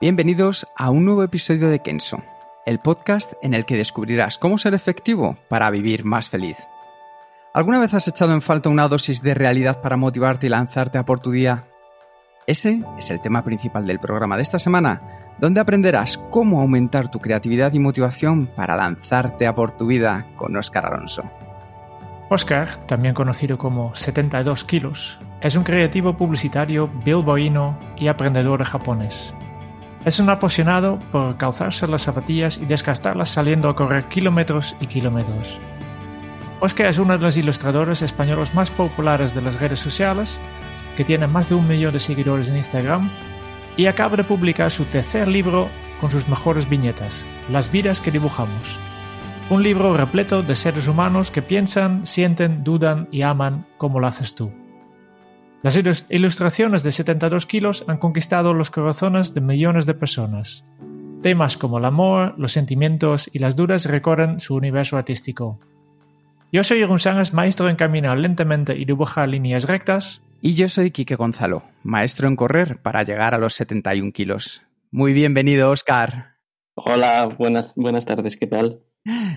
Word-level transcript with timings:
Bienvenidos 0.00 0.64
a 0.76 0.90
un 0.90 1.04
nuevo 1.04 1.24
episodio 1.24 1.68
de 1.68 1.80
Kenso, 1.80 2.22
el 2.66 2.78
podcast 2.78 3.32
en 3.42 3.52
el 3.52 3.64
que 3.64 3.76
descubrirás 3.76 4.38
cómo 4.38 4.56
ser 4.56 4.72
efectivo 4.72 5.36
para 5.48 5.68
vivir 5.72 6.04
más 6.04 6.30
feliz. 6.30 6.56
¿Alguna 7.52 7.80
vez 7.80 7.92
has 7.94 8.06
echado 8.06 8.32
en 8.32 8.40
falta 8.40 8.68
una 8.68 8.86
dosis 8.86 9.22
de 9.22 9.34
realidad 9.34 9.80
para 9.80 9.96
motivarte 9.96 10.46
y 10.46 10.50
lanzarte 10.50 10.98
a 10.98 11.04
por 11.04 11.18
tu 11.18 11.32
día? 11.32 11.66
Ese 12.46 12.84
es 12.96 13.10
el 13.10 13.20
tema 13.20 13.42
principal 13.42 13.88
del 13.88 13.98
programa 13.98 14.36
de 14.36 14.42
esta 14.42 14.60
semana, 14.60 15.34
donde 15.40 15.58
aprenderás 15.58 16.16
cómo 16.30 16.60
aumentar 16.60 17.10
tu 17.10 17.18
creatividad 17.18 17.72
y 17.72 17.80
motivación 17.80 18.46
para 18.54 18.76
lanzarte 18.76 19.48
a 19.48 19.56
por 19.56 19.72
tu 19.72 19.88
vida 19.88 20.28
con 20.36 20.56
Oscar 20.56 20.86
Alonso. 20.86 21.24
Oscar, 22.30 22.86
también 22.86 23.14
conocido 23.14 23.58
como 23.58 23.96
72 23.96 24.62
kilos, 24.62 25.18
es 25.40 25.56
un 25.56 25.64
creativo 25.64 26.16
publicitario 26.16 26.88
bilboíno 27.04 27.76
y 27.96 28.06
aprendedor 28.06 28.62
japonés. 28.62 29.34
Es 30.04 30.20
un 30.20 30.30
apasionado 30.30 30.98
por 31.10 31.36
calzarse 31.36 31.86
las 31.88 32.02
zapatillas 32.02 32.58
y 32.58 32.66
desgastarlas 32.66 33.30
saliendo 33.30 33.68
a 33.68 33.76
correr 33.76 34.08
kilómetros 34.08 34.76
y 34.80 34.86
kilómetros. 34.86 35.58
Oscar 36.60 36.86
es 36.86 36.98
uno 36.98 37.12
de 37.16 37.22
los 37.22 37.36
ilustradores 37.36 38.02
españoles 38.02 38.54
más 38.54 38.70
populares 38.70 39.34
de 39.34 39.42
las 39.42 39.60
redes 39.60 39.80
sociales, 39.80 40.40
que 40.96 41.04
tiene 41.04 41.26
más 41.26 41.48
de 41.48 41.54
un 41.54 41.68
millón 41.68 41.92
de 41.92 42.00
seguidores 42.00 42.48
en 42.48 42.56
Instagram, 42.56 43.10
y 43.76 43.86
acaba 43.86 44.16
de 44.16 44.24
publicar 44.24 44.70
su 44.70 44.84
tercer 44.84 45.28
libro 45.28 45.68
con 46.00 46.10
sus 46.10 46.28
mejores 46.28 46.68
viñetas, 46.68 47.26
Las 47.48 47.70
vidas 47.70 48.00
que 48.00 48.10
dibujamos. 48.10 48.78
Un 49.50 49.62
libro 49.62 49.96
repleto 49.96 50.42
de 50.42 50.54
seres 50.56 50.88
humanos 50.88 51.30
que 51.30 51.42
piensan, 51.42 52.04
sienten, 52.04 52.64
dudan 52.64 53.08
y 53.10 53.22
aman 53.22 53.66
como 53.78 53.98
lo 53.98 54.06
haces 54.06 54.34
tú. 54.34 54.52
Las 55.60 55.76
ilustraciones 56.08 56.84
de 56.84 56.92
72 56.92 57.44
kilos 57.46 57.84
han 57.88 57.98
conquistado 57.98 58.54
los 58.54 58.70
corazones 58.70 59.34
de 59.34 59.40
millones 59.40 59.86
de 59.86 59.94
personas. 59.94 60.64
Temas 61.20 61.56
como 61.56 61.78
el 61.78 61.84
amor, 61.84 62.34
los 62.38 62.52
sentimientos 62.52 63.28
y 63.32 63.40
las 63.40 63.56
dudas 63.56 63.86
recorren 63.86 64.38
su 64.38 64.54
universo 64.54 64.96
artístico. 64.96 65.58
Yo 66.52 66.62
soy 66.62 66.86
Sánchez, 66.98 67.32
maestro 67.32 67.68
en 67.68 67.74
caminar 67.74 68.18
lentamente 68.18 68.76
y 68.76 68.84
dibujar 68.84 69.28
líneas 69.28 69.64
rectas. 69.64 70.22
Y 70.40 70.54
yo 70.54 70.68
soy 70.68 70.92
Quique 70.92 71.16
Gonzalo, 71.16 71.64
maestro 71.82 72.28
en 72.28 72.36
correr 72.36 72.80
para 72.80 73.02
llegar 73.02 73.34
a 73.34 73.38
los 73.38 73.54
71 73.54 74.12
kilos. 74.12 74.62
Muy 74.92 75.12
bienvenido, 75.12 75.70
Oscar. 75.70 76.36
Hola, 76.76 77.26
buenas, 77.36 77.74
buenas 77.74 78.04
tardes, 78.04 78.36
¿qué 78.36 78.46
tal? 78.46 78.84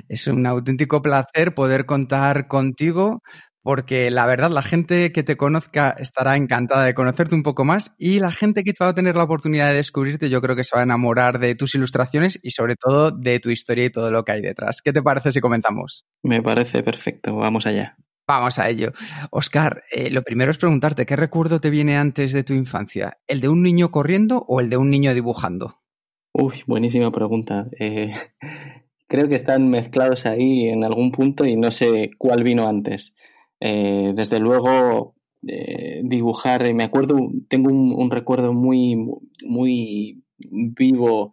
Es 0.08 0.28
un 0.28 0.46
auténtico 0.46 1.02
placer 1.02 1.56
poder 1.56 1.88
contar 1.88 2.48
contigo 2.48 3.24
porque 3.64 4.12
la 4.12 4.26
verdad 4.26 4.50
la 4.50 4.62
gente 4.62 5.12
que 5.12 5.24
te 5.24 5.38
conozca 5.38 5.96
estará 6.00 6.36
encantada 6.36 6.86
de 6.86 6.94
conocerte 6.94 7.36
un 7.36 7.44
poco 7.44 7.64
más 7.64 7.96
y 7.98 8.20
la 8.20 8.32
gente 8.32 8.64
que 8.64 8.74
va 8.80 8.90
a 8.90 8.96
tener 8.96 9.16
la 9.16 9.24
oportunidad 9.24 9.70
de 9.70 9.76
descubrirte 9.76 10.30
yo 10.30 10.42
creo 10.42 10.56
que 10.56 10.64
se 10.64 10.76
va 10.76 10.82
a 10.82 10.84
enamorar 10.84 11.40
de 11.40 11.56
tus 11.56 11.76
ilustraciones 11.76 12.40
y 12.42 12.52
sobre 12.52 12.76
todo 12.76 13.12
de 13.12 13.40
tu 13.40 13.50
historia 13.50 13.86
y 13.86 13.90
todo 13.90 14.12
lo 14.12 14.24
que 14.24 14.32
hay 14.32 14.42
detrás. 14.42 14.82
¿Qué 14.82 14.94
te 14.94 15.02
parece 15.02 15.32
si 15.32 15.42
comenzamos? 15.42 16.06
Me 16.24 16.42
parece 16.42 16.84
perfecto, 16.84 17.36
vamos 17.36 17.66
allá. 17.66 17.98
Vamos 18.28 18.60
a 18.60 18.70
ello. 18.70 18.94
Oscar, 19.32 19.84
eh, 19.92 20.10
lo 20.10 20.22
primero 20.22 20.52
es 20.52 20.58
preguntarte, 20.58 21.06
¿qué 21.06 21.16
recuerdo 21.16 21.60
te 21.60 21.70
viene 21.70 21.98
antes 21.98 22.32
de 22.32 22.44
tu 22.44 22.54
infancia? 22.54 23.18
¿El 23.28 23.42
de 23.42 23.50
un 23.50 23.62
niño 23.62 23.92
corriendo 23.92 24.46
o 24.48 24.62
el 24.62 24.70
de 24.70 24.78
un 24.78 24.90
niño 24.90 25.14
dibujando? 25.14 25.82
Uy, 26.34 26.64
buenísima 26.66 27.12
pregunta. 27.12 27.68
Eh, 27.78 28.12
creo 29.08 29.28
que 29.28 29.36
están 29.36 29.70
mezclados 29.70 30.26
ahí 30.26 30.70
en 30.70 30.86
algún 30.86 31.12
punto 31.12 31.46
y 31.46 31.58
no 31.58 31.72
sé 31.72 32.12
cuál 32.18 32.44
vino 32.44 32.70
antes. 32.70 33.14
Eh, 33.62 34.14
desde 34.16 34.40
luego, 34.40 35.14
eh, 35.48 36.02
dibujar, 36.04 36.74
me 36.74 36.84
acuerdo, 36.84 37.16
tengo 37.48 37.70
un, 37.70 38.10
recuerdo 38.10 38.54
muy, 38.54 38.98
muy 39.44 40.24
vivo 40.40 41.32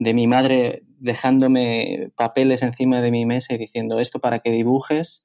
de 0.00 0.12
mi 0.12 0.26
madre 0.26 0.82
dejándome 0.98 2.10
papeles 2.16 2.62
encima 2.62 3.00
de 3.00 3.12
mi 3.12 3.24
mesa 3.24 3.54
y 3.54 3.58
diciendo 3.58 4.00
esto 4.00 4.18
para 4.18 4.40
que 4.40 4.50
dibujes. 4.50 5.24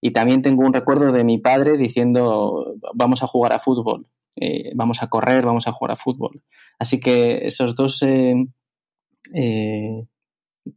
Y 0.00 0.12
también 0.12 0.40
tengo 0.42 0.66
un 0.66 0.72
recuerdo 0.72 1.12
de 1.12 1.24
mi 1.24 1.38
padre 1.38 1.76
diciendo 1.76 2.74
vamos 2.94 3.22
a 3.22 3.26
jugar 3.26 3.52
a 3.52 3.60
fútbol, 3.60 4.08
eh, 4.36 4.72
vamos 4.74 5.02
a 5.02 5.08
correr, 5.08 5.44
vamos 5.44 5.68
a 5.68 5.72
jugar 5.72 5.92
a 5.92 5.96
fútbol. 5.96 6.42
Así 6.78 6.98
que 6.98 7.46
esos 7.46 7.76
dos 7.76 8.02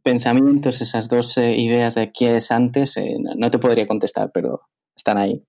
pensamientos, 0.02 0.80
esas 0.80 1.08
dos 1.08 1.38
ideas 1.38 1.94
de 1.94 2.12
qué 2.12 2.36
es 2.36 2.52
antes, 2.52 2.94
no 3.36 3.50
te 3.50 3.58
podría 3.58 3.86
contestar, 3.86 4.30
pero 4.32 4.60
están 4.96 5.18
ahí. 5.18 5.44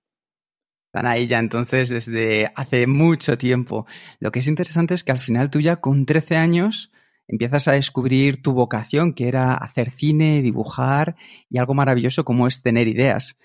Están 0.92 1.06
ahí 1.06 1.26
ya 1.26 1.38
entonces 1.38 1.90
desde 1.90 2.50
hace 2.54 2.86
mucho 2.86 3.36
tiempo. 3.36 3.86
Lo 4.20 4.30
que 4.30 4.38
es 4.38 4.48
interesante 4.48 4.94
es 4.94 5.04
que 5.04 5.12
al 5.12 5.18
final 5.18 5.50
tú 5.50 5.60
ya 5.60 5.76
con 5.76 6.06
13 6.06 6.36
años 6.36 6.92
empiezas 7.26 7.68
a 7.68 7.72
descubrir 7.72 8.42
tu 8.42 8.52
vocación, 8.54 9.12
que 9.12 9.28
era 9.28 9.54
hacer 9.54 9.90
cine, 9.90 10.40
dibujar 10.40 11.16
y 11.50 11.58
algo 11.58 11.74
maravilloso 11.74 12.24
como 12.24 12.46
es 12.46 12.62
tener 12.62 12.88
ideas. 12.88 13.38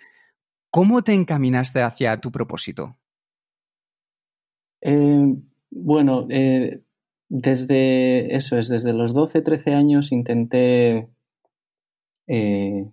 ¿Cómo 0.72 1.04
te 1.04 1.14
encaminaste 1.14 1.82
hacia 1.82 2.20
tu 2.20 2.32
propósito? 2.32 2.98
Eh, 4.82 5.36
bueno, 5.70 6.28
eh, 6.30 6.82
desde 7.30 8.36
eso 8.36 8.58
es, 8.58 8.70
desde 8.70 8.94
los 8.94 9.14
12, 9.14 9.42
13 9.42 9.74
años 9.74 10.12
intenté, 10.12 11.10
eh, 12.28 12.86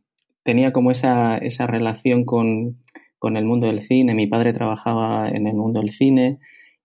tenía 0.43 0.73
como 0.73 0.91
esa, 0.91 1.39
esa 1.39 1.67
relación 1.67 2.25
con, 2.25 2.83
con 3.21 3.37
el 3.37 3.45
mundo 3.45 3.69
del 3.69 3.83
cine. 3.83 4.15
Mi 4.15 4.27
padre 4.27 4.53
trabajaba 4.53 5.29
en 5.29 5.47
el 5.47 5.55
mundo 5.55 5.81
del 5.81 5.91
cine 5.91 6.41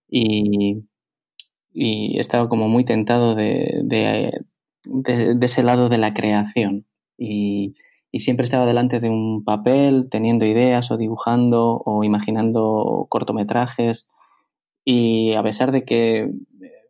y, 0.07 0.83
y 1.73 2.19
estaba 2.19 2.49
como 2.49 2.67
muy 2.67 2.83
tentado 2.83 3.35
de, 3.35 4.43
ese 5.41 5.63
lado 5.63 5.89
de 5.89 5.97
la 5.97 6.13
creación. 6.13 6.85
Y, 7.17 7.75
y, 8.11 8.19
siempre 8.19 8.43
estaba 8.43 8.65
delante 8.65 8.99
de 8.99 9.09
un 9.09 9.43
papel, 9.45 10.09
teniendo 10.11 10.45
ideas 10.45 10.91
o 10.91 10.97
dibujando 10.97 11.81
o 11.85 12.03
imaginando 12.03 13.07
cortometrajes. 13.09 14.07
Y 14.83 15.33
a 15.35 15.43
pesar 15.43 15.71
de 15.71 15.85
que, 15.85 16.31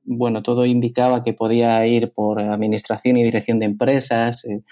bueno, 0.03 0.41
todo 0.43 0.65
indicaba 0.65 1.23
que 1.23 1.33
podía 1.33 1.85
ir 1.85 2.11
por 2.13 2.39
administración 2.41 3.17
y 3.17 3.23
dirección 3.23 3.59
de 3.59 3.65
empresas, 3.67 4.43
eh, 4.45 4.63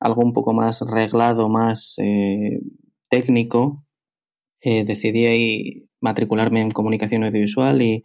algo 0.00 0.22
un 0.22 0.32
poco 0.32 0.52
más 0.52 0.80
reglado, 0.82 1.48
más 1.48 1.94
eh, 1.98 2.60
técnico, 3.08 3.84
eh, 4.60 4.84
decidí 4.84 5.88
matricularme 6.00 6.60
en 6.60 6.70
comunicación 6.70 7.24
audiovisual 7.24 7.80
e 7.80 8.02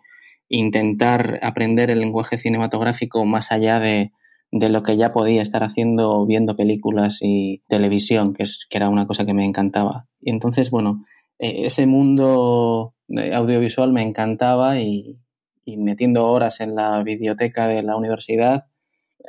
intentar 0.50 1.40
aprender 1.42 1.90
el 1.90 2.00
lenguaje 2.00 2.38
cinematográfico 2.38 3.26
más 3.26 3.52
allá 3.52 3.80
de, 3.80 4.12
lo 4.52 4.84
que 4.84 4.98
ya 4.98 5.14
podía 5.14 5.42
estar 5.42 5.64
haciendo 5.64 6.26
viendo 6.28 6.56
películas 6.56 7.20
y 7.22 7.64
televisión, 7.68 8.34
que, 8.34 8.46
era 8.70 8.90
una 8.90 9.08
cosa 9.08 9.26
que 9.26 9.34
me 9.34 9.46
encantaba. 9.46 10.06
Y 10.22 10.30
entonces, 10.30 10.70
bueno, 10.70 11.06
eh, 11.40 11.66
ese 11.66 11.88
mundo 11.88 12.94
audiovisual 13.10 13.92
me 13.92 14.04
encantaba 14.04 14.80
y, 14.80 15.20
metiendo 15.66 16.28
horas 16.28 16.60
en 16.60 16.76
la 16.76 17.02
biblioteca 17.04 17.68
de 17.68 17.82
la 17.84 17.96
universidad, 17.96 18.66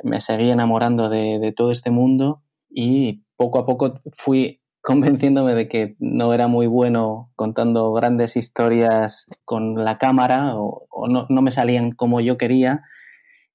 me 0.03 0.19
seguí 0.19 0.51
enamorando 0.51 1.09
de, 1.09 1.39
de 1.39 1.53
todo 1.53 1.71
este 1.71 1.91
mundo 1.91 2.43
y 2.69 3.23
poco 3.37 3.59
a 3.59 3.65
poco 3.65 4.01
fui 4.11 4.59
convenciéndome 4.85 5.55
de 5.55 5.67
que 5.67 5.95
no 5.97 6.31
era 6.35 6.47
muy 6.47 6.67
bueno 6.67 7.31
contando 7.35 7.91
grandes 7.93 8.37
historias 8.37 9.25
con 9.43 9.83
la 9.83 9.97
cámara 9.97 10.53
o, 10.55 10.87
no, 11.09 11.41
me 11.41 11.51
salían 11.51 11.91
como 11.91 12.21
yo 12.21 12.37
quería 12.37 12.83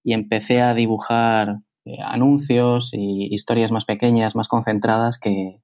y 0.03 0.13
empecé 0.13 0.61
a 0.61 0.75
dibujar 0.75 1.61
eh, 1.85 1.99
anuncios 2.05 2.91
y 2.93 3.33
historias 3.33 3.71
más 3.71 3.85
pequeñas, 3.85 4.35
más 4.35 4.49
concentradas 4.49 5.21
que, 5.21 5.61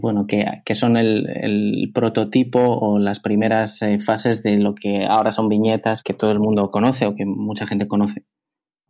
bueno, 0.00 0.26
que, 0.26 0.74
son 0.74 0.96
el, 0.96 1.92
prototipo 1.94 2.58
o 2.58 2.98
las 2.98 3.20
primeras 3.20 3.80
eh, 3.82 4.00
fases 4.00 4.42
de 4.42 4.56
lo 4.56 4.74
que 4.74 5.06
ahora 5.06 5.30
son 5.30 5.48
viñetas 5.48 6.02
que 6.02 6.14
todo 6.14 6.32
el 6.32 6.40
mundo 6.40 6.72
conoce 6.72 7.06
o 7.06 7.14
que 7.14 7.24
mucha 7.26 7.64
gente 7.68 7.86
conoce. 7.86 8.24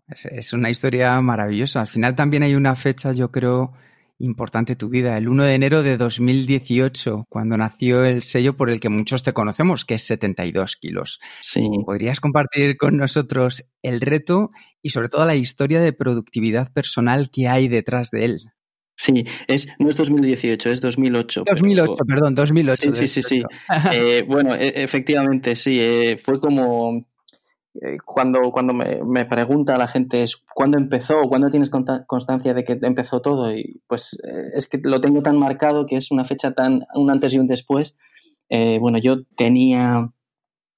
es 0.08 0.54
una 0.54 0.70
historia 0.70 1.20
maravillosa. 1.20 1.82
Al 1.82 1.88
final 1.88 2.14
también 2.14 2.42
hay 2.42 2.54
una 2.54 2.74
fecha, 2.74 3.12
yo 3.12 3.30
creo, 3.30 3.74
importante 4.20 4.76
tu 4.76 4.88
vida, 4.88 5.16
el 5.16 5.28
1 5.28 5.44
de 5.44 5.54
enero 5.54 5.82
de 5.82 5.96
2018, 5.96 7.26
cuando 7.28 7.56
nació 7.56 8.04
el 8.04 8.22
sello 8.22 8.56
por 8.56 8.70
el 8.70 8.78
que 8.78 8.88
muchos 8.88 9.22
te 9.22 9.32
conocemos, 9.32 9.84
que 9.84 9.94
es 9.94 10.02
72 10.04 10.76
kilos. 10.76 11.20
Sí. 11.40 11.66
¿Podrías 11.84 12.20
compartir 12.20 12.76
con 12.76 12.96
nosotros 12.96 13.70
el 13.82 14.00
reto 14.00 14.50
y 14.82 14.90
sobre 14.90 15.08
todo 15.08 15.24
la 15.24 15.34
historia 15.34 15.80
de 15.80 15.92
productividad 15.92 16.72
personal 16.72 17.30
que 17.30 17.48
hay 17.48 17.68
detrás 17.68 18.10
de 18.10 18.24
él? 18.26 18.40
Sí, 18.96 19.24
es, 19.48 19.66
no 19.78 19.88
es 19.88 19.96
2018, 19.96 20.70
es 20.70 20.80
2008. 20.82 21.44
2008, 21.46 21.94
perdón, 22.06 22.34
2008. 22.34 22.94
Sí, 22.94 23.08
sí, 23.08 23.22
sí. 23.22 23.42
Eh, 23.94 24.22
bueno, 24.28 24.54
e, 24.54 24.74
efectivamente, 24.76 25.56
sí. 25.56 25.78
Eh, 25.80 26.18
fue 26.18 26.38
como 26.38 27.06
cuando, 28.04 28.50
cuando 28.50 28.72
me, 28.72 29.02
me, 29.04 29.24
pregunta 29.24 29.76
la 29.76 29.86
gente 29.86 30.22
es 30.22 30.36
cuándo 30.36 30.76
empezó, 30.76 31.22
cuándo 31.28 31.50
tienes 31.50 31.70
constancia 31.70 32.52
de 32.52 32.64
que 32.64 32.78
empezó 32.82 33.20
todo, 33.22 33.54
y 33.54 33.80
pues 33.86 34.18
eh, 34.24 34.50
es 34.54 34.66
que 34.66 34.80
lo 34.82 35.00
tengo 35.00 35.22
tan 35.22 35.38
marcado 35.38 35.86
que 35.86 35.96
es 35.96 36.10
una 36.10 36.24
fecha 36.24 36.52
tan, 36.52 36.86
un 36.94 37.10
antes 37.10 37.32
y 37.32 37.38
un 37.38 37.46
después. 37.46 37.96
Eh, 38.48 38.78
bueno, 38.80 38.98
yo 38.98 39.24
tenía 39.36 40.10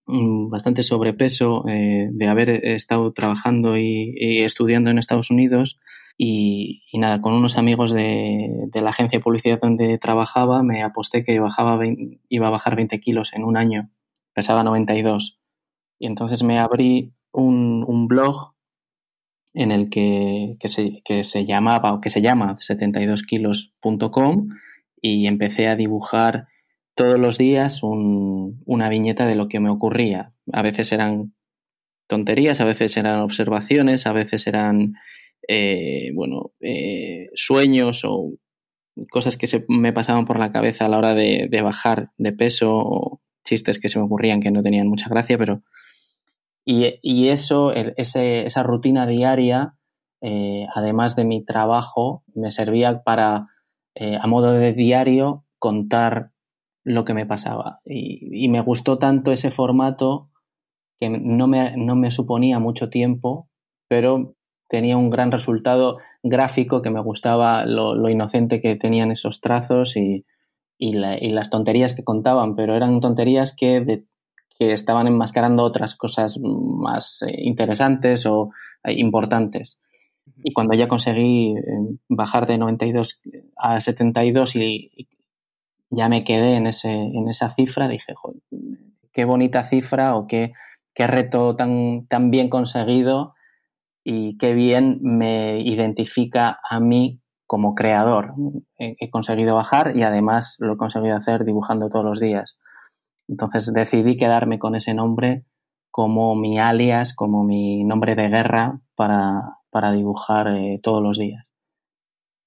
mm, 0.06 0.50
bastante 0.50 0.82
sobrepeso 0.82 1.64
de 1.66 2.28
haber 2.28 2.50
estado 2.50 3.12
trabajando 3.12 3.78
y, 3.78 4.42
estudiando 4.42 4.90
en 4.90 4.98
Estados 4.98 5.30
Unidos. 5.30 5.78
Y, 6.18 6.82
nada, 6.92 7.22
con 7.22 7.32
unos 7.32 7.56
amigos 7.56 7.92
de, 7.92 8.48
de, 8.70 8.82
la 8.82 8.90
agencia 8.90 9.18
de 9.18 9.22
publicidad 9.24 9.58
donde 9.60 9.98
trabajaba 9.98 10.62
me 10.62 10.82
aposté 10.82 11.24
que 11.24 11.40
bajaba 11.40 11.80
iba 12.28 12.48
a 12.48 12.50
bajar 12.50 12.76
20 12.76 13.00
kilos 13.00 13.32
en 13.32 13.44
un 13.44 13.56
año, 13.56 13.90
pesaba 14.34 14.62
92 14.62 15.41
y 16.02 16.06
entonces 16.06 16.42
me 16.42 16.58
abrí 16.58 17.12
un, 17.30 18.08
blog 18.08 18.54
en 19.54 19.70
el 19.70 19.88
que, 19.88 20.56
que, 20.58 20.66
se, 20.66 21.00
que, 21.04 21.22
se, 21.22 21.44
llamaba 21.44 21.92
o 21.92 22.00
que 22.00 22.10
se 22.10 22.20
llama 22.20 22.58
72kilos.com 22.58 24.48
y 25.00 25.28
empecé 25.28 25.68
a 25.68 25.76
dibujar 25.76 26.48
todos 26.96 27.20
los 27.20 27.38
días 27.38 27.84
un, 27.84 28.60
una 28.66 28.88
viñeta 28.88 29.26
de 29.26 29.36
lo 29.36 29.46
que 29.46 29.60
me 29.60 29.70
ocurría. 29.70 30.32
A 30.52 30.62
veces 30.62 30.90
eran 30.90 31.34
tonterías, 32.08 32.60
a 32.60 32.64
veces 32.64 32.96
eran 32.96 33.20
observaciones, 33.20 34.08
a 34.08 34.12
veces 34.12 34.48
eran 34.48 34.94
eh, 35.46 36.10
bueno, 36.14 36.50
eh, 36.58 37.28
sueños 37.34 38.02
o 38.04 38.32
cosas 39.08 39.36
que 39.36 39.46
se 39.46 39.64
me 39.68 39.92
pasaban 39.92 40.26
por 40.26 40.40
la 40.40 40.50
cabeza 40.50 40.86
a 40.86 40.88
la 40.88 40.98
hora 40.98 41.14
de, 41.14 41.46
de 41.48 41.62
bajar 41.62 42.10
de 42.18 42.32
peso 42.32 42.72
o 42.74 43.20
chistes 43.44 43.78
que 43.78 43.88
se 43.88 44.00
me 44.00 44.04
ocurrían 44.04 44.40
que 44.40 44.50
no 44.50 44.64
tenían 44.64 44.88
mucha 44.88 45.08
gracia, 45.08 45.38
pero 45.38 45.62
y, 46.64 47.28
eso, 47.28 47.72
esa 47.72 48.62
rutina 48.62 49.06
diaria, 49.06 49.74
eh, 50.20 50.66
además 50.74 51.16
de 51.16 51.24
mi 51.24 51.44
trabajo, 51.44 52.22
me 52.34 52.50
servía 52.50 53.02
para, 53.02 53.48
eh, 53.94 54.16
a 54.20 54.26
modo 54.26 54.52
de 54.52 54.72
diario, 54.72 55.44
contar 55.58 56.30
lo 56.84 57.04
que 57.04 57.14
me 57.14 57.26
pasaba. 57.26 57.80
Y, 57.84 58.48
me 58.48 58.60
gustó 58.60 58.98
tanto 58.98 59.32
ese 59.32 59.50
formato 59.50 60.30
que 61.00 61.08
no 61.10 61.48
me, 61.48 61.76
no 61.76 61.96
me, 61.96 62.10
suponía 62.12 62.60
mucho 62.60 62.90
tiempo, 62.90 63.48
pero 63.88 64.34
tenía 64.68 64.96
un 64.96 65.10
gran 65.10 65.32
resultado 65.32 65.98
gráfico 66.22 66.80
que 66.82 66.90
me 66.90 67.00
gustaba 67.00 67.66
lo, 67.66 68.08
inocente 68.08 68.60
que 68.60 68.76
tenían 68.76 69.10
esos 69.10 69.40
trazos 69.40 69.96
y, 69.96 70.24
y, 70.78 70.92
las 70.92 71.50
tonterías 71.50 71.94
que 71.94 72.04
contaban, 72.04 72.54
pero 72.54 72.76
eran 72.76 73.00
tonterías 73.00 73.54
que 73.56 73.80
de, 73.80 74.04
que 74.58 74.72
estaban 74.72 75.06
enmascarando 75.06 75.62
otras 75.62 75.96
cosas 75.96 76.38
más 76.40 77.22
eh, 77.22 77.34
interesantes 77.42 78.26
o 78.26 78.50
eh, 78.84 78.92
importantes. 78.94 79.80
Y 80.44 80.52
cuando 80.52 80.74
ya 80.74 80.88
conseguí 80.88 81.56
eh, 81.56 81.62
bajar 82.08 82.46
de 82.46 82.58
92 82.58 83.20
a 83.56 83.80
72 83.80 84.56
y, 84.56 85.08
ya 85.94 86.08
me 86.08 86.24
quedé 86.24 86.56
en, 86.56 86.66
ese, 86.66 86.90
en 86.90 87.28
esa 87.28 87.50
cifra, 87.50 87.86
dije, 87.86 88.14
qué 89.12 89.26
bonita 89.26 89.64
cifra 89.64 90.16
o 90.16 90.26
qué, 90.26 90.54
qué 90.94 91.06
reto 91.06 91.54
tan, 91.54 92.06
tan 92.06 92.30
bien 92.30 92.48
conseguido 92.48 93.34
y 94.02 94.38
qué 94.38 94.54
bien 94.54 95.00
me 95.02 95.60
identifica 95.60 96.58
a 96.66 96.80
mí 96.80 97.20
como 97.46 97.74
creador. 97.74 98.32
He 98.78 99.10
conseguido 99.10 99.54
bajar 99.54 99.94
y 99.94 100.02
además 100.02 100.56
lo 100.58 100.72
he 100.72 100.76
conseguido 100.78 101.14
hacer 101.14 101.44
dibujando 101.44 101.90
todos 101.90 102.06
los 102.06 102.18
días. 102.18 102.56
Entonces 103.28 103.72
decidí 103.72 104.16
quedarme 104.16 104.58
con 104.58 104.74
ese 104.74 104.94
nombre 104.94 105.44
como 105.90 106.34
mi 106.34 106.58
alias, 106.58 107.14
como 107.14 107.44
mi 107.44 107.84
nombre 107.84 108.14
de 108.14 108.28
guerra 108.28 108.80
para, 108.94 109.58
para 109.70 109.92
dibujar 109.92 110.48
eh, 110.48 110.80
todos 110.82 111.02
los 111.02 111.18
días. 111.18 111.44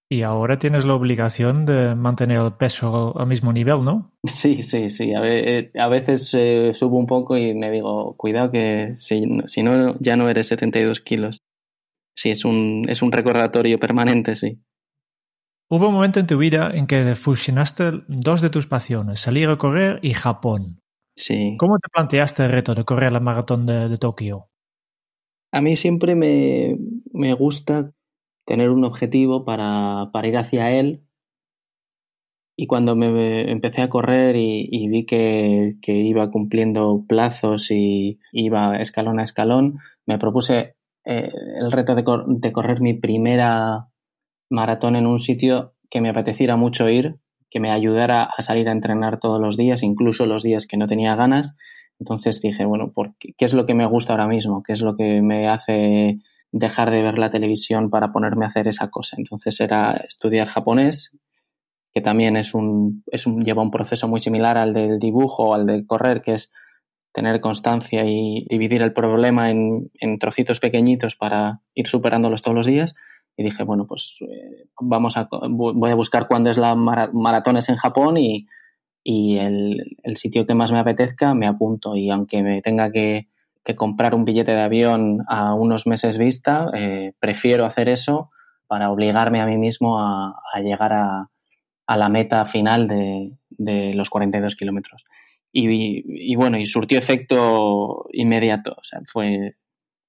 Y 0.09 0.21
ahora 0.21 0.59
tienes 0.59 0.85
la 0.85 0.93
obligación 0.93 1.65
de 1.65 1.95
mantener 1.95 2.39
el 2.39 2.53
peso 2.53 3.17
al 3.17 3.27
mismo 3.27 3.51
nivel, 3.51 3.83
¿no? 3.83 4.11
Sí, 4.25 4.61
sí, 4.63 4.89
sí. 4.89 5.13
A, 5.13 5.21
eh, 5.23 5.71
veces 5.89 6.33
eh, 6.37 6.71
subo 6.73 6.97
un 6.97 7.07
poco 7.07 7.37
y 7.37 7.53
me 7.53 7.71
digo, 7.71 8.15
cuidado 8.17 8.51
que 8.51 8.93
si, 8.97 9.23
si, 9.47 9.63
no, 9.63 9.97
ya 9.99 10.15
no 10.15 10.29
eres 10.29 10.47
72 10.47 11.01
kilos. 11.01 11.41
Sí, 12.15 12.29
es 12.29 12.45
un, 12.45 12.85
es 12.87 13.01
un 13.01 13.11
recordatorio 13.11 13.79
permanente, 13.79 14.35
sí. 14.35 14.59
Hubo 15.67 15.87
un 15.87 15.95
momento 15.95 16.19
en 16.19 16.27
tu 16.27 16.37
vida 16.37 16.69
en 16.71 16.85
que 16.85 17.15
fusionaste 17.15 18.03
dos 18.07 18.41
de 18.41 18.51
tus 18.51 18.67
pasiones, 18.67 19.19
salir 19.19 19.49
a 19.49 19.57
correr 19.57 19.99
y 20.03 20.13
Japón. 20.13 20.81
Sí. 21.15 21.55
¿Cómo 21.57 21.79
te 21.79 21.89
planteaste 21.91 22.45
el 22.45 22.51
reto 22.51 22.75
de 22.75 22.83
correr 22.83 23.11
la 23.11 23.19
maratón 23.19 23.65
de, 23.65 23.97
Tokio? 23.97 24.49
A 25.51 25.61
mí 25.61 25.75
siempre 25.75 26.13
me, 26.13 26.77
me 27.13 27.33
gusta 27.33 27.93
tener 28.45 28.69
un 28.69 28.83
objetivo 28.83 29.43
para, 29.43 30.11
para, 30.13 30.27
ir 30.27 30.37
hacia 30.37 30.71
él. 30.71 31.01
Y 32.57 32.67
cuando 32.67 32.95
me 32.95 33.51
empecé 33.51 33.81
a 33.81 33.89
correr 33.89 34.35
y, 34.35 34.87
vi 34.87 35.05
que, 35.05 35.77
que, 35.81 35.93
iba 35.93 36.29
cumpliendo 36.29 37.05
plazos 37.07 37.71
y 37.71 38.19
iba 38.31 38.77
escalón 38.77 39.19
a 39.19 39.23
escalón, 39.23 39.79
me 40.05 40.19
propuse 40.19 40.75
eh, 41.05 41.31
el 41.59 41.71
reto 41.71 41.95
de, 41.95 42.03
de 42.27 42.51
correr 42.53 42.81
mi 42.81 42.93
primera 42.93 43.89
maratón 44.49 44.95
en 44.95 45.07
un 45.07 45.19
sitio 45.19 45.73
que 45.89 46.01
me 46.01 46.09
apeteciera 46.09 46.55
mucho 46.55 46.89
ir, 46.89 47.17
que 47.49 47.59
me 47.59 47.71
ayudara 47.71 48.23
a 48.23 48.41
salir 48.41 48.67
a 48.69 48.71
entrenar 48.71 49.19
todos 49.19 49.39
los 49.39 49.57
días, 49.57 49.83
incluso 49.83 50.25
los 50.25 50.43
días 50.43 50.67
que 50.67 50.77
no 50.77 50.87
tenía 50.87 51.15
ganas. 51.15 51.55
Entonces 51.99 52.41
dije, 52.41 52.65
bueno, 52.65 52.91
qué, 53.19 53.33
¿qué 53.37 53.45
es 53.45 53.53
lo 53.53 53.65
que 53.65 53.73
me 53.73 53.85
gusta 53.85 54.13
ahora 54.13 54.27
mismo? 54.27 54.63
¿Qué 54.63 54.73
es 54.73 54.81
lo 54.81 54.95
que 54.95 55.21
me 55.21 55.47
hace 55.47 56.19
dejar 56.51 56.91
de 56.91 57.01
ver 57.01 57.17
la 57.17 57.29
televisión 57.29 57.89
para 57.89 58.11
ponerme 58.11 58.45
a 58.45 58.49
hacer 58.49 58.67
esa 58.67 58.89
cosa? 58.89 59.15
Entonces 59.17 59.59
era 59.59 59.93
estudiar 59.93 60.47
japonés, 60.47 61.17
que 61.93 62.01
también 62.01 62.35
es 62.35 62.53
un, 62.53 63.03
lleva 63.41 63.61
un 63.61 63.71
proceso 63.71 64.07
muy 64.09 64.19
similar 64.19 64.57
al 64.57 64.73
del 64.73 64.99
dibujo 64.99 65.49
o 65.49 65.53
al 65.53 65.65
del 65.65 65.85
correr, 65.85 66.21
que 66.21 66.33
es 66.33 66.51
tener 67.13 67.39
constancia 67.39 68.03
y 68.05 68.45
dividir 68.49 68.81
el 68.81 68.91
problema 68.91 69.49
en 69.49 69.89
trocitos 70.19 70.59
pequeñitos 70.59 71.15
para 71.15 71.61
ir 71.73 71.87
superándolos 71.87 72.41
todos 72.41 72.55
los 72.55 72.65
días 72.65 72.95
y 73.37 73.43
dije, 73.43 73.63
bueno, 73.63 73.85
pues 73.85 74.17
eh, 74.21 74.67
vamos 74.79 75.17
a, 75.17 75.27
voy 75.31 75.91
a 75.91 75.95
buscar 75.95 76.27
cuándo 76.27 76.49
es 76.49 76.57
la 76.57 76.75
maratones 76.75 77.69
en 77.69 77.75
Japón 77.75 78.17
y, 78.17 78.47
y 79.03 79.37
el, 79.37 79.97
el, 80.03 80.17
sitio 80.17 80.45
que 80.45 80.53
más 80.53 80.71
me 80.71 80.79
apetezca 80.79 81.33
me 81.33 81.47
apunto 81.47 81.95
y 81.95 82.09
aunque 82.09 82.41
me 82.41 82.61
tenga 82.61 82.91
que, 82.91 83.27
que 83.63 83.75
comprar 83.75 84.15
un 84.15 84.25
billete 84.25 84.53
de 84.53 84.61
avión 84.61 85.25
a 85.27 85.53
unos 85.53 85.85
meses 85.85 86.17
vista, 86.17 86.69
eh, 86.73 87.13
prefiero 87.19 87.65
hacer 87.65 87.89
eso 87.89 88.29
para 88.67 88.91
obligarme 88.91 89.41
a 89.41 89.45
mí 89.45 89.57
mismo 89.57 89.99
a, 89.99 90.35
a 90.53 90.59
llegar 90.61 90.93
a, 90.93 91.29
a, 91.87 91.97
la 91.97 92.09
meta 92.09 92.45
final 92.45 92.87
de, 92.87 93.33
de 93.49 93.93
los 93.93 94.09
42 94.09 94.55
kilómetros. 94.55 95.03
Y, 95.51 96.31
y, 96.31 96.35
bueno, 96.35 96.57
y 96.57 96.65
surtió 96.65 96.99
efecto 96.99 98.07
inmediato. 98.11 98.75
O 98.77 98.83
sea, 98.83 99.01
fue, 99.07 99.55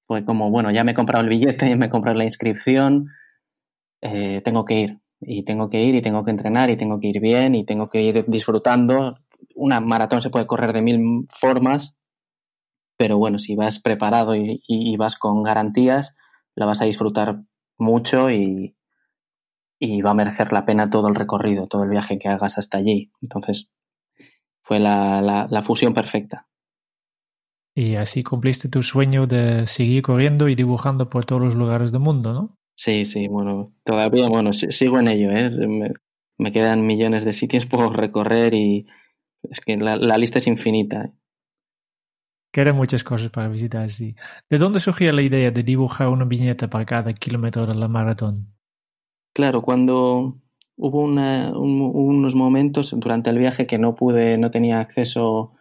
fue 0.07 0.23
como, 0.23 0.49
bueno, 0.49 0.71
ya 0.71 0.83
me 0.83 0.93
he 0.93 0.95
comprado 0.95 1.23
el 1.23 1.29
billete, 1.29 1.69
ya 1.69 1.75
me 1.75 1.87
he 1.87 1.89
comprado 1.89 2.17
la 2.17 2.23
inscripción, 2.23 3.09
eh, 4.01 4.41
tengo 4.43 4.65
que 4.65 4.79
ir. 4.79 4.99
Y 5.19 5.43
tengo 5.43 5.69
que 5.69 5.83
ir 5.83 5.95
y 5.95 6.01
tengo 6.01 6.23
que 6.23 6.31
entrenar 6.31 6.69
y 6.69 6.77
tengo 6.77 6.99
que 6.99 7.07
ir 7.07 7.19
bien 7.19 7.55
y 7.55 7.65
tengo 7.65 7.89
que 7.89 8.01
ir 8.01 8.25
disfrutando. 8.27 9.17
Una 9.55 9.79
maratón 9.79 10.21
se 10.21 10.29
puede 10.29 10.45
correr 10.45 10.73
de 10.73 10.83
mil 10.83 11.27
formas, 11.29 11.97
pero 12.97 13.17
bueno, 13.17 13.39
si 13.39 13.55
vas 13.55 13.79
preparado 13.79 14.35
y, 14.35 14.95
vas 14.97 15.17
con 15.17 15.41
garantías, 15.41 16.15
la 16.55 16.67
vas 16.67 16.81
a 16.81 16.85
disfrutar 16.85 17.41
mucho 17.79 18.29
y, 18.29 18.75
y, 19.79 20.01
va 20.01 20.11
a 20.11 20.15
merecer 20.15 20.53
la 20.53 20.65
pena 20.65 20.91
todo 20.91 21.07
el 21.07 21.15
recorrido, 21.15 21.67
todo 21.67 21.83
el 21.83 21.89
viaje 21.89 22.19
que 22.19 22.29
hagas 22.29 22.59
hasta 22.59 22.77
allí. 22.77 23.11
Entonces, 23.21 23.69
fue 24.61 24.79
la, 24.79 25.47
la 25.49 25.61
fusión 25.63 25.95
perfecta. 25.95 26.47
Y 27.77 27.95
así 27.95 28.23
cumpliste 28.23 28.69
tu 28.69 28.81
sueño 28.81 29.27
de 29.27 29.67
seguir 29.67 30.01
corriendo 30.01 30.49
y 30.49 30.55
dibujando 30.55 31.11
por 31.11 31.25
todos 31.25 31.43
los 31.43 31.55
lugares 31.55 31.91
del 31.91 32.01
mundo, 32.01 32.33
¿no? 32.33 32.57
Sí, 32.75 33.05
sí, 33.05 33.27
bueno, 33.27 33.71
todavía, 33.83 34.27
bueno, 34.27 34.51
sigo 34.51 34.99
en 34.99 35.07
ello, 35.07 35.29
¿eh? 35.29 35.51
Me, 36.39 36.51
quedan 36.51 36.87
millones 36.87 37.23
de 37.23 37.33
sitios 37.33 37.65
por 37.67 37.95
recorrer 37.95 38.55
y 38.55 38.87
es 39.43 39.61
que 39.61 39.77
la, 39.77 39.95
la 39.95 40.17
lista 40.17 40.39
es 40.39 40.47
infinita. 40.47 41.05
¿eh? 41.05 41.11
Quedan 42.51 42.77
muchas 42.77 43.03
cosas 43.03 43.29
para 43.29 43.47
visitar, 43.47 43.91
sí. 43.91 44.15
¿De 44.49 44.57
dónde 44.57 44.79
surgió 44.79 45.11
la 45.11 45.21
idea 45.21 45.51
de 45.51 45.61
dibujar 45.61 46.07
una 46.07 46.25
viñeta 46.25 46.71
para 46.71 46.83
cada 46.87 47.13
kilómetro 47.13 47.67
de 47.67 47.75
la 47.75 47.87
maratón? 47.87 48.55
Claro, 49.35 49.61
cuando, 49.61 50.41
hubo 50.77 51.03
unos 51.03 52.33
momentos 52.33 52.95
durante 52.97 53.29
el 53.29 53.37
viaje 53.37 53.67
que 53.67 53.77
no 53.77 53.93
pude, 53.93 54.39
no 54.39 54.49
tenía 54.49 54.79
acceso 54.79 55.53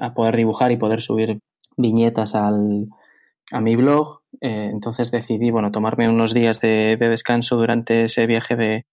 a 0.00 0.12
poder 0.12 0.36
dibujar 0.36 0.72
y 0.72 0.76
poder 0.76 1.00
subir 1.00 1.38
viñetas 1.76 2.34
al, 2.34 2.88
a 3.50 3.60
mi 3.60 3.76
blog. 3.76 4.22
Eh, 4.40 4.70
entonces 4.72 5.10
decidí, 5.10 5.50
bueno, 5.50 5.70
tomarme 5.70 6.08
unos 6.08 6.34
días 6.34 6.60
de, 6.60 6.96
descanso 6.96 7.56
durante 7.56 8.04
ese 8.04 8.26
viaje 8.26 8.56
de, 8.56 8.86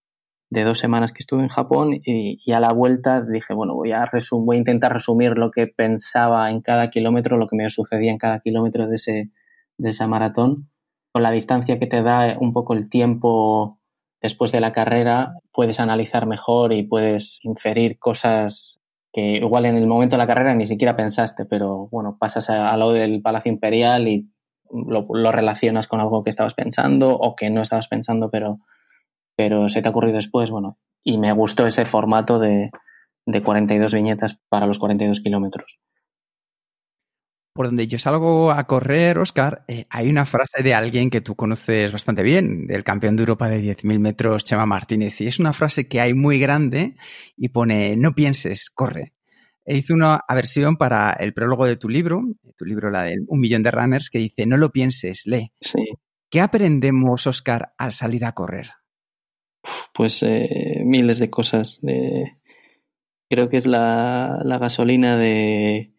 de, 0.50 0.64
dos 0.64 0.80
semanas 0.80 1.12
que 1.12 1.20
estuve 1.20 1.44
en 1.44 1.50
Japón 1.50 1.94
y, 1.94 2.40
y 2.44 2.52
a 2.52 2.60
la 2.60 2.74
vuelta 2.74 3.22
dije, 3.22 3.54
bueno, 3.54 3.74
voy 3.76 3.92
a, 3.92 4.10
voy 4.32 4.56
a 4.56 4.60
intentar 4.60 4.94
resumir 4.94 5.38
lo 5.38 5.52
que 5.52 5.68
pensaba 5.68 6.50
en 6.52 6.62
cada 6.62 6.90
kilómetro, 6.90 7.38
lo 7.38 7.48
que 7.48 7.56
me 7.56 7.70
sucedía 7.70 8.12
en 8.12 8.18
cada 8.18 8.40
kilómetro 8.42 8.88
de, 8.88 8.96
ese, 8.96 9.32
de 9.78 9.90
esa 9.90 10.08
maratón. 10.08 10.70
Con 11.12 11.24
la 11.24 11.32
distancia 11.32 11.80
que 11.80 11.88
te 11.88 12.04
da 12.04 12.38
un 12.40 12.54
poco 12.54 12.74
el 12.74 12.90
tiempo 12.90 13.80
después 14.22 14.52
de 14.52 14.60
la 14.60 14.74
carrera, 14.74 15.34
puedes 15.52 15.80
analizar 15.80 16.28
mejor 16.28 16.74
y 16.74 16.84
puedes 16.84 17.40
inferir 17.44 17.98
cosas 17.98 18.79
que 19.12 19.38
igual 19.38 19.66
en 19.66 19.76
el 19.76 19.88
momento 19.88 20.16
de 20.16 20.20
la 20.20 20.28
carrera 20.28 20.54
ni 20.56 20.68
siquiera 20.68 20.96
pensaste, 20.96 21.46
pero 21.46 21.88
bueno, 21.92 22.18
pasas 22.20 22.50
a, 22.50 22.76
lo 22.78 22.92
del 22.92 23.22
Palacio 23.22 23.52
Imperial 23.52 24.08
y 24.08 24.30
lo, 24.72 25.32
relacionas 25.32 25.88
con 25.88 26.00
algo 26.00 26.24
que 26.24 26.30
estabas 26.30 26.54
pensando 26.54 27.16
o 27.16 27.36
que 27.36 27.50
no 27.50 27.62
estabas 27.62 27.88
pensando, 27.88 28.30
pero, 28.30 28.60
pero 29.36 29.70
se 29.70 29.82
te 29.82 29.88
ha 29.88 29.92
ocurrido 29.92 30.18
después, 30.18 30.52
bueno, 30.52 30.78
y 31.04 31.18
me 31.18 31.34
gustó 31.34 31.66
ese 31.66 31.86
formato 31.86 32.40
de, 32.40 32.72
de 33.26 33.44
42 33.44 33.94
viñetas 33.94 34.40
para 34.50 34.68
los 34.68 34.80
42 34.80 35.22
kilómetros 35.22 35.80
por 37.54 37.66
donde 37.66 37.88
yo 37.88 37.98
salgo 37.98 38.52
a 38.52 38.66
correr, 38.66 39.18
Oscar, 39.18 39.64
eh, 39.68 39.86
hay 39.90 40.10
una 40.10 40.26
frase 40.26 40.64
de 40.64 40.74
alguien 40.74 41.10
que 41.10 41.22
tú 41.22 41.36
conoces 41.36 41.92
bastante 41.92 42.24
bien, 42.24 42.68
del 42.68 42.84
campeón 42.84 43.16
de 43.16 43.24
Europa 43.24 43.50
de 43.50 43.62
10.000 43.62 44.00
metros, 44.00 44.46
Chema 44.46 44.66
Martínez, 44.66 45.20
y 45.22 45.28
es 45.28 45.40
una 45.40 45.54
frase 45.54 45.88
que 45.88 46.00
hay 46.00 46.14
muy 46.14 46.40
grande 46.40 46.96
y 47.36 47.50
pone, 47.50 47.96
no 47.98 48.14
pienses, 48.14 48.70
corre. 48.70 49.14
E 49.66 49.78
hizo 49.78 49.94
una 49.94 50.22
versión 50.34 50.78
para 50.78 51.12
el 51.14 51.34
prólogo 51.34 51.66
de 51.66 51.76
tu 51.76 51.90
libro, 51.90 52.24
tu 52.56 52.66
libro, 52.66 52.90
la 52.90 53.04
de 53.04 53.18
Un 53.28 53.40
millón 53.40 53.64
de 53.64 53.72
runners, 53.72 54.10
que 54.10 54.20
dice, 54.20 54.46
no 54.46 54.58
lo 54.58 54.72
pienses, 54.72 55.24
lee. 55.26 55.52
Sí. 55.60 55.92
¿Qué 56.30 56.42
aprendemos, 56.42 57.28
Oscar, 57.28 57.74
al 57.78 57.92
salir 57.92 58.26
a 58.26 58.34
correr? 58.34 58.70
Pues 59.94 60.24
eh, 60.24 60.82
miles 60.86 61.20
de 61.20 61.30
cosas. 61.30 61.82
Creo 63.30 63.50
que 63.50 63.58
es 63.58 63.68
la 63.68 64.58
gasolina 64.60 65.18
de 65.18 65.94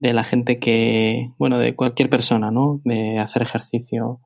de 0.00 0.12
la 0.12 0.24
gente 0.24 0.58
que, 0.58 1.30
bueno, 1.38 1.58
de 1.58 1.74
cualquier 1.74 2.10
persona, 2.10 2.50
¿no? 2.50 2.80
De 2.84 3.18
hacer 3.18 3.42
ejercicio 3.42 4.20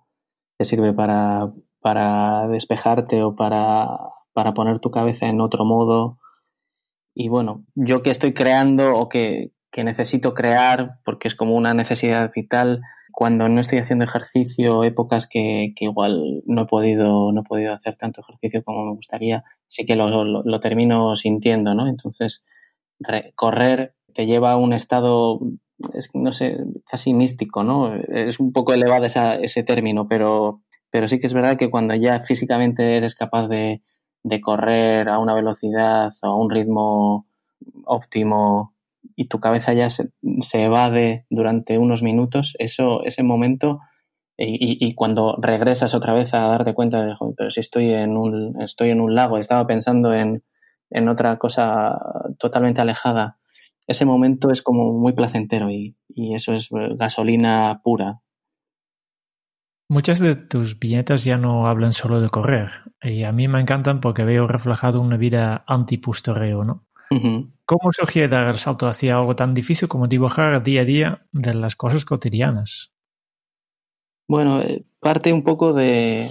te 0.58 0.64
sirve 0.64 0.92
para, 0.92 1.52
para 1.80 2.48
despejarte 2.48 3.22
o 3.22 3.36
para, 3.36 3.86
para 4.32 4.54
poner 4.54 4.80
tu 4.80 4.90
cabeza 4.90 5.28
en 5.28 5.40
otro 5.40 5.64
modo. 5.64 6.18
Y 7.14 7.28
bueno, 7.28 7.64
yo 7.74 8.02
que 8.02 8.10
estoy 8.10 8.34
creando 8.34 8.96
o 8.96 9.08
que, 9.08 9.52
que 9.70 9.84
necesito 9.84 10.34
crear, 10.34 10.98
porque 11.04 11.28
es 11.28 11.34
como 11.34 11.54
una 11.54 11.74
necesidad 11.74 12.30
vital, 12.34 12.82
cuando 13.12 13.48
no 13.48 13.60
estoy 13.60 13.78
haciendo 13.78 14.04
ejercicio, 14.04 14.84
épocas 14.84 15.26
que, 15.26 15.72
que, 15.74 15.86
igual 15.86 16.42
no 16.46 16.62
he 16.62 16.66
podido, 16.66 17.32
no 17.32 17.40
he 17.40 17.44
podido 17.44 17.72
hacer 17.72 17.96
tanto 17.96 18.20
ejercicio 18.20 18.62
como 18.62 18.84
me 18.84 18.94
gustaría, 18.94 19.44
sí 19.66 19.86
que 19.86 19.96
lo, 19.96 20.08
lo, 20.08 20.42
lo 20.44 20.60
termino 20.60 21.16
sintiendo, 21.16 21.74
¿no? 21.74 21.88
Entonces, 21.88 22.44
correr 23.34 23.94
te 24.18 24.26
lleva 24.26 24.50
a 24.50 24.56
un 24.56 24.72
estado 24.72 25.38
es, 25.94 26.10
no 26.12 26.32
sé, 26.32 26.58
casi 26.90 27.14
místico, 27.14 27.62
¿no? 27.62 27.94
Es 27.94 28.40
un 28.40 28.52
poco 28.52 28.72
elevado 28.72 29.04
ese 29.04 29.62
término, 29.62 30.08
pero, 30.08 30.60
pero 30.90 31.06
sí 31.06 31.20
que 31.20 31.28
es 31.28 31.34
verdad 31.34 31.56
que 31.56 31.70
cuando 31.70 31.94
ya 31.94 32.18
físicamente 32.22 32.96
eres 32.96 33.14
capaz 33.14 33.46
de, 33.46 33.80
de 34.24 34.40
correr 34.40 35.08
a 35.08 35.20
una 35.20 35.36
velocidad 35.36 36.14
o 36.22 36.26
a 36.26 36.34
un 36.34 36.50
ritmo 36.50 37.28
óptimo 37.84 38.74
y 39.14 39.28
tu 39.28 39.38
cabeza 39.38 39.72
ya 39.72 39.88
se, 39.88 40.10
se, 40.40 40.64
evade 40.64 41.24
durante 41.30 41.78
unos 41.78 42.02
minutos, 42.02 42.56
eso, 42.58 43.04
ese 43.04 43.22
momento, 43.22 43.78
y, 44.36 44.84
y, 44.84 44.94
cuando 44.96 45.36
regresas 45.40 45.94
otra 45.94 46.12
vez 46.12 46.34
a 46.34 46.40
darte 46.40 46.74
cuenta 46.74 47.04
de, 47.04 47.14
pero 47.36 47.52
si 47.52 47.60
estoy 47.60 47.92
en 47.92 48.16
un, 48.16 48.60
estoy 48.62 48.90
en 48.90 49.00
un 49.00 49.14
lago, 49.14 49.38
estaba 49.38 49.64
pensando 49.68 50.12
en, 50.12 50.42
en 50.90 51.08
otra 51.08 51.38
cosa 51.38 52.00
totalmente 52.40 52.80
alejada 52.80 53.38
ese 53.88 54.04
momento 54.04 54.50
es 54.50 54.62
como 54.62 54.92
muy 54.92 55.14
placentero 55.14 55.70
y, 55.70 55.96
eso 56.34 56.52
es 56.52 56.68
gasolina 56.70 57.80
pura. 57.82 58.20
Muchas 59.88 60.18
de 60.18 60.34
tus 60.34 60.78
viñetas 60.78 61.24
ya 61.24 61.38
no 61.38 61.66
hablan 61.66 61.92
solo 61.92 62.20
de 62.20 62.28
correr 62.28 62.70
y 63.00 63.24
a 63.24 63.32
mí 63.32 63.48
me 63.48 63.60
encantan 63.60 64.00
porque 64.00 64.24
veo 64.24 64.46
reflejado 64.46 65.00
una 65.00 65.16
vida 65.16 65.64
antipustoreo, 65.66 66.64
¿no? 66.64 66.84
¿Cómo 67.64 67.92
surgió 67.92 68.28
dar 68.28 68.48
el 68.48 68.58
salto 68.58 68.86
hacia 68.86 69.16
algo 69.16 69.34
tan 69.34 69.54
difícil 69.54 69.88
como 69.88 70.08
dibujar 70.08 70.62
día 70.62 70.82
a 70.82 70.84
día 70.84 71.26
de 71.32 71.54
las 71.54 71.74
cosas 71.74 72.04
cotidianas? 72.04 72.92
Bueno, 74.28 74.60
eh, 74.60 74.84
parte 75.00 75.32
un 75.32 75.42
poco 75.42 75.72
de, 75.72 76.30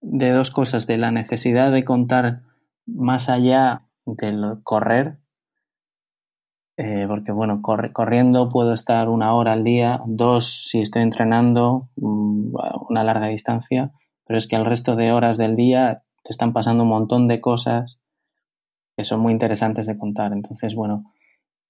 de 0.00 0.30
dos 0.30 0.50
cosas, 0.50 0.88
de 0.88 0.98
la 0.98 1.12
necesidad 1.12 1.70
de 1.70 1.84
contar 1.84 2.42
más 2.86 3.28
allá 3.28 3.82
del 4.04 4.58
correr, 4.64 5.18
eh, 6.80 7.06
porque 7.08 7.32
bueno, 7.32 7.60
corriendo 7.60 8.50
puedo 8.50 8.72
estar 8.72 9.08
una 9.08 9.34
hora 9.34 9.52
al 9.52 9.64
día, 9.64 10.00
dos 10.06 10.68
si 10.70 10.80
estoy 10.80 11.02
entrenando 11.02 11.88
mm, 11.96 12.54
una 12.88 13.02
larga 13.02 13.26
distancia, 13.26 13.90
pero 14.24 14.38
es 14.38 14.46
que 14.46 14.54
el 14.54 14.64
resto 14.64 14.94
de 14.94 15.10
horas 15.10 15.36
del 15.38 15.56
día 15.56 16.04
te 16.22 16.30
están 16.30 16.52
pasando 16.52 16.84
un 16.84 16.90
montón 16.90 17.26
de 17.26 17.40
cosas 17.40 17.98
que 18.96 19.02
son 19.02 19.18
muy 19.18 19.32
interesantes 19.32 19.88
de 19.88 19.98
contar. 19.98 20.32
Entonces, 20.32 20.76
bueno, 20.76 21.12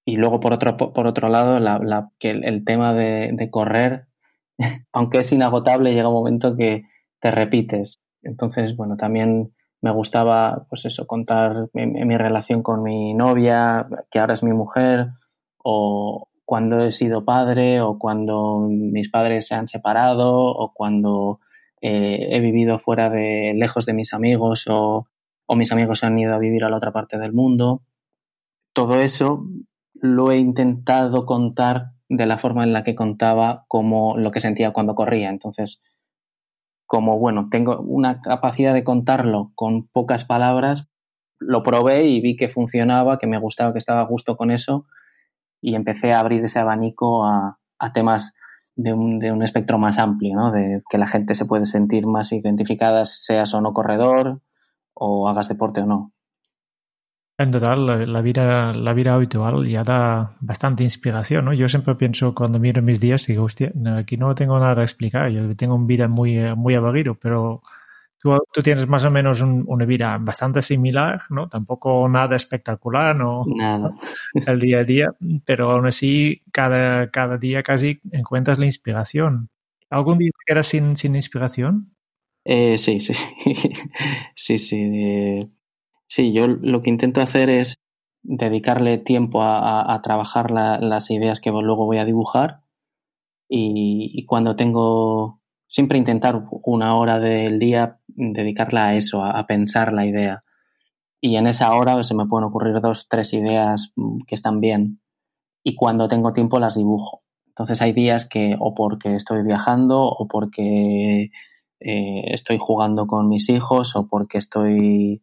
y 0.05 0.17
luego 0.17 0.39
por 0.39 0.53
otro, 0.53 0.77
por 0.77 1.07
otro 1.07 1.27
lado, 1.27 1.59
la, 1.59 2.11
que 2.19 2.29
el, 2.29 2.63
tema 2.63 2.93
de 2.93 3.49
correr, 3.49 4.05
aunque 4.93 5.19
es 5.19 5.31
inagotable, 5.31 5.93
llega 5.95 6.07
un 6.07 6.13
momento 6.13 6.55
que 6.55 6.83
te 7.19 7.31
repites. 7.31 7.99
Entonces, 8.21 8.75
bueno, 8.75 8.95
también 8.95 9.53
me 9.81 9.91
gustaba, 9.91 10.65
pues 10.69 10.85
eso, 10.85 11.07
contar 11.07 11.69
mi, 11.73 12.17
relación 12.17 12.63
con 12.63 12.83
mi 12.83 13.13
novia, 13.13 13.87
que 14.11 14.19
ahora 14.19 14.33
es 14.33 14.43
mi 14.43 14.51
mujer, 14.51 15.11
o 15.57 16.27
cuando 16.45 16.81
he 16.81 16.91
sido 16.91 17.23
padre, 17.23 17.81
o 17.81 17.97
cuando 17.97 18.67
mis 18.69 19.09
padres 19.09 19.47
se 19.47 19.55
han 19.55 19.67
separado, 19.67 20.33
o 20.33 20.73
cuando 20.73 21.39
eh, 21.81 22.27
he 22.31 22.39
vivido 22.39 22.79
fuera 22.79 23.09
de, 23.09 23.53
lejos 23.55 23.85
de 23.85 23.93
mis 23.93 24.13
amigos, 24.13 24.65
o, 24.69 25.07
mis 25.55 25.71
amigos 25.71 25.99
se 25.99 26.05
han 26.05 26.19
ido 26.19 26.33
a 26.33 26.39
vivir 26.39 26.63
a 26.63 26.69
la 26.69 26.77
otra 26.77 26.91
parte 26.91 27.17
del 27.17 27.33
mundo. 27.33 27.81
Todo 28.73 28.95
eso 28.95 29.45
lo 29.93 30.31
he 30.31 30.37
intentado 30.37 31.25
contar 31.25 31.91
de 32.09 32.25
la 32.25 32.37
forma 32.37 32.63
en 32.63 32.73
la 32.73 32.83
que 32.83 32.95
contaba 32.95 33.65
como 33.67 34.17
lo 34.17 34.31
que 34.31 34.39
sentía 34.41 34.71
cuando 34.71 34.95
corría. 34.95 35.29
Entonces, 35.29 35.81
como, 36.89 37.19
bueno, 37.19 37.49
tengo 37.51 37.79
una 37.81 38.19
capacidad 38.19 38.73
de 38.73 38.83
contarlo 38.83 39.51
con 39.53 39.87
pocas 39.87 40.25
palabras, 40.25 40.87
lo 41.37 41.61
probé 41.61 42.05
y 42.05 42.19
vi 42.19 42.35
que 42.35 42.49
funcionaba, 42.49 43.19
que 43.19 43.27
me 43.27 43.37
gustaba, 43.37 43.73
que 43.73 43.77
estaba 43.77 44.01
a 44.01 44.07
gusto 44.07 44.35
con 44.35 44.49
eso 44.49 44.87
y 45.61 45.75
empecé 45.75 46.13
a 46.13 46.19
abrir 46.19 46.43
ese 46.43 46.57
abanico 46.57 47.25
a, 47.25 47.59
temas 47.93 48.33
de 48.75 48.93
un, 48.93 49.19
de 49.19 49.31
un, 49.31 49.43
espectro 49.43 49.77
más 49.77 49.99
amplio, 49.99 50.35
¿no? 50.35 50.51
de 50.51 50.81
que 50.89 50.97
la 50.97 51.05
gente 51.05 51.35
se 51.35 51.45
puede 51.45 51.67
sentir 51.67 52.07
más 52.07 52.31
identificada, 52.31 53.05
seas 53.05 53.53
o 53.53 53.61
no 53.61 53.71
corredor 53.71 54.41
o 54.95 55.29
hagas 55.29 55.47
deporte 55.47 55.81
o 55.81 55.85
no. 55.85 56.11
En 57.39 57.51
total, 57.51 58.11
la, 58.11 58.21
vida, 58.21 58.73
la 58.73 58.91
vida 58.91 59.13
habitual 59.13 59.65
ya 59.65 59.81
da 59.81 60.35
bastante 60.41 60.83
inspiración, 60.83 61.45
¿no? 61.45 61.53
Yo 61.53 61.69
siempre 61.69 61.95
pienso 61.95 62.35
cuando 62.35 62.59
miro 62.59 62.81
mis 62.81 62.99
días, 62.99 63.25
digo, 63.27 63.45
hostia, 63.45 63.71
aquí 63.95 64.17
no 64.17 64.35
tengo 64.35 64.59
nada 64.59 64.81
a 64.81 64.83
explicar, 64.83 65.31
yo 65.31 65.55
tengo 65.55 65.75
una 65.75 65.87
vida 65.87 66.09
muy, 66.09 66.37
muy 66.57 66.75
aburrido, 66.75 67.15
pero 67.15 67.61
tú, 68.17 68.37
tú 68.51 68.61
tienes 68.61 68.89
más 68.89 69.05
o 69.05 69.11
menos 69.11 69.41
una 69.41 69.85
vida 69.85 70.17
bastante 70.19 70.61
similar, 70.61 71.21
¿no? 71.29 71.47
Tampoco 71.47 72.09
nada 72.09 72.35
espectacular, 72.35 73.15
¿no? 73.15 73.45
Nada. 73.47 73.95
El 74.45 74.59
día 74.59 74.79
a 74.79 74.83
día, 74.83 75.07
pero 75.45 75.71
aún 75.71 75.87
así, 75.87 76.41
cada, 76.51 77.09
cada 77.09 77.37
día 77.37 77.63
casi 77.63 78.01
encuentras 78.11 78.59
la 78.59 78.65
inspiración. 78.65 79.47
¿Algún 79.89 80.17
día 80.17 80.31
te 80.31 80.53
quedas 80.53 80.67
sin, 80.67 80.97
sin 80.97 81.15
inspiración? 81.15 81.95
Eh, 82.43 82.77
sí, 82.77 82.99
sí, 82.99 83.13
sí, 84.35 84.57
sí. 84.57 84.75
Eh, 84.77 85.49
Sí, 86.09 86.33
yo 86.33 86.47
lo 86.47 86.81
que 86.81 86.89
intento 86.89 87.21
hacer 87.21 87.51
es 87.51 87.75
dedicarle 88.23 88.97
tiempo 88.97 89.43
a, 89.43 89.99
trabajar 90.03 90.49
las 90.51 91.11
ideas 91.11 91.39
que 91.39 91.51
luego 91.51 91.85
voy 91.85 91.99
a 91.99 92.05
dibujar 92.05 92.61
y, 93.47 94.25
cuando 94.25 94.55
tengo, 94.55 95.39
siempre 95.67 95.99
intentar 95.99 96.43
una 96.63 96.95
hora 96.97 97.19
del 97.19 97.59
día 97.59 97.99
dedicarla 98.07 98.87
a 98.87 98.95
eso, 98.95 99.23
a, 99.23 99.45
pensar 99.45 99.93
la 99.93 100.05
idea. 100.07 100.43
Y 101.21 101.35
en 101.35 101.45
esa 101.45 101.75
hora 101.75 102.03
se 102.03 102.15
me 102.15 102.25
pueden 102.25 102.47
ocurrir 102.47 102.81
dos, 102.81 103.07
tres 103.07 103.33
ideas 103.33 103.91
mm, 103.95 104.21
que 104.27 104.35
están 104.35 104.61
bien 104.61 105.01
y 105.63 105.75
cuando 105.75 106.07
tengo 106.07 106.33
tiempo 106.33 106.59
las 106.59 106.75
dibujo. 106.75 107.21
Entonces 107.47 107.81
hay 107.83 107.93
días 107.93 108.25
que 108.27 108.55
o 108.59 108.73
porque 108.73 109.15
estoy 109.15 109.43
viajando 109.43 110.03
o 110.03 110.27
porque 110.27 111.29
eh, 111.79 112.21
estoy 112.33 112.57
jugando 112.59 113.05
con 113.05 113.27
mis 113.27 113.49
hijos 113.49 113.95
o 113.95 114.07
porque 114.07 114.37
estoy 114.39 115.21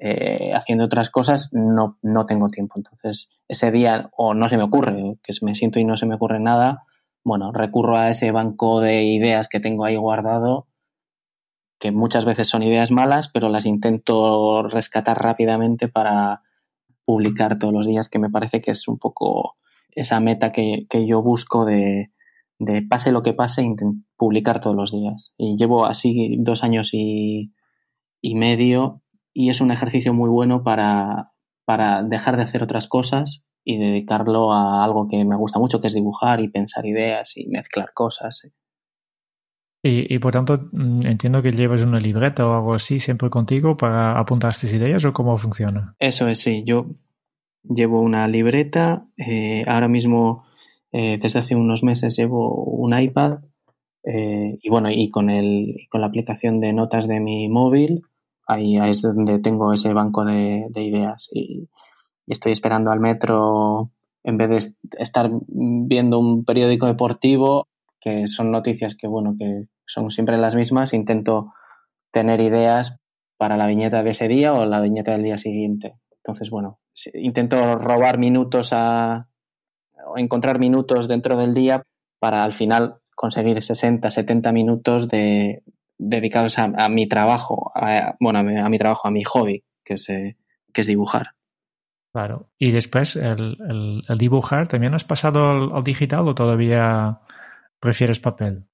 eh, 0.00 0.52
haciendo 0.54 0.84
otras 0.84 1.10
cosas, 1.10 1.48
no, 1.52 1.98
no 2.02 2.26
tengo 2.26 2.48
tiempo. 2.48 2.74
Entonces, 2.76 3.28
ese 3.48 3.70
día 3.72 4.10
o 4.16 4.34
no 4.34 4.48
se 4.48 4.56
me 4.56 4.62
ocurre, 4.62 5.18
que 5.22 5.32
me 5.42 5.54
siento 5.54 5.80
y 5.80 5.84
no 5.84 5.96
se 5.96 6.06
me 6.06 6.14
ocurre 6.14 6.38
nada, 6.40 6.84
bueno, 7.24 7.52
recurro 7.52 7.96
a 7.96 8.10
ese 8.10 8.30
banco 8.30 8.80
de 8.80 9.02
ideas 9.02 9.48
que 9.48 9.60
tengo 9.60 9.84
ahí 9.84 9.96
guardado, 9.96 10.68
que 11.80 11.90
muchas 11.90 12.24
veces 12.24 12.48
son 12.48 12.62
ideas 12.62 12.90
malas, 12.90 13.28
pero 13.28 13.48
las 13.48 13.66
intento 13.66 14.62
rescatar 14.62 15.20
rápidamente 15.20 15.88
para 15.88 16.42
publicar 17.04 17.58
todos 17.58 17.74
los 17.74 17.86
días, 17.86 18.08
que 18.08 18.18
me 18.18 18.30
parece 18.30 18.60
que 18.60 18.70
es 18.70 18.86
un 18.86 18.98
poco 18.98 19.56
esa 19.90 20.20
meta 20.20 20.52
que, 20.52 20.86
yo 21.06 21.22
busco 21.22 21.64
de, 21.64 22.12
de, 22.58 22.82
pase 22.82 23.10
lo 23.10 23.22
que 23.22 23.32
pase, 23.32 23.64
publicar 24.16 24.60
todos 24.60 24.76
los 24.76 24.92
días. 24.92 25.32
Y 25.36 25.56
llevo 25.56 25.86
así 25.86 26.36
dos 26.38 26.62
años 26.62 26.90
y, 26.92 27.52
y 28.20 28.34
medio 28.36 29.02
y 29.38 29.50
es 29.50 29.60
un 29.60 29.70
ejercicio 29.70 30.12
muy 30.12 30.28
bueno 30.28 30.64
para, 30.64 31.30
para 31.64 32.02
dejar 32.02 32.36
de 32.36 32.42
hacer 32.42 32.60
otras 32.60 32.88
cosas 32.88 33.44
y 33.64 33.78
dedicarlo 33.78 34.52
a 34.52 34.82
algo 34.82 35.06
que 35.06 35.24
me 35.24 35.36
gusta 35.36 35.60
mucho, 35.60 35.80
que 35.80 35.86
es 35.86 35.94
dibujar 35.94 36.40
y 36.40 36.48
pensar 36.48 36.84
ideas 36.86 37.36
y 37.36 37.46
mezclar 37.46 37.92
cosas. 37.94 38.50
Y, 39.80 40.12
y, 40.12 40.18
por 40.18 40.32
tanto, 40.32 40.68
mm, 40.72 41.06
entiendo 41.06 41.40
que 41.40 41.52
llevas 41.52 41.82
una 41.82 42.00
libreta 42.00 42.48
o 42.48 42.52
algo 42.52 42.74
así 42.74 42.98
siempre 42.98 43.30
contigo 43.30 43.76
para 43.76 44.18
apuntar 44.18 44.50
estas 44.50 44.72
ideas 44.72 45.04
o 45.04 45.12
cómo 45.12 45.38
funciona. 45.38 45.94
Eso 46.00 46.26
es, 46.26 46.40
sí. 46.40 46.64
Yo 46.66 46.86
llevo 47.62 48.00
una 48.00 48.26
libreta. 48.26 49.06
Eh, 49.16 49.62
ahora 49.68 49.86
mismo, 49.86 50.46
eh, 50.90 51.20
desde 51.22 51.38
hace 51.38 51.54
unos 51.54 51.84
meses, 51.84 52.16
llevo 52.16 52.64
un 52.64 52.98
iPad. 52.98 53.38
Eh, 54.02 54.58
y 54.60 54.68
bueno, 54.68 54.90
y 54.90 55.10
con, 55.10 55.30
el, 55.30 55.86
con 55.90 56.00
la 56.00 56.08
aplicación 56.08 56.58
de 56.58 56.72
notas 56.72 57.06
de 57.06 57.20
mi 57.20 57.48
móvil, 57.48 58.02
ahí, 58.48 58.78
es 58.78 59.02
donde 59.02 59.38
tengo 59.38 59.72
ese 59.72 59.92
banco 59.92 60.24
de, 60.24 60.68
ideas. 60.74 61.28
Y, 61.32 61.68
estoy 62.26 62.52
esperando 62.52 62.90
al 62.90 63.00
metro, 63.00 63.90
en 64.22 64.36
vez 64.36 64.48
de 64.50 64.74
estar 64.98 65.30
viendo 65.48 66.18
un 66.18 66.44
periódico 66.44 66.86
deportivo, 66.86 67.68
que 68.00 68.26
son 68.26 68.50
noticias 68.50 68.96
que, 68.96 69.06
bueno, 69.06 69.34
que 69.38 69.64
son 69.86 70.10
siempre 70.10 70.36
las 70.36 70.54
mismas, 70.54 70.92
intento 70.92 71.52
tener 72.12 72.40
ideas 72.40 72.98
para 73.38 73.56
la 73.56 73.66
viñeta 73.66 74.02
de 74.02 74.10
ese 74.10 74.28
día 74.28 74.52
o 74.52 74.66
la 74.66 74.80
viñeta 74.80 75.12
del 75.12 75.22
día 75.22 75.38
siguiente. 75.38 75.94
Entonces, 76.16 76.50
bueno, 76.50 76.80
intento 77.14 77.76
robar 77.76 78.18
minutos 78.18 78.70
a, 78.72 79.28
o 80.06 80.18
encontrar 80.18 80.58
minutos 80.58 81.08
dentro 81.08 81.38
del 81.38 81.54
día 81.54 81.82
para 82.18 82.44
al 82.44 82.52
final 82.52 82.96
conseguir 83.14 83.62
60, 83.62 84.10
70 84.10 84.52
minutos 84.52 85.08
de, 85.08 85.62
dedicados 85.98 86.58
a, 86.58 86.88
mi 86.88 87.08
trabajo, 87.08 87.72
bueno, 88.20 88.38
a 88.38 88.68
mi, 88.68 88.78
trabajo, 88.78 89.08
a 89.08 89.10
mi 89.10 89.24
hobby, 89.24 89.64
que 89.84 89.94
es, 89.94 90.08
eh, 90.08 90.36
que 90.72 90.80
es 90.80 90.86
dibujar. 90.86 91.32
Claro. 92.12 92.50
Y 92.58 92.70
después, 92.70 93.16
el, 93.16 94.00
dibujar, 94.16 94.68
¿también 94.68 94.94
has 94.94 95.04
pasado 95.04 95.74
al, 95.76 95.84
digital 95.84 96.28
o 96.28 96.34
todavía 96.34 97.20
prefieres 97.80 98.20
papel? 98.20 98.64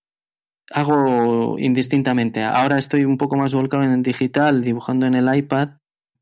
Hago 0.70 1.58
indistintamente. 1.58 2.42
Ahora 2.42 2.78
estoy 2.78 3.04
un 3.04 3.18
poco 3.18 3.36
más 3.36 3.52
volcado 3.52 3.82
en 3.82 3.92
el 3.92 4.02
digital, 4.02 4.62
dibujando 4.62 5.06
en 5.06 5.14
el 5.14 5.34
iPad, 5.34 5.70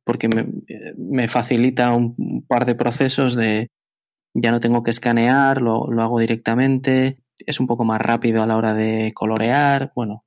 porque 0.04 0.28
me, 0.28 0.46
me 0.96 1.28
facilita 1.28 1.92
un 1.92 2.44
par 2.48 2.64
de 2.64 2.74
procesos 2.74 3.34
de 3.34 3.68
ya 4.34 4.50
no 4.50 4.60
tengo 4.60 4.82
que 4.82 4.90
escanear, 4.90 5.60
lo, 5.60 5.86
lo 5.88 6.02
hago 6.02 6.18
directamente, 6.18 7.18
es 7.46 7.60
un 7.60 7.66
poco 7.66 7.84
más 7.84 8.00
rápido 8.00 8.42
a 8.42 8.46
la 8.46 8.56
hora 8.56 8.74
de 8.74 9.12
colorear, 9.14 9.92
bueno, 9.94 10.24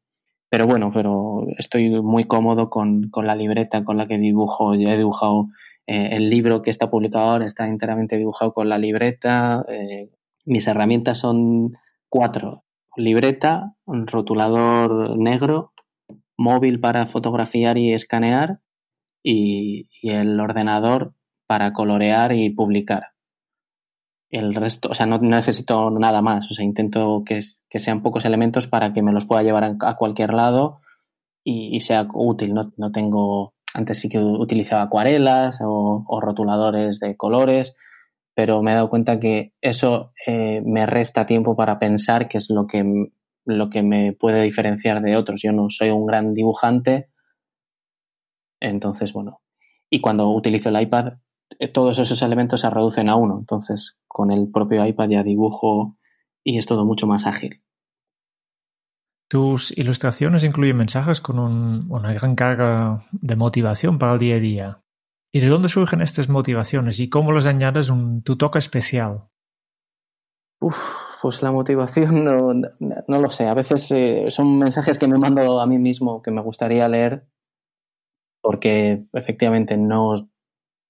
pero 0.55 0.67
bueno, 0.67 0.89
pero 0.93 1.47
estoy 1.57 1.89
muy 2.01 2.24
cómodo 2.24 2.69
con, 2.69 3.12
la 3.13 3.35
libreta 3.35 3.83
con 3.83 3.97
la 3.97 4.07
que 4.07 4.17
dibujo. 4.17 4.74
Ya 4.74 4.93
he 4.93 4.97
dibujado 4.97 5.50
eh, 5.85 6.12
el 6.13 6.29
libro 6.29 6.62
que 6.62 6.69
está 6.69 6.89
publicado 6.89 7.25
ahora, 7.25 7.45
está 7.45 7.67
enteramente 7.67 8.15
dibujado 8.15 8.53
con 8.53 8.69
la 8.69 8.77
libreta. 8.77 9.65
Eh, 9.67 10.12
mis 10.45 10.65
herramientas 10.65 11.18
son 11.18 11.74
cuatro. 12.07 12.63
Libreta, 12.96 13.75
rotulador 13.85 15.18
negro, 15.18 15.74
móvil 16.37 16.79
para 16.79 17.05
fotografiar 17.07 17.77
y 17.77 17.91
escanear 17.91 18.61
y 19.22 19.89
el 20.03 20.39
ordenador 20.39 21.15
para 21.48 21.74
colorear 21.74 22.31
y 22.31 22.50
publicar 22.50 23.15
el 24.29 24.53
resto, 24.53 24.90
o 24.90 24.94
sea, 24.94 25.05
no, 25.05 25.18
necesito 25.20 25.90
nada 25.92 26.22
más, 26.22 26.50
o 26.50 26.53
sea, 26.53 26.66
intento 26.66 27.24
que, 27.25 27.42
sean 27.77 28.01
pocos 28.01 28.24
elementos 28.25 28.68
para 28.68 28.94
que 28.94 29.01
me 29.01 29.11
los 29.11 29.25
pueda 29.25 29.44
llevar 29.44 29.75
a, 29.81 29.96
cualquier 29.96 30.33
lado 30.33 30.79
y, 31.44 31.79
sea 31.81 32.07
útil, 32.14 32.53
no, 32.53 32.61
no, 32.77 32.92
tengo, 32.92 33.53
antes 33.74 34.00
sí 34.00 34.09
que 34.09 34.20
utilizaba 34.20 34.83
acuarelas 34.83 35.59
o, 35.61 36.20
rotuladores 36.22 37.00
de 37.00 37.18
colores, 37.18 37.75
pero 38.33 38.61
me 38.61 38.72
he 38.72 38.75
dado 38.75 38.90
cuenta 38.90 39.20
que 39.20 39.53
eso 39.61 40.14
eh, 40.25 40.61
me 40.66 40.85
resta 40.85 41.25
tiempo 41.25 41.55
para 41.55 41.79
pensar 41.79 42.27
qué 42.27 42.38
es 42.38 42.50
lo 42.50 42.66
que, 42.68 43.11
lo 43.46 43.70
que 43.70 43.83
me 43.83 44.14
puede 44.14 44.42
diferenciar 44.42 45.01
de 45.01 45.18
otros. 45.18 45.42
Yo 45.42 45.51
no 45.51 45.70
soy 45.70 45.90
un 45.90 46.05
gran 46.05 46.33
dibujante, 46.33 47.09
entonces, 48.59 49.14
bueno, 49.14 49.42
y 49.90 50.01
cuando 50.01 50.29
utilizo 50.29 50.70
el 50.70 50.81
iPad, 50.81 51.14
todos 51.74 52.00
esos 52.00 52.22
elementos 52.22 52.62
se 52.62 52.70
reducen 52.70 53.10
a 53.10 53.16
uno. 53.16 53.38
Entonces, 53.40 53.98
con 54.08 54.31
el 54.31 54.50
propio 54.51 54.86
iPad 54.86 55.10
ya 55.10 55.24
dibujo 55.24 55.98
y 56.44 56.58
es 56.58 56.66
todo 56.66 56.86
mucho 56.86 57.08
más 57.08 57.25
ágil. 57.25 57.62
Tus 59.27 59.75
ilustraciones 59.77 60.44
incluyen 60.44 60.77
mensajes 60.77 61.20
con 61.20 61.40
una 61.40 62.14
gran 62.14 62.36
carga 62.36 63.05
de 63.12 63.36
motivación 63.36 63.98
para 63.98 64.14
el 64.14 64.20
día 64.20 64.36
a 64.36 64.40
día. 64.40 64.81
¿Y 65.34 65.40
de 65.40 65.48
dónde 65.48 65.68
surgen 65.68 66.01
estas 66.01 66.29
motivaciones 66.29 67.00
y 67.00 67.10
cómo 67.10 67.31
les 67.31 67.46
añades 67.46 67.90
un, 67.90 68.22
tu 68.22 68.38
toque 68.38 68.60
especial? 68.60 69.27
Uf, 70.62 70.77
pues 71.22 71.42
la 71.42 71.51
motivación 71.51 72.24
no, 72.25 72.53
no, 72.53 73.22
lo 73.22 73.29
sé. 73.29 73.48
A 73.48 73.53
veces 73.53 73.92
eh, 73.92 74.27
son 74.29 74.60
mensajes 74.60 74.98
que 74.98 75.08
me 75.08 75.18
mando 75.18 75.60
a 75.60 75.66
mí 75.66 75.79
mismo 75.79 76.22
que 76.22 76.31
me 76.31 76.42
gustaría 76.42 76.88
leer 76.88 77.27
porque 78.46 79.08
efectivamente 79.14 79.75
no, 79.75 80.29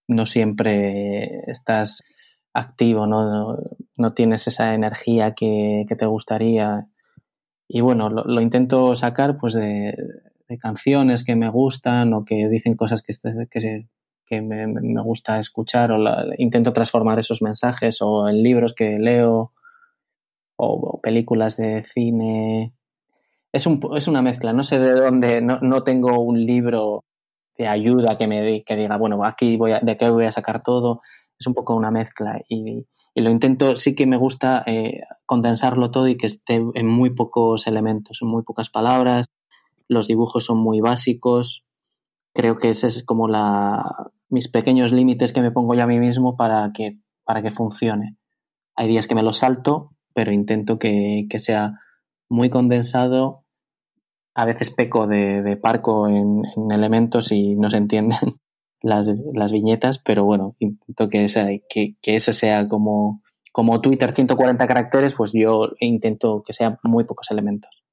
no 0.07 0.25
siempre 0.25 1.41
estás 1.49 2.03
activo, 2.53 3.05
no, 3.05 3.57
no 3.97 4.13
tienes 4.13 4.47
esa 4.47 4.73
energía 4.73 5.33
que, 5.33 5.85
te 5.97 6.05
gustaría. 6.05 6.87
Y 7.67 7.81
bueno, 7.81 8.09
lo, 8.09 8.41
intento 8.41 8.95
sacar 8.95 9.37
pues 9.37 9.53
de, 9.53 9.95
canciones 10.59 11.23
que 11.23 11.35
me 11.35 11.49
gustan 11.49 12.13
o 12.13 12.23
que 12.23 12.47
dicen 12.47 12.75
cosas 12.75 13.01
que, 13.01 13.13
que, 13.49 13.87
que 14.25 14.41
me, 14.41 14.67
me, 14.67 15.01
gusta 15.01 15.39
escuchar 15.39 15.91
o 15.91 15.99
intento 16.37 16.71
transformar 16.71 17.19
esos 17.19 17.41
mensajes 17.41 18.01
o 18.01 18.29
en 18.29 18.41
libros 18.43 18.73
que 18.73 18.99
leo 18.99 19.51
o, 20.57 20.99
películas 21.01 21.57
de 21.57 21.83
cine. 21.83 22.73
Es, 23.51 23.67
un, 23.67 23.79
es 23.95 24.07
una 24.07 24.21
mezcla, 24.21 24.53
no 24.53 24.63
sé 24.63 24.79
de 24.79 24.91
dónde, 24.93 25.41
no, 25.41 25.59
no 25.61 25.83
tengo 25.83 26.19
un 26.19 26.45
libro 26.45 27.04
de 27.57 27.67
ayuda 27.67 28.17
que 28.17 28.27
me 28.27 28.63
que 28.63 28.75
diga, 28.75 28.97
bueno, 28.97 29.23
aquí 29.25 29.57
voy 29.57 29.73
a, 29.73 29.79
de 29.79 29.97
qué 29.97 30.09
voy 30.09 30.25
a 30.25 30.31
sacar 30.31 30.63
todo. 30.63 31.01
Es 31.37 31.47
un 31.47 31.53
poco 31.53 31.75
una 31.75 31.91
mezcla 31.91 32.41
y, 32.49 32.85
lo 33.17 33.29
intento, 33.29 33.77
sí 33.77 33.95
que 33.95 34.05
me 34.05 34.17
gusta 34.17 34.61
eh, 34.65 35.03
condensarlo 35.25 35.89
todo 35.89 36.09
y 36.09 36.17
que 36.17 36.27
esté 36.27 36.55
en 36.73 36.87
muy 36.87 37.11
pocos 37.11 37.65
elementos, 37.65 38.19
en 38.21 38.27
muy 38.27 38.43
pocas 38.43 38.69
palabras. 38.69 39.27
Los 39.87 40.07
dibujos 40.07 40.43
son 40.43 40.57
muy 40.57 40.81
básicos. 40.81 41.63
Creo 42.33 42.57
que 42.57 42.71
ese 42.71 42.87
es 42.87 43.05
como 43.05 43.29
la, 43.29 44.11
mis 44.27 44.49
pequeños 44.49 44.91
límites 44.91 45.31
que 45.31 45.41
me 45.41 45.51
pongo 45.51 45.75
yo 45.75 45.83
a 45.83 45.87
mí 45.87 45.97
mismo 45.97 46.35
para 46.35 46.71
que, 46.73 46.97
para 47.23 47.41
que 47.41 47.51
funcione. 47.51 48.17
Hay 48.75 48.89
días 48.89 49.07
que 49.07 49.15
me 49.15 49.23
lo 49.23 49.31
salto, 49.31 49.91
pero 50.13 50.33
intento 50.33 50.77
que, 50.77 51.25
que 51.29 51.39
sea 51.39 51.79
muy 52.27 52.49
condensado 52.49 53.44
a 54.35 54.45
veces 54.45 54.69
peco 54.69 55.07
de, 55.07 55.57
parco 55.61 56.07
en, 56.09 56.43
elementos 56.69 57.31
y 57.31 57.55
no 57.55 57.69
se 57.69 57.77
entienden 57.77 58.19
las, 58.81 59.09
las 59.33 59.51
viñetas, 59.51 59.99
pero 59.99 60.25
bueno, 60.25 60.55
intento 60.59 61.09
que, 61.09 61.23
esa, 61.23 61.47
que, 61.69 62.19
sea 62.19 62.67
como, 62.67 63.23
como 63.53 63.81
Twitter 63.81 64.11
140 64.11 64.67
caracteres, 64.67 65.13
pues 65.13 65.31
yo 65.33 65.69
intento 65.79 66.43
que 66.45 66.53
sean 66.53 66.77
muy 66.83 67.05
pocos 67.05 67.31
elementos. 67.31 67.84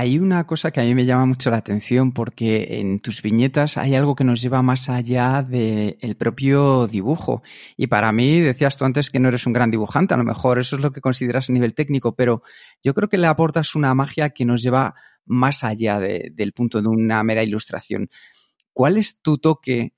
Hay 0.00 0.18
una 0.18 0.46
cosa 0.46 0.70
que 0.70 0.80
a 0.80 0.84
mí 0.84 0.94
me 0.94 1.04
llama 1.04 1.26
mucho 1.26 1.50
la 1.50 1.58
atención 1.58 2.12
porque 2.12 2.78
en 2.80 3.00
tus 3.00 3.20
viñetas 3.20 3.76
hay 3.76 3.94
algo 3.94 4.14
que 4.14 4.24
nos 4.24 4.40
lleva 4.40 4.62
más 4.62 4.88
allá 4.88 5.42
del 5.42 6.16
propio 6.16 6.86
dibujo. 6.86 7.42
Y 7.76 7.88
para 7.88 8.10
mí, 8.10 8.40
decías 8.40 8.78
tú 8.78 8.86
antes 8.86 9.10
que 9.10 9.18
no 9.18 9.28
eres 9.28 9.46
un 9.46 9.52
gran 9.52 9.70
dibujante, 9.70 10.14
a 10.14 10.16
lo 10.16 10.24
mejor 10.24 10.58
eso 10.58 10.76
es 10.76 10.80
lo 10.80 10.90
que 10.90 11.02
consideras 11.02 11.50
a 11.50 11.52
nivel 11.52 11.74
técnico, 11.74 12.16
pero 12.16 12.42
yo 12.82 12.94
creo 12.94 13.10
que 13.10 13.18
le 13.18 13.26
aportas 13.26 13.74
una 13.74 13.94
magia 13.94 14.30
que 14.30 14.46
nos 14.46 14.62
lleva 14.62 14.94
más 15.26 15.64
allá 15.64 16.00
del 16.00 16.54
punto 16.54 16.80
de 16.80 16.88
una 16.88 17.22
mera 17.22 17.42
ilustración. 17.42 18.08
¿Cuál 18.72 18.96
es 18.96 19.20
tu 19.20 19.36
toque 19.36 19.92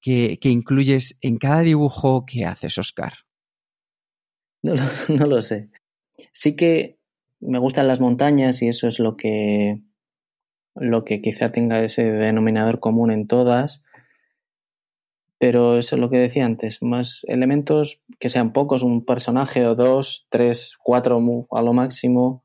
que, 0.00 0.38
incluyes 0.44 1.18
en 1.20 1.36
cada 1.36 1.60
dibujo 1.60 2.24
que 2.24 2.46
haces, 2.46 2.78
Oscar? 2.78 3.12
No, 4.62 5.26
lo 5.26 5.42
sé. 5.42 5.68
Sí 6.32 6.56
que 6.56 7.01
me 7.42 7.58
gustan 7.58 7.88
las 7.88 8.00
montañas 8.00 8.62
y 8.62 8.68
eso 8.68 8.86
es 8.88 8.98
lo 8.98 9.16
que, 9.16 9.80
lo 10.74 11.04
que 11.04 11.20
quizá 11.20 11.50
tenga 11.50 11.82
ese 11.82 12.04
denominador 12.04 12.80
común 12.80 13.10
en 13.10 13.26
todas. 13.26 13.82
Pero 15.38 15.76
eso 15.76 15.96
es 15.96 16.00
lo 16.00 16.08
que 16.08 16.18
decía 16.18 16.46
antes, 16.46 16.78
más 16.82 17.22
elementos 17.26 18.00
que 18.20 18.28
sean 18.28 18.52
pocos, 18.52 18.84
un 18.84 19.04
personaje 19.04 19.66
o 19.66 19.74
dos, 19.74 20.26
tres, 20.30 20.78
cuatro 20.80 21.20
a 21.50 21.62
lo 21.62 21.72
máximo. 21.72 22.44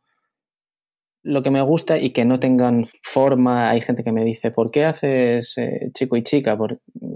Lo 1.21 1.43
que 1.43 1.51
me 1.51 1.62
gusta 1.62 1.99
y 1.99 2.10
que 2.10 2.25
no 2.25 2.39
tengan 2.39 2.86
forma, 3.03 3.69
hay 3.69 3.81
gente 3.81 4.03
que 4.03 4.12
me 4.12 4.23
dice, 4.23 4.49
¿por 4.49 4.71
qué 4.71 4.86
haces 4.86 5.57
eh, 5.60 5.91
chico 5.93 6.17
y 6.17 6.23
chica? 6.23 6.57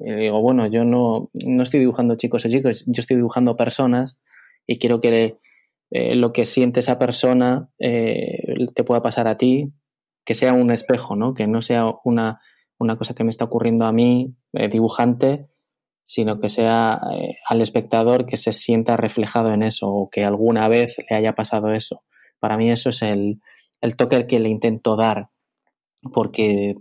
y 0.05 0.11
digo, 0.11 0.41
bueno, 0.41 0.67
yo 0.67 0.83
no, 0.83 1.31
no 1.33 1.63
estoy 1.63 1.79
dibujando 1.79 2.15
chicos 2.15 2.45
o 2.45 2.49
chicos, 2.49 2.83
yo 2.85 2.99
estoy 2.99 3.17
dibujando 3.17 3.57
personas 3.57 4.19
y 4.67 4.77
quiero 4.77 5.01
que 5.01 5.39
eh, 5.91 6.15
lo 6.15 6.31
que 6.31 6.45
siente 6.45 6.79
esa 6.79 6.97
persona 6.97 7.69
eh, 7.77 8.43
te 8.73 8.83
pueda 8.85 9.01
pasar 9.01 9.27
a 9.27 9.37
ti, 9.37 9.73
que 10.25 10.35
sea 10.35 10.53
un 10.53 10.71
espejo, 10.71 11.17
¿no? 11.17 11.33
Que 11.33 11.47
no 11.47 11.61
sea 11.61 11.85
una, 12.05 12.39
una 12.79 12.97
cosa 12.97 13.13
que 13.13 13.25
me 13.25 13.29
está 13.29 13.45
ocurriendo 13.45 13.85
a 13.85 13.91
mí, 13.91 14.33
eh, 14.53 14.69
dibujante, 14.69 15.49
sino 16.05 16.39
que 16.39 16.49
sea 16.49 16.99
al 17.47 17.61
espectador 17.61 18.25
que 18.25 18.35
se 18.37 18.51
sienta 18.51 18.97
reflejado 18.97 19.53
en 19.53 19.63
eso 19.63 19.89
o 19.89 20.09
que 20.09 20.25
alguna 20.25 20.67
vez 20.67 20.97
le 21.09 21.15
haya 21.15 21.35
pasado 21.35 21.73
eso. 21.73 22.03
Para 22.39 22.57
mí 22.57 22.69
eso 22.69 22.89
es 22.89 23.01
el, 23.01 23.39
el 23.81 23.95
toque 23.95 24.27
que 24.27 24.39
le 24.39 24.49
intento 24.49 24.95
dar, 24.95 25.29
porque 26.13 26.75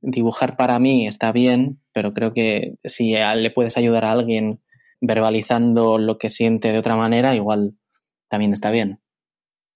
dibujar 0.00 0.56
para 0.56 0.78
mí 0.78 1.06
está 1.06 1.30
bien, 1.30 1.80
pero 1.92 2.14
creo 2.14 2.32
que 2.32 2.74
si 2.84 3.14
le 3.14 3.50
puedes 3.50 3.76
ayudar 3.76 4.04
a 4.04 4.12
alguien 4.12 4.60
verbalizando 5.00 5.98
lo 5.98 6.18
que 6.18 6.30
siente 6.30 6.72
de 6.72 6.78
otra 6.78 6.96
manera, 6.96 7.34
igual 7.34 7.74
también 8.34 8.52
está 8.52 8.72
bien. 8.72 8.98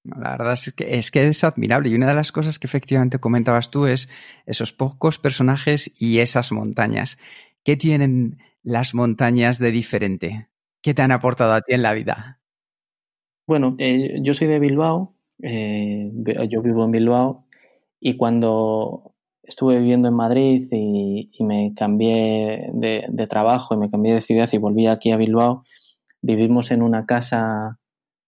La 0.03 0.33
verdad 0.33 0.55
es 0.55 0.73
que, 0.73 0.99
es 0.99 1.12
que 1.12 1.29
es 1.29 1.44
admirable 1.44 1.90
y 1.90 1.94
una 1.94 2.09
de 2.09 2.14
las 2.14 2.33
cosas 2.33 2.59
que 2.59 2.66
efectivamente 2.66 3.21
comentabas 3.21 3.71
tú 3.71 3.87
es 3.87 4.09
esos 4.47 4.73
pocos 4.73 5.21
personajes 5.21 5.94
y 5.97 6.18
esas 6.18 6.51
montañas. 6.51 7.18
¿Qué 7.62 7.77
tienen 7.77 8.38
las 8.64 8.97
montañas 8.97 9.61
de 9.61 9.71
diferente? 9.71 10.49
¿Qué 10.83 10.92
te 10.92 11.03
han 11.03 11.12
aportado 11.12 11.53
a 11.53 11.61
ti 11.61 11.73
en 11.73 11.83
la 11.83 11.92
vida? 11.92 12.40
Bueno, 13.47 13.77
eh, 13.79 14.18
yo 14.23 14.35
soy 14.35 14.49
de 14.49 14.59
Bilbao, 14.59 15.14
eh, 15.40 16.11
yo 16.51 16.62
vivo 16.62 16.85
en 16.85 16.90
Bilbao 16.90 17.47
y 18.01 18.16
cuando 18.16 19.14
estuve 19.44 19.79
viviendo 19.79 20.09
en 20.09 20.14
Madrid 20.14 20.66
y, 20.73 21.31
me 21.44 21.75
cambié 21.77 22.71
de, 22.73 23.05
de, 23.09 23.27
trabajo 23.29 23.75
y 23.75 23.79
me 23.79 23.88
cambié 23.88 24.14
de 24.14 24.21
ciudad 24.21 24.49
y 24.53 24.59
volví 24.59 24.88
aquí 24.88 25.12
a 25.12 25.16
Bilbao, 25.16 25.64
vivimos 26.23 26.73
en 26.73 26.83
una 26.83 27.07
casa 27.07 27.79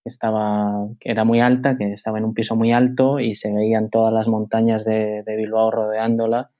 estaba, 0.04 0.88
que 0.98 1.10
era 1.10 1.24
muy 1.24 1.40
alta, 1.40 1.76
que 1.76 1.92
estaba 1.92 2.18
en 2.18 2.24
un 2.24 2.34
piso 2.34 2.56
muy 2.56 2.72
alto 2.72 3.20
y 3.20 3.34
se 3.34 3.52
veían 3.52 3.90
todas 3.90 4.12
las 4.12 4.28
montañas 4.28 4.84
de, 4.84 5.22
Bilbao 5.26 5.70
rodeándola. 5.70 6.50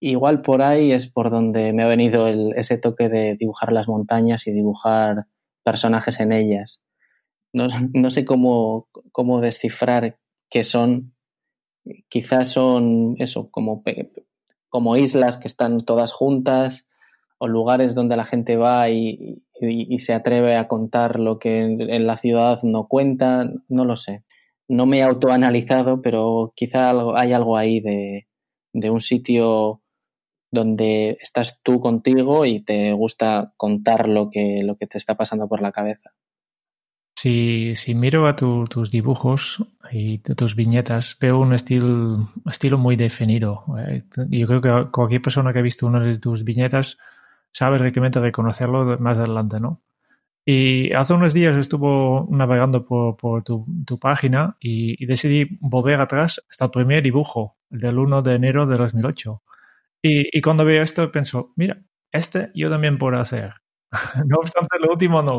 Igual 0.00 0.42
por 0.42 0.62
ahí 0.62 0.92
es 0.92 1.06
por 1.06 1.30
donde 1.30 1.72
me 1.72 1.82
ha 1.82 1.86
venido 1.86 2.28
ese 2.28 2.78
toque 2.78 3.08
de 3.08 3.36
dibujar 3.36 3.72
las 3.72 3.88
montañas 3.88 4.46
y 4.46 4.52
dibujar 4.52 5.26
personajes 5.62 6.20
en 6.20 6.32
ellas. 6.32 6.82
No, 7.52 7.68
no 7.92 8.10
sé 8.10 8.24
cómo, 8.24 8.88
cómo 9.12 9.40
descifrar 9.40 10.18
qué 10.50 10.64
son. 10.64 11.14
Quizás 12.08 12.48
son 12.48 13.16
eso, 13.18 13.50
como, 13.50 13.82
como 14.68 14.96
islas 14.96 15.36
que 15.36 15.48
están 15.48 15.84
todas 15.84 16.12
juntas 16.12 16.88
o 17.38 17.48
lugares 17.48 17.94
donde 17.94 18.16
la 18.16 18.24
gente 18.24 18.56
va 18.56 18.90
y, 18.90 19.42
se 19.98 20.12
atreve 20.12 20.56
a 20.56 20.68
contar 20.68 21.18
lo 21.18 21.38
que 21.38 21.60
en, 21.60 22.06
la 22.06 22.18
ciudad 22.18 22.62
no 22.62 22.86
cuenta, 22.86 23.50
no 23.68 23.84
lo 23.84 23.96
sé. 23.96 24.24
No 24.68 24.86
me 24.86 24.98
he 24.98 25.02
autoanalizado, 25.02 26.02
pero 26.02 26.52
quizá 26.54 26.92
hay 27.16 27.32
algo 27.32 27.56
ahí 27.56 27.80
de, 27.80 28.26
de 28.72 28.90
un 28.90 29.00
sitio 29.00 29.82
donde 30.50 31.16
estás 31.20 31.60
tú 31.62 31.80
contigo 31.80 32.46
y 32.46 32.60
te 32.60 32.92
gusta 32.92 33.52
contar 33.56 34.08
lo 34.08 34.30
que, 34.30 34.62
lo 34.62 34.76
que 34.76 34.86
te 34.86 34.98
está 34.98 35.16
pasando 35.16 35.48
por 35.48 35.60
la 35.60 35.72
cabeza. 35.72 36.12
Si, 37.16 37.74
si 37.76 37.94
miro 37.94 38.26
a 38.26 38.36
tus 38.36 38.90
dibujos 38.90 39.64
y 39.90 40.18
tus 40.18 40.54
viñetas, 40.56 41.16
veo 41.20 41.38
un 41.38 41.54
estilo, 41.54 42.30
estilo 42.50 42.76
muy 42.76 42.96
definido. 42.96 43.64
Eh, 43.78 44.02
yo 44.28 44.46
creo 44.46 44.60
que 44.60 44.90
cualquier 44.90 45.22
persona 45.22 45.52
que 45.52 45.60
ha 45.60 45.62
visto 45.62 45.86
una 45.86 46.00
de 46.00 46.18
tus 46.18 46.44
viñetas 46.44 46.98
sabe 47.54 47.78
realmente 47.78 48.20
reconocerlo 48.20 48.98
más 48.98 49.18
adelante, 49.18 49.60
¿no? 49.60 49.82
Y 50.46 50.92
hace 50.92 51.14
unos 51.14 51.32
días 51.32 51.56
estuvo 51.56 52.28
navegando 52.30 52.84
por, 52.84 53.44
tu, 53.44 53.98
página 53.98 54.56
y, 54.60 55.06
decidí 55.06 55.56
volver 55.60 56.00
atrás 56.00 56.42
hasta 56.50 56.66
el 56.66 56.70
primer 56.70 57.02
dibujo, 57.02 57.56
el 57.70 57.80
del 57.80 57.98
1 57.98 58.22
de 58.22 58.34
enero 58.34 58.66
de 58.66 58.76
2008. 58.76 59.42
Y, 60.02 60.38
y 60.38 60.42
cuando 60.42 60.66
veo 60.66 60.82
esto 60.82 61.10
pienso, 61.10 61.52
mira, 61.56 61.80
este 62.12 62.50
yo 62.54 62.68
también 62.68 62.98
puedo 62.98 63.18
hacer. 63.18 63.54
no 64.26 64.36
obstante, 64.36 64.76
lo 64.80 64.92
último 64.92 65.22
no, 65.22 65.38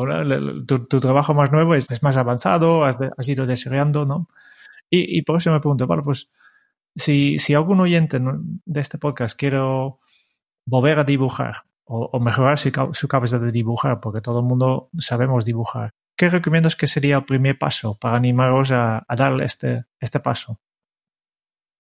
tu, 0.66 1.00
trabajo 1.00 1.34
más 1.36 1.52
nuevo 1.52 1.76
es, 1.76 2.02
más 2.02 2.18
avanzado, 2.18 2.86
has, 2.86 2.98
de, 2.98 3.12
has, 3.16 3.28
ido 3.28 3.46
desarrollando, 3.46 4.06
¿no? 4.06 4.30
Y, 4.90 5.24
por 5.24 5.38
eso 5.38 5.52
me 5.52 5.60
pregunto, 5.60 5.88
bueno, 5.88 6.04
pues 6.04 6.32
si, 6.96 7.38
si 7.38 7.54
algún 7.54 7.82
oyente 7.82 8.20
de 8.20 8.80
este 8.80 8.98
podcast 8.98 9.38
quiere 9.38 9.60
volver 10.66 11.00
a 11.00 11.04
dibujar 11.04 11.66
o, 11.86 12.20
mejorar 12.20 12.58
su, 12.58 12.72
su, 12.94 13.08
cabeza 13.08 13.40
de 13.40 13.52
dibujar, 13.52 14.00
porque 14.00 14.22
todo 14.22 14.40
el 14.40 14.46
mundo 14.46 14.90
sabemos 15.00 15.46
dibujar. 15.46 15.92
¿Qué 16.18 16.30
recomiendas 16.30 16.76
que 16.76 16.88
sería 16.88 17.18
el 17.18 17.26
primer 17.26 17.58
paso 17.58 17.98
para 18.00 18.18
animaros 18.18 18.72
a, 18.72 19.06
a 19.08 19.16
darle 19.16 19.46
este, 19.46 19.86
este 20.00 20.20
paso? 20.20 20.60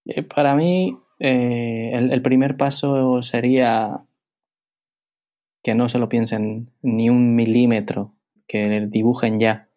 Eh, 0.05 0.23
para 0.23 0.55
mí, 0.55 0.97
eh, 1.19 1.91
el, 1.93 2.11
el, 2.11 2.21
primer 2.21 2.57
paso 2.57 3.21
sería 3.23 4.05
que 5.63 5.73
no 5.73 5.89
se 5.89 5.97
lo 5.97 6.09
piensen 6.09 6.69
ni 6.81 7.09
un 7.09 7.35
milímetro, 7.35 8.13
que 8.47 8.85
dibujen 8.87 9.39
ya 9.39 9.69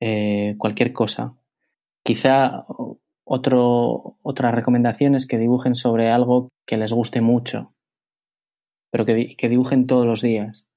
eh, 0.00 0.56
cualquier 0.58 0.92
cosa. 0.92 1.36
Quizá 2.02 2.66
otro, 3.22 4.18
otra 4.22 4.50
recomendación 4.50 5.14
es 5.14 5.26
que 5.26 5.38
dibujen 5.38 5.76
sobre 5.76 6.10
algo 6.10 6.48
que 6.66 6.76
les 6.76 6.92
guste 6.92 7.20
mucho 7.20 7.73
pero 8.94 9.04
que, 9.06 9.34
que 9.34 9.48
dibujen 9.48 9.88
todos 9.88 10.06
los 10.06 10.22
días. 10.22 10.68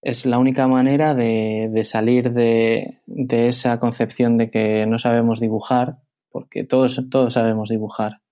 Es 0.00 0.26
la 0.26 0.38
única 0.38 0.68
manera 0.68 1.12
de, 1.12 1.68
de 1.72 1.84
salir 1.84 2.32
de, 2.32 3.00
de, 3.06 3.48
esa 3.48 3.80
concepción 3.80 4.38
de 4.38 4.48
que 4.48 4.86
no 4.86 5.00
sabemos 5.00 5.40
dibujar, 5.40 5.98
porque 6.30 6.62
todos, 6.62 7.04
todos 7.10 7.32
sabemos 7.32 7.68
dibujar. 7.68 8.22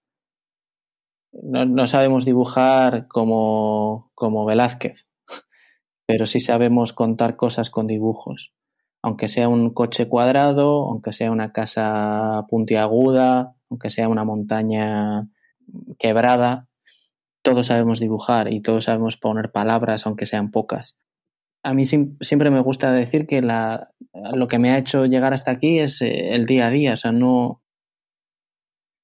No, 1.33 1.65
no 1.65 1.89
sabemos 1.89 2.25
dibujar 2.25 3.09
como, 3.09 4.13
como 4.15 4.45
Velázquez, 4.45 5.09
pero 6.07 6.27
sí 6.27 6.39
sabemos 6.39 6.93
contar 6.93 7.35
cosas 7.35 7.69
con 7.69 7.89
dibujos. 7.89 8.55
Aunque 9.03 9.27
sea 9.27 9.49
un 9.49 9.71
coche 9.71 10.07
cuadrado, 10.07 10.89
aunque 10.89 11.13
sea 11.13 11.33
una 11.33 11.53
casa 11.53 12.47
puntiaguda, 12.49 13.57
aunque 13.69 13.91
sea 13.91 14.09
una 14.09 14.23
montaña 14.23 15.29
quebrada, 15.99 16.69
todos 17.43 17.67
sabemos 17.67 18.01
dibujar 18.01 18.53
y 18.53 18.61
todos 18.61 18.85
sabemos 18.85 19.17
poner 19.17 19.51
palabras, 19.51 20.07
aunque 20.07 20.27
sean 20.27 20.51
pocas. 20.51 20.97
A 21.65 21.75
mí 21.75 21.85
siempre 21.85 22.51
me 22.51 22.61
gusta 22.61 22.93
decir 22.93 23.27
que 23.27 23.41
la, 23.43 23.93
lo 24.35 24.49
que 24.49 24.59
me 24.59 24.71
ha 24.71 24.79
hecho 24.79 25.07
llegar 25.07 25.33
hasta 25.33 25.53
aquí 25.53 25.79
es 25.79 26.03
eh, 26.03 26.35
el 26.35 26.47
día 26.47 26.69
a 26.69 26.71
día. 26.71 26.95
O 26.95 26.97
sea, 26.97 27.13
no, 27.13 27.63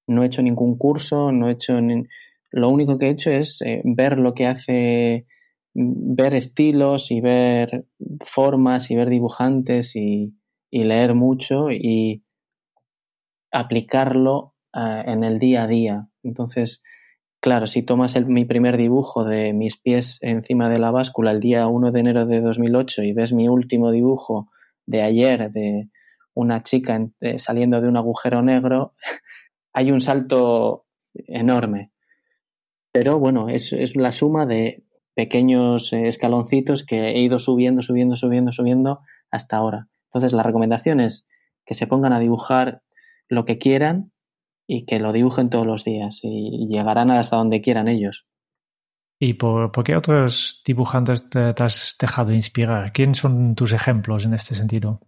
no 0.08 0.22
he 0.22 0.26
hecho 0.26 0.42
ningún 0.42 0.76
curso, 0.76 1.30
no 1.30 1.48
he 1.48 1.52
hecho. 1.52 1.80
Ni, 1.80 2.04
lo 2.50 2.68
único 2.70 2.98
que 2.98 3.06
he 3.06 3.10
hecho 3.10 3.30
es 3.30 3.60
eh, 3.62 3.82
ver 3.84 4.18
lo 4.18 4.34
que 4.34 4.46
hace, 4.46 5.26
ver 5.74 6.34
estilos 6.34 7.10
y 7.10 7.20
ver 7.20 7.86
formas 8.24 8.90
y 8.90 8.96
ver 8.96 9.08
dibujantes 9.08 9.94
y, 9.94 10.34
leer 10.70 11.14
mucho 11.14 11.70
y 11.70 12.22
aplicarlo 13.50 14.54
uh, 14.74 15.10
en 15.10 15.24
el 15.24 15.38
día 15.38 15.62
a 15.62 15.66
día. 15.66 16.08
Entonces, 16.22 16.82
Claro, 17.40 17.68
si 17.68 17.82
tomas 17.82 18.20
mi 18.26 18.44
primer 18.44 18.76
dibujo 18.76 19.24
de 19.24 19.52
mis 19.52 19.76
pies 19.76 20.18
encima 20.22 20.68
de 20.68 20.80
la 20.80 20.90
báscula 20.90 21.30
el 21.30 21.38
día 21.38 21.68
1 21.68 21.92
de 21.92 22.00
enero 22.00 22.26
de 22.26 22.40
2008 22.40 23.04
y 23.04 23.12
ves 23.12 23.32
mi 23.32 23.48
último 23.48 23.92
dibujo 23.92 24.50
de 24.86 25.02
ayer 25.02 25.52
de 25.52 25.88
una 26.34 26.64
chica 26.64 27.00
eh, 27.20 27.38
saliendo 27.38 27.80
de 27.80 27.88
un 27.88 27.96
agujero 27.96 28.42
negro, 28.42 28.94
hay 29.72 29.92
un 29.92 30.00
salto 30.00 30.86
enorme. 31.14 31.92
Pero 32.90 33.20
bueno, 33.20 33.48
es, 33.48 33.72
es 33.72 33.94
la 33.94 34.12
suma 34.12 34.44
de 34.44 34.84
pequeños 35.14 35.92
eh, 35.92 36.08
escaloncitos 36.08 36.84
que 36.84 37.10
he 37.10 37.20
ido 37.20 37.38
subiendo, 37.38 37.82
subiendo, 37.82 38.16
subiendo, 38.16 38.50
subiendo 38.50 39.00
hasta 39.30 39.56
ahora. 39.56 39.88
Entonces 40.06 40.32
la 40.32 40.42
recomendación 40.42 41.00
es 41.00 41.26
que 41.64 41.74
se 41.74 41.86
pongan 41.86 42.12
a 42.12 42.20
dibujar 42.20 42.82
lo 43.28 43.44
que 43.44 43.58
quieran 43.58 44.10
y 44.68 44.84
que 44.84 45.00
lo 45.00 45.12
dibujen 45.12 45.48
todos 45.48 45.66
los 45.66 45.84
días 45.84 46.20
y 46.22 46.68
llegarán 46.68 47.10
hasta 47.10 47.36
donde 47.36 47.62
quieran 47.62 47.88
ellos. 47.88 48.26
¿Y 49.20 49.34
por, 49.34 49.72
por 49.72 49.82
qué 49.82 49.96
otros 49.96 50.62
dibujantes 50.64 51.28
te, 51.28 51.52
te, 51.54 51.62
has 51.62 51.96
dejado 52.00 52.32
inspirar? 52.32 52.92
¿Quién 52.92 53.16
son 53.16 53.56
tus 53.56 53.72
ejemplos 53.72 54.24
en 54.24 54.34
este 54.34 54.54
sentido? 54.54 55.00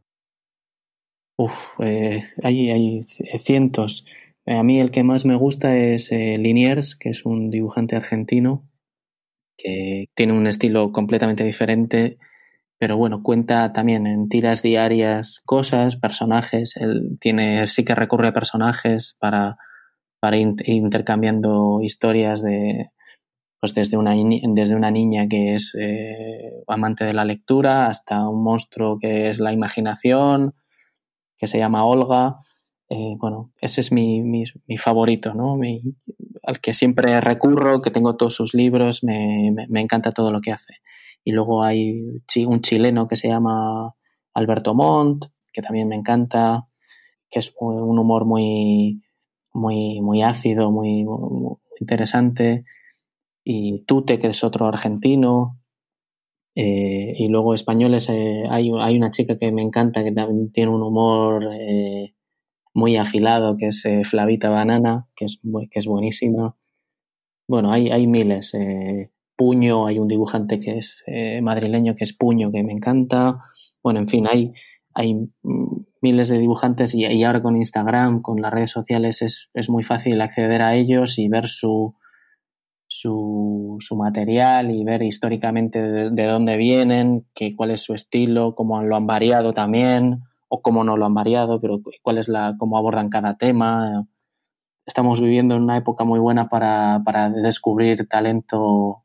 Uf, 1.38 1.52
eh, 1.78 2.24
hay, 2.42 2.70
hay, 2.70 3.02
cientos. 3.02 4.04
A 4.46 4.62
mí 4.64 4.80
el 4.80 4.90
que 4.90 5.04
más 5.04 5.24
me 5.24 5.36
gusta 5.36 5.76
es 5.76 6.10
eh, 6.10 6.38
Liniers, 6.38 6.96
que 6.96 7.10
es 7.10 7.24
un 7.24 7.50
dibujante 7.50 7.94
argentino, 7.94 8.68
que 9.56 10.08
tiene 10.14 10.32
un 10.32 10.46
estilo 10.46 10.90
completamente 10.90 11.44
diferente, 11.44 12.18
pero 12.80 12.96
bueno, 12.96 13.22
cuenta 13.22 13.74
también 13.74 14.06
en 14.06 14.30
tiras 14.30 14.62
diarias 14.62 15.42
cosas, 15.44 15.96
personajes, 15.96 16.78
él 16.78 17.18
tiene, 17.20 17.68
sí 17.68 17.84
que 17.84 17.94
recurre 17.94 18.28
a 18.28 18.32
personajes 18.32 19.16
para, 19.20 19.58
para 20.18 20.38
ir 20.38 20.54
intercambiando 20.64 21.80
historias 21.82 22.42
de, 22.42 22.88
pues 23.60 23.74
desde 23.74 23.98
una, 23.98 24.14
desde 24.14 24.74
una 24.74 24.90
niña 24.90 25.28
que 25.28 25.56
es 25.56 25.74
eh, 25.78 26.62
amante 26.66 27.04
de 27.04 27.12
la 27.12 27.26
lectura 27.26 27.88
hasta 27.88 28.26
un 28.26 28.42
monstruo 28.42 28.98
que 28.98 29.28
es 29.28 29.40
la 29.40 29.52
imaginación, 29.52 30.54
que 31.36 31.48
se 31.48 31.58
llama 31.58 31.84
Olga. 31.84 32.38
Eh, 32.88 33.14
bueno, 33.18 33.52
ese 33.60 33.82
es 33.82 33.92
mi, 33.92 34.22
mi, 34.22 34.46
favorito, 34.78 35.34
¿no? 35.34 35.58
al 36.44 36.60
que 36.60 36.72
siempre 36.72 37.20
recurro, 37.20 37.82
que 37.82 37.90
tengo 37.90 38.16
todos 38.16 38.34
sus 38.34 38.54
libros, 38.54 39.04
me, 39.04 39.54
me, 39.68 39.80
encanta 39.82 40.12
todo 40.12 40.32
lo 40.32 40.40
que 40.40 40.52
hace. 40.52 40.76
Y 41.24 41.32
luego 41.32 41.62
hay 41.62 42.22
un 42.46 42.60
chileno 42.62 43.08
que 43.08 43.16
se 43.16 43.28
llama 43.28 43.94
Alberto 44.34 44.74
Montt, 44.74 45.26
que 45.52 45.62
también 45.62 45.88
me 45.88 45.96
encanta, 45.96 46.68
que 47.30 47.40
es 47.40 47.52
un 47.58 47.98
humor 47.98 48.24
muy, 48.24 49.02
muy, 49.52 50.00
muy 50.00 50.22
ácido, 50.22 50.70
muy, 50.70 51.06
interesante 51.80 52.64
y 53.44 53.84
Tute, 53.84 54.18
que 54.18 54.28
es 54.28 54.44
otro 54.44 54.66
argentino. 54.66 55.58
Eh, 56.54 57.14
y 57.16 57.28
luego 57.28 57.54
españoles, 57.54 58.08
eh, 58.10 58.44
hay, 58.50 58.70
hay, 58.80 58.96
una 58.96 59.10
chica 59.10 59.38
que 59.38 59.52
me 59.52 59.62
encanta, 59.62 60.04
que 60.04 60.12
también 60.12 60.52
tiene 60.52 60.70
un 60.70 60.82
humor 60.82 61.48
eh, 61.52 62.14
muy 62.74 62.96
afilado, 62.96 63.56
que 63.56 63.68
es 63.68 63.84
Flavita 64.04 64.50
Banana, 64.50 65.08
que 65.16 65.26
es, 65.26 65.40
que 65.70 65.78
es 65.78 65.86
buenísima. 65.86 66.56
Bueno, 67.48 67.72
hay, 67.72 67.90
hay 67.90 68.06
miles. 68.06 68.52
Puño, 69.40 69.86
hay 69.86 69.98
un 69.98 70.06
dibujante 70.06 70.60
que 70.60 70.76
es 70.76 71.02
madrileño, 71.40 71.94
que 71.94 72.04
es 72.04 72.12
Puño, 72.12 72.52
que 72.52 72.62
me 72.62 72.74
encanta. 72.74 73.38
Bueno, 73.82 74.00
en 74.00 74.06
fin, 74.06 74.26
hay, 74.26 74.52
hay 74.92 75.30
miles 76.02 76.28
de 76.28 76.38
dibujantes 76.38 76.94
y, 76.94 77.24
ahora 77.24 77.40
con 77.40 77.56
Instagram, 77.56 78.20
con 78.20 78.42
las 78.42 78.52
redes 78.52 78.70
sociales, 78.70 79.22
es, 79.22 79.48
es 79.54 79.70
muy 79.70 79.82
fácil 79.82 80.20
acceder 80.20 80.60
a 80.60 80.74
ellos 80.74 81.18
y 81.18 81.30
ver 81.30 81.48
su, 81.48 81.94
su, 82.86 83.78
su 83.80 83.96
material 83.96 84.70
y 84.72 84.84
ver 84.84 85.02
históricamente 85.02 85.80
de, 85.80 86.26
dónde 86.26 86.58
vienen, 86.58 87.26
que, 87.34 87.56
cuál 87.56 87.70
es 87.70 87.80
su 87.80 87.94
estilo, 87.94 88.54
cómo 88.54 88.82
lo 88.82 88.94
han 88.94 89.06
variado 89.06 89.54
también, 89.54 90.20
o 90.48 90.60
cómo 90.60 90.84
no 90.84 90.98
lo 90.98 91.06
han 91.06 91.14
variado, 91.14 91.62
pero 91.62 91.80
cuál 92.02 92.18
es 92.18 92.28
la, 92.28 92.56
cómo 92.58 92.76
abordan 92.76 93.08
cada 93.08 93.38
tema. 93.38 94.06
Estamos 94.84 95.18
viviendo 95.18 95.54
en 95.54 95.62
una 95.62 95.78
época 95.78 96.04
muy 96.04 96.18
buena 96.18 96.50
para, 96.50 97.00
para 97.06 97.30
descubrir 97.30 98.06
talento 98.06 99.04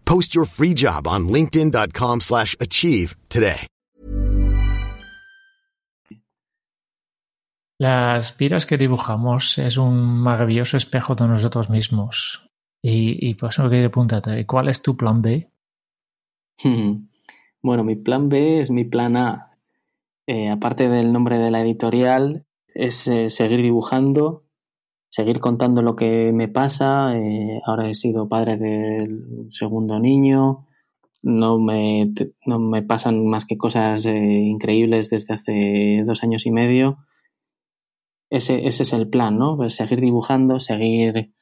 Post 0.05 0.33
your 0.35 0.45
free 0.45 0.73
job 0.73 1.07
on 1.07 1.27
linkedin.com/achieve 1.27 3.15
today. 3.27 3.67
Las 7.79 8.31
piras 8.31 8.67
que 8.67 8.77
dibujamos 8.77 9.57
es 9.57 9.77
un 9.77 10.21
maravilloso 10.21 10.77
espejo 10.77 11.15
de 11.15 11.27
nosotros 11.27 11.71
mismos. 11.71 12.47
Y, 12.83 13.27
y 13.27 13.33
por 13.33 13.49
eso 13.49 13.67
quería 13.69 13.89
preguntarte, 13.89 14.45
¿cuál 14.45 14.69
es 14.69 14.81
tu 14.81 14.95
plan 14.95 15.21
B? 15.21 15.49
Bueno, 17.63 17.83
mi 17.83 17.95
plan 17.95 18.27
B 18.27 18.59
es 18.59 18.71
mi 18.71 18.85
plan 18.85 19.15
A. 19.15 19.51
Eh, 20.27 20.49
aparte 20.49 20.89
del 20.89 21.13
nombre 21.13 21.37
de 21.37 21.51
la 21.51 21.61
editorial, 21.61 22.45
es 22.73 23.07
eh, 23.07 23.29
seguir 23.29 23.61
dibujando, 23.61 24.45
seguir 25.11 25.41
contando 25.41 25.81
lo 25.81 25.95
que 25.95 26.31
me 26.31 26.47
pasa. 26.47 27.15
Eh, 27.17 27.61
ahora 27.65 27.89
he 27.89 27.95
sido 27.95 28.29
padre 28.29 28.57
del 28.57 29.47
segundo 29.51 29.99
niño. 29.99 30.67
No 31.21 31.59
me, 31.59 32.11
no 32.47 32.59
me 32.59 32.81
pasan 32.81 33.27
más 33.27 33.45
que 33.45 33.57
cosas 33.57 34.05
increíbles 34.05 35.09
desde 35.09 35.35
hace 35.35 36.03
dos 36.05 36.23
años 36.23 36.45
y 36.45 36.51
medio. 36.51 36.97
Ese, 38.29 38.65
ese 38.65 38.83
es 38.83 38.93
el 38.93 39.09
plan, 39.09 39.37
¿no? 39.37 39.57
Pues 39.57 39.75
seguir 39.75 39.99
dibujando, 39.99 40.59
seguir 40.59 41.33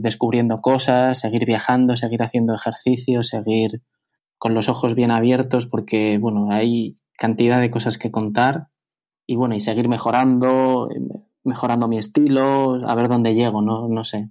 descubriendo 0.00 0.60
cosas, 0.60 1.20
seguir 1.20 1.46
viajando, 1.46 1.96
seguir 1.96 2.22
haciendo 2.22 2.54
ejercicio, 2.54 3.22
seguir 3.22 3.82
con 4.36 4.52
los 4.52 4.68
ojos 4.68 4.94
bien 4.94 5.12
abiertos 5.12 5.66
porque, 5.66 6.18
bueno, 6.18 6.48
hay 6.50 6.98
cantidad 7.16 7.60
de 7.60 7.70
cosas 7.70 7.96
que 7.96 8.10
contar 8.10 8.66
y, 9.26 9.36
bueno, 9.36 9.54
y 9.54 9.60
seguir 9.60 9.88
mejorando, 9.88 10.90
mejorando 11.44 11.88
mi 11.88 11.98
estilo, 11.98 12.80
a 12.86 12.94
ver 12.94 13.08
dónde 13.08 13.34
llego, 13.34 13.62
no, 13.62 13.88
no 13.88 14.04
sé. 14.04 14.30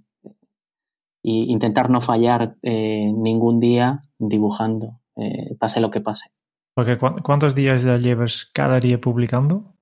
Y 1.22 1.52
intentar 1.52 1.90
no 1.90 2.00
fallar 2.00 2.56
eh, 2.62 3.12
ningún 3.14 3.60
día 3.60 4.04
dibujando, 4.18 5.00
eh, 5.16 5.54
pase 5.58 5.80
lo 5.80 5.90
que 5.90 6.00
pase. 6.00 6.30
Porque 6.74 6.98
¿cuántos 6.98 7.54
días 7.54 7.82
ya 7.82 7.98
llevas 7.98 8.50
cada 8.52 8.80
día 8.80 9.00
publicando? 9.00 9.74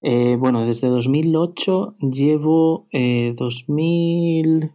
Eh, 0.00 0.36
bueno, 0.36 0.64
desde 0.64 0.88
2008 0.88 1.96
llevo 2.00 2.88
2000... 2.92 4.72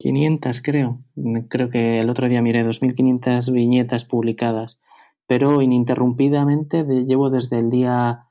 500 0.00 0.62
creo. 0.62 1.04
Creo 1.48 1.68
que 1.68 2.00
el 2.00 2.08
otro 2.08 2.26
día 2.28 2.40
miré 2.40 2.64
2.500 2.64 3.52
viñetas 3.52 4.06
publicadas, 4.06 4.80
pero 5.26 5.60
ininterrumpidamente 5.60 6.84
llevo 7.04 7.28
desde 7.28 7.58
el 7.58 7.68
día 7.70 8.29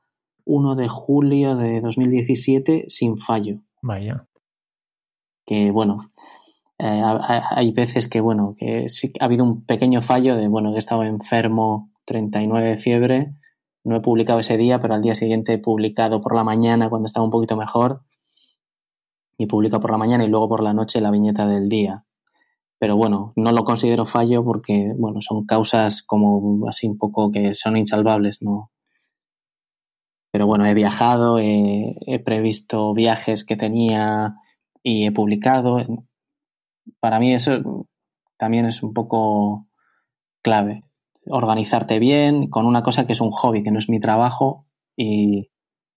1 0.49 0.75
de 0.75 0.87
julio 0.87 1.55
de 1.55 1.79
2017 1.79 2.85
sin 2.87 3.19
fallo. 3.19 3.59
Vaya. 3.83 4.25
Que 5.45 5.69
bueno, 5.69 6.11
eh, 6.79 7.03
hay 7.51 7.71
veces 7.71 8.07
que 8.07 8.19
bueno, 8.19 8.55
que 8.57 8.89
sí 8.89 9.13
ha 9.19 9.25
habido 9.25 9.43
un 9.43 9.63
pequeño 9.63 10.01
fallo 10.01 10.35
de 10.35 10.47
bueno, 10.47 10.71
que 10.71 10.77
he 10.77 10.79
estado 10.79 11.03
enfermo, 11.03 11.91
39 12.05 12.67
de 12.67 12.77
fiebre, 12.77 13.33
no 13.83 13.95
he 13.95 14.01
publicado 14.01 14.39
ese 14.39 14.57
día, 14.57 14.79
pero 14.79 14.95
al 14.95 15.03
día 15.03 15.13
siguiente 15.13 15.53
he 15.53 15.57
publicado 15.59 16.19
por 16.19 16.35
la 16.35 16.43
mañana 16.43 16.89
cuando 16.89 17.05
estaba 17.05 17.25
un 17.25 17.31
poquito 17.31 17.55
mejor 17.55 18.01
y 19.37 19.45
publica 19.45 19.79
por 19.79 19.91
la 19.91 19.97
mañana 19.97 20.23
y 20.23 20.27
luego 20.27 20.49
por 20.49 20.63
la 20.63 20.73
noche 20.73 20.99
la 20.99 21.11
viñeta 21.11 21.47
del 21.47 21.69
día. 21.69 22.05
Pero 22.79 22.97
bueno, 22.97 23.33
no 23.35 23.51
lo 23.51 23.63
considero 23.65 24.05
fallo 24.05 24.43
porque, 24.43 24.93
bueno, 24.97 25.21
son 25.21 25.45
causas 25.45 26.01
como 26.01 26.67
así 26.67 26.87
un 26.87 26.97
poco 26.97 27.31
que 27.31 27.53
son 27.53 27.77
insalvables, 27.77 28.41
¿no? 28.41 28.71
Pero 30.31 30.45
bueno, 30.45 30.65
he 30.65 30.73
viajado, 30.73 31.39
he, 31.39 32.21
previsto 32.23 32.93
viajes 32.93 33.43
que 33.43 33.55
tenía 33.55 34.35
y 34.83 35.05
he 35.05 35.11
publicado. 35.11 35.79
Para 36.99 37.19
mí 37.19 37.33
eso 37.33 37.87
también 38.37 38.65
es 38.65 38.83
un 38.83 38.93
poco 38.93 39.67
clave. 40.41 40.83
Organizarte 41.25 41.99
bien 41.99 42.49
con 42.49 42.65
una 42.65 42.83
cosa 42.83 43.05
que 43.05 43.13
es 43.13 43.21
un 43.21 43.31
hobby, 43.31 43.63
que 43.63 43.71
no 43.71 43.79
es 43.79 43.89
mi 43.89 43.99
trabajo 43.99 44.67
y 44.95 45.49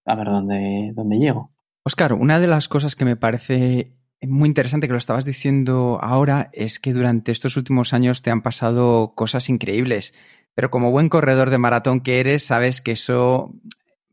a 0.07 0.15
ver 0.15 0.29
dónde, 0.29 0.93
dónde 0.95 1.19
llego. 1.19 1.53
Oscar, 1.85 2.13
una 2.13 2.41
de 2.41 2.47
las 2.47 2.69
cosas 2.69 2.97
que 2.97 3.05
me 3.05 3.17
parece 3.17 3.93
muy 4.23 4.49
interesante 4.49 4.87
que 4.87 4.93
lo 4.93 4.99
estabas 4.99 5.25
diciendo 5.25 5.99
ahora 6.01 6.49
es 6.53 6.79
que 6.79 6.93
durante 6.93 7.33
estos 7.33 7.57
últimos 7.57 7.93
años 7.93 8.23
te 8.23 8.31
han 8.31 8.43
pasado 8.43 9.15
cosas 9.15 9.49
increíbles, 9.49 10.15
pero 10.55 10.71
como 10.71 10.91
buen 10.91 11.09
corredor 11.09 11.51
de 11.51 11.59
maratón 11.59 12.01
que 12.01 12.21
eres, 12.21 12.45
sabes 12.45 12.81
que 12.81 12.93
eso, 12.93 13.53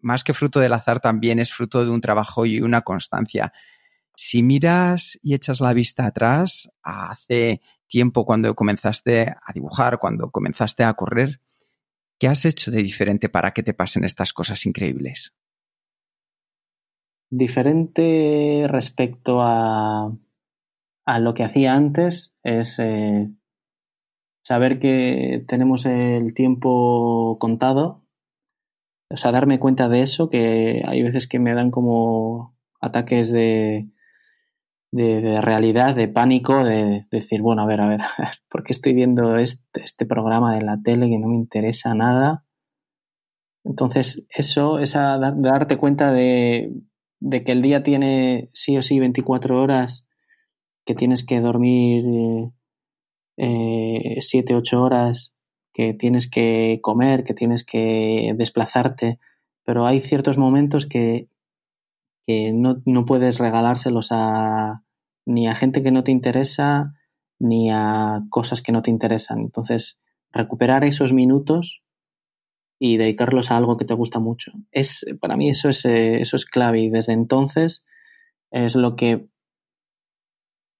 más 0.01 0.23
que 0.23 0.33
fruto 0.33 0.59
del 0.59 0.73
azar, 0.73 0.99
también 0.99 1.39
es 1.39 1.53
fruto 1.53 1.83
de 1.83 1.91
un 1.91 2.01
trabajo 2.01 2.45
y 2.45 2.61
una 2.61 2.81
constancia. 2.81 3.53
Si 4.15 4.43
miras 4.43 5.17
y 5.23 5.33
echas 5.33 5.61
la 5.61 5.73
vista 5.73 6.05
atrás, 6.05 6.71
hace 6.83 7.61
tiempo 7.87 8.25
cuando 8.25 8.53
comenzaste 8.55 9.27
a 9.29 9.53
dibujar, 9.53 9.99
cuando 9.99 10.31
comenzaste 10.31 10.83
a 10.83 10.93
correr, 10.93 11.41
¿qué 12.19 12.27
has 12.27 12.45
hecho 12.45 12.71
de 12.71 12.83
diferente 12.83 13.29
para 13.29 13.51
que 13.51 13.63
te 13.63 13.73
pasen 13.73 14.03
estas 14.03 14.33
cosas 14.33 14.65
increíbles? 14.65 15.33
Diferente 17.31 18.65
respecto 18.67 19.39
a, 19.41 20.11
lo 21.19 21.33
que 21.33 21.43
hacía 21.43 21.73
antes 21.73 22.33
es 22.43 22.77
eh, 22.79 23.29
saber 24.43 24.79
que 24.79 25.43
tenemos 25.47 25.85
el 25.85 26.33
tiempo 26.33 27.37
contado, 27.39 27.98
o 29.09 29.17
sea, 29.17 29.31
darme 29.31 29.59
cuenta 29.59 29.89
de 29.89 30.01
eso, 30.01 30.29
que 30.29 30.83
hay 30.85 31.01
veces 31.01 31.27
que 31.27 31.39
me 31.39 31.53
dan 31.53 31.71
como 31.71 32.55
ataques 32.79 33.31
de, 33.31 33.89
de, 34.91 35.41
realidad, 35.41 35.95
de 35.95 36.07
pánico, 36.07 36.63
de, 36.63 37.07
decir, 37.11 37.41
bueno, 37.41 37.63
a 37.63 37.65
ver, 37.65 37.81
a 37.81 37.87
ver, 37.87 38.01
¿por 38.49 38.63
qué 38.63 38.73
estoy 38.73 38.93
viendo 38.93 39.37
este, 39.37 39.81
este, 39.83 40.05
programa 40.05 40.55
de 40.55 40.61
la 40.61 40.79
tele 40.81 41.09
que 41.09 41.17
no 41.17 41.27
me 41.27 41.35
interesa 41.35 41.93
nada? 41.95 42.45
Entonces, 43.63 44.25
eso, 44.29 44.79
esa, 44.79 45.17
darte 45.17 45.77
cuenta 45.77 46.11
de, 46.13 46.71
de, 47.19 47.43
que 47.43 47.51
el 47.51 47.61
día 47.61 47.83
tiene 47.83 48.49
sí 48.53 48.77
o 48.77 48.81
sí 48.81 48.99
24 48.99 49.61
horas, 49.61 50.05
que 50.85 50.95
tienes 50.95 51.25
que 51.25 51.41
dormir 51.41 52.03
eh, 53.37 54.17
7, 54.19 54.55
8 54.55 54.81
horas, 54.81 55.35
que 55.79 55.93
tienes 55.93 56.29
que 56.29 56.79
comer, 56.81 57.23
que 57.23 57.33
tienes 57.33 57.63
que 57.63 58.33
desplazarte, 58.35 59.17
pero 59.63 59.85
hay 59.85 60.01
ciertos 60.01 60.37
momentos 60.37 60.85
que, 60.85 61.29
que 62.27 62.51
no, 62.51 62.81
no, 62.85 63.05
puedes 63.05 63.37
regalárselos 63.37 64.09
a, 64.11 64.83
ni 65.25 65.47
a 65.47 65.55
gente 65.55 65.81
que 65.81 65.91
no 65.91 66.03
te 66.03 66.11
interesa, 66.11 66.95
ni 67.39 67.71
a 67.71 68.25
cosas 68.29 68.61
que 68.61 68.73
no 68.73 68.81
te 68.81 68.91
interesan. 68.91 69.39
Entonces, 69.39 69.97
recuperar 70.33 70.83
esos 70.83 71.13
minutos 71.13 71.81
y 72.77 72.97
dedicarlos 72.97 73.49
a 73.49 73.55
algo 73.55 73.77
que 73.77 73.85
te 73.85 73.93
gusta 73.93 74.19
mucho. 74.19 74.51
Es, 74.71 75.05
para 75.21 75.37
mí 75.37 75.49
eso 75.49 75.69
es, 75.69 75.85
eh, 75.85 76.19
eso 76.19 76.35
es 76.35 76.45
clave 76.45 76.81
y 76.81 76.89
desde 76.89 77.13
entonces 77.13 77.85
es 78.51 78.75
lo 78.75 78.97
que 78.97 79.29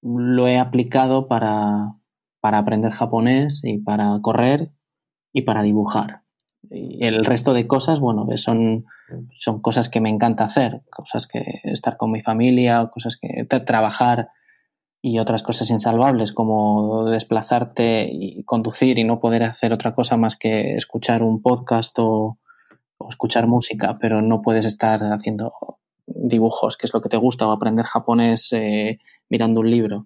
lo 0.02 0.50
he 0.50 0.60
aplicado 0.60 1.30
para, 1.30 1.96
para 2.42 2.58
aprender 2.58 2.92
japonés 2.92 3.62
y 3.64 3.78
para 3.78 4.20
correr 4.22 4.74
y 5.34 5.44
para 5.44 5.64
dibujar. 5.64 6.22
Y 6.70 7.06
el 7.06 7.24
resto 7.24 7.54
de 7.54 7.68
cosas, 7.68 8.00
bueno, 8.00 8.28
son, 8.36 8.86
son 9.34 9.62
cosas 9.62 9.90
que 9.90 10.02
me 10.02 10.10
encanta 10.10 10.44
hacer, 10.44 10.82
cosas 10.92 11.26
que 11.28 11.62
estar 11.64 11.98
con 11.98 12.12
mi 12.12 12.22
familia, 12.22 12.90
cosas 12.94 13.18
que 13.18 13.46
trabajar 13.46 14.30
y 15.02 15.20
otras 15.20 15.44
cosas 15.44 15.70
insalvables 15.70 16.34
como 16.34 17.06
desplazarte 17.06 18.10
y 18.12 18.44
conducir 18.44 19.00
y 19.00 19.06
no 19.06 19.20
poder 19.20 19.44
hacer 19.44 19.72
otra 19.72 19.96
cosa 19.96 20.18
más 20.18 20.36
que 20.36 20.76
escuchar 20.76 21.24
un 21.24 21.42
podcast 21.42 21.98
o, 22.00 22.38
escuchar 23.10 23.48
música, 23.48 23.98
pero 24.00 24.22
no 24.22 24.42
puedes 24.42 24.66
estar 24.66 25.02
haciendo 25.14 25.54
dibujos, 26.06 26.76
que 26.76 26.86
es 26.86 26.94
lo 26.94 27.00
que 27.00 27.08
te 27.08 27.16
gusta, 27.16 27.48
o 27.48 27.52
aprender 27.54 27.86
japonés 27.86 28.50
eh, 28.52 29.00
mirando 29.30 29.62
un 29.62 29.72
libro. 29.72 30.06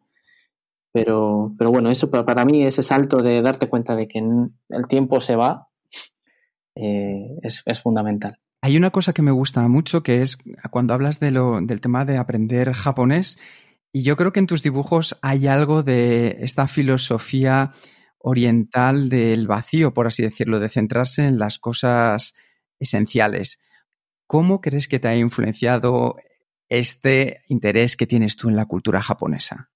Pero, 0.93 1.53
pero 1.57 1.71
bueno, 1.71 1.89
eso 1.89 2.09
para 2.09 2.45
mí, 2.45 2.63
ese 2.63 2.83
salto 2.83 3.17
de 3.17 3.41
darte 3.41 3.67
cuenta 3.67 3.95
de 3.95 4.07
que 4.07 4.19
el 4.19 4.87
tiempo 4.87 5.19
se 5.19 5.35
va, 5.35 5.67
eh, 6.75 7.35
es, 7.41 7.81
fundamental. 7.81 8.39
Hay 8.61 8.77
una 8.77 8.91
cosa 8.91 9.13
que 9.13 9.21
me 9.21 9.31
gusta 9.31 9.67
mucho 9.67 10.03
que 10.03 10.21
es 10.21 10.37
cuando 10.71 10.93
hablas 10.93 11.19
de 11.19 11.31
lo, 11.31 11.59
del 11.61 11.81
tema 11.81 12.05
de 12.05 12.17
aprender 12.17 12.71
japonés, 12.73 13.37
y 13.91 14.03
yo 14.03 14.15
creo 14.15 14.31
que 14.31 14.39
en 14.39 14.47
tus 14.47 14.63
dibujos 14.63 15.17
hay 15.21 15.47
algo 15.47 15.83
de 15.83 16.37
esta 16.41 16.67
filosofía 16.67 17.71
oriental 18.17 19.09
del 19.09 19.47
vacío, 19.47 19.93
por 19.93 20.07
así 20.07 20.23
decirlo, 20.23 20.59
de 20.59 20.69
centrarse 20.69 21.25
en 21.25 21.37
las 21.37 21.59
cosas 21.59 22.33
esenciales. 22.79 23.59
¿Cómo 24.25 24.61
crees 24.61 24.87
que 24.87 24.99
te 24.99 25.09
ha 25.09 25.15
influenciado 25.15 26.15
este 26.69 27.43
interés 27.47 27.95
que 27.95 28.07
tienes 28.07 28.35
tú 28.35 28.49
en 28.49 28.55
la 28.55 28.65
cultura 28.65 29.01
japonesa? 29.01 29.69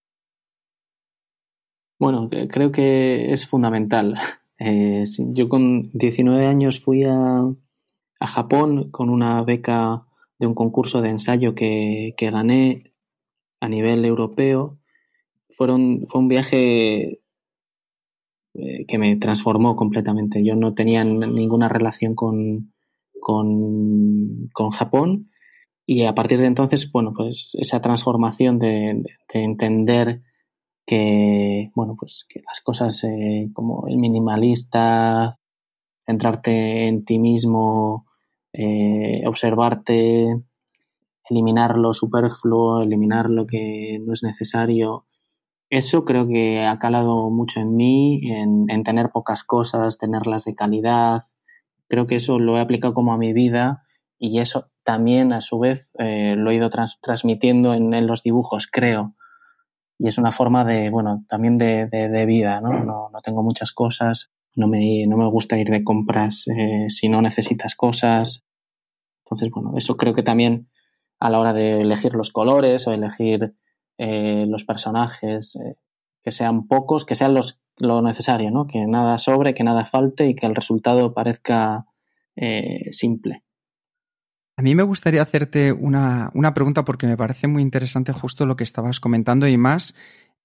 Bueno, 2.00 2.30
creo 2.30 2.72
que 2.72 3.34
es 3.34 3.48
fundamental. 3.48 4.16
Eh, 4.60 5.04
yo 5.20 5.50
con 5.50 5.84
19 5.94 6.48
años 6.48 6.80
fui 6.80 7.04
a, 7.04 7.46
Japón 8.20 8.90
con 8.90 9.12
una 9.12 9.44
beca 9.44 10.08
de 10.40 10.48
un 10.48 10.56
concurso 10.56 11.00
de 11.00 11.10
ensayo 11.10 11.54
que, 11.54 12.16
gané 12.20 12.92
a 13.60 13.70
nivel 13.70 14.04
europeo. 14.04 14.80
Fue 15.56 15.72
un 15.72 16.28
viaje 16.28 17.22
eh, 18.56 18.86
que 18.88 18.98
me 18.98 19.16
transformó 19.18 19.76
completamente. 19.76 20.44
Yo 20.44 20.56
no 20.56 20.74
tenía 20.74 21.04
ninguna 21.04 21.70
relación 21.70 22.16
con, 22.16 22.74
con, 23.20 24.50
Japón 24.72 25.30
y 25.86 26.06
a 26.06 26.16
partir 26.16 26.40
de 26.40 26.48
entonces, 26.48 26.92
bueno, 26.92 27.14
pues 27.16 27.52
esa 27.60 27.80
transformación 27.80 28.58
de 28.58 29.04
entender 29.32 30.24
que, 30.88 31.70
bueno, 31.76 31.96
pues 32.00 32.26
que 32.30 32.42
las 32.48 32.62
cosas 32.62 33.04
eh, 33.04 33.50
como 33.54 33.88
el 33.88 33.98
minimalista, 33.98 35.38
centrarte 36.06 36.88
en 36.88 37.04
ti 37.04 37.20
mismo, 37.20 38.06
eh, 38.54 39.24
observarte, 39.28 40.44
eliminar 41.30 41.78
lo 41.78 41.94
superfluo, 41.94 42.82
eliminar 42.82 43.30
lo 43.30 43.46
que 43.46 44.00
no 44.02 44.14
es 44.14 44.24
necesario. 44.24 45.06
Eso 45.70 46.06
creo 46.06 46.26
que 46.26 46.66
ha 46.66 46.80
calado 46.80 47.30
mucho 47.30 47.60
en 47.60 47.76
mí, 47.76 48.22
en, 48.32 48.70
en 48.70 48.84
tener 48.84 49.10
pocas 49.12 49.44
cosas, 49.44 49.98
tenerlas 49.98 50.46
de 50.46 50.56
calidad. 50.56 51.24
Creo 51.90 52.08
que 52.08 52.16
eso 52.16 52.40
lo 52.40 52.58
he 52.58 52.62
aplicado 52.62 52.94
como 52.94 53.12
a 53.12 53.18
mi 53.18 53.34
vida 53.34 53.84
y 54.18 54.40
eso 54.40 54.70
también 54.84 55.34
a 55.34 55.42
su 55.42 55.60
vez 55.60 55.92
eh, 56.00 56.36
lo 56.38 56.50
he 56.50 56.56
ido 56.56 56.70
transmitiendo 56.70 57.74
en, 57.74 57.94
en, 57.94 58.08
los 58.08 58.24
dibujos, 58.24 58.68
creo 58.72 59.17
y 60.00 60.08
es 60.08 60.18
una 60.18 60.32
forma 60.32 60.64
de, 60.64 60.90
bueno, 60.90 61.26
también 61.28 61.58
de, 61.58 61.88
de, 61.88 62.26
vida, 62.26 62.62
¿no? 62.62 62.84
¿no? 62.84 63.10
¿no? 63.10 63.22
tengo 63.22 63.42
muchas 63.42 63.72
cosas, 63.72 64.32
no 64.58 64.68
me, 64.68 65.06
no 65.08 65.18
me 65.18 65.30
gusta 65.30 65.58
ir 65.58 65.70
de 65.70 65.84
compras 65.84 66.46
eh, 66.48 66.86
si 66.90 67.10
no 67.10 67.22
necesitas 67.22 67.76
cosas. 67.76 68.44
Entonces, 69.24 69.50
bueno, 69.52 69.74
eso 69.78 69.98
creo 69.98 70.14
que 70.14 70.24
también 70.24 70.70
a 71.20 71.30
la 71.30 71.40
hora 71.40 71.54
de 71.54 71.82
elegir 71.82 72.14
los 72.14 72.32
colores 72.32 72.88
o 72.88 72.94
elegir 72.94 73.56
eh, 73.98 74.46
los 74.48 74.66
personajes, 74.66 75.56
eh, 75.56 75.78
que 76.24 76.32
sean 76.32 76.68
pocos, 76.68 77.06
que 77.06 77.16
sean 77.16 77.34
los, 77.34 77.60
lo 77.78 78.02
necesario, 78.02 78.52
¿no? 78.52 78.68
Que 78.68 78.86
nada 78.86 79.18
sobre, 79.18 79.54
que 79.54 79.64
nada 79.64 79.86
falte 79.86 80.28
y 80.28 80.36
que 80.36 80.46
el 80.46 80.56
resultado 80.56 81.14
parezca 81.14 81.86
simple. 82.92 83.47
A 84.60 84.64
mí 84.64 84.74
me 84.74 84.82
gustaría 84.82 85.22
hacerte 85.22 85.72
una, 85.72 86.32
una, 86.34 86.56
pregunta 86.56 86.84
porque 86.84 87.06
me 87.06 87.16
parece 87.16 87.48
muy 87.48 87.62
interesante 87.62 88.12
justo 88.12 88.48
lo 88.48 88.56
que 88.56 88.64
estabas 88.64 89.00
comentando 89.00 89.48
y 89.48 89.56
más 89.56 89.94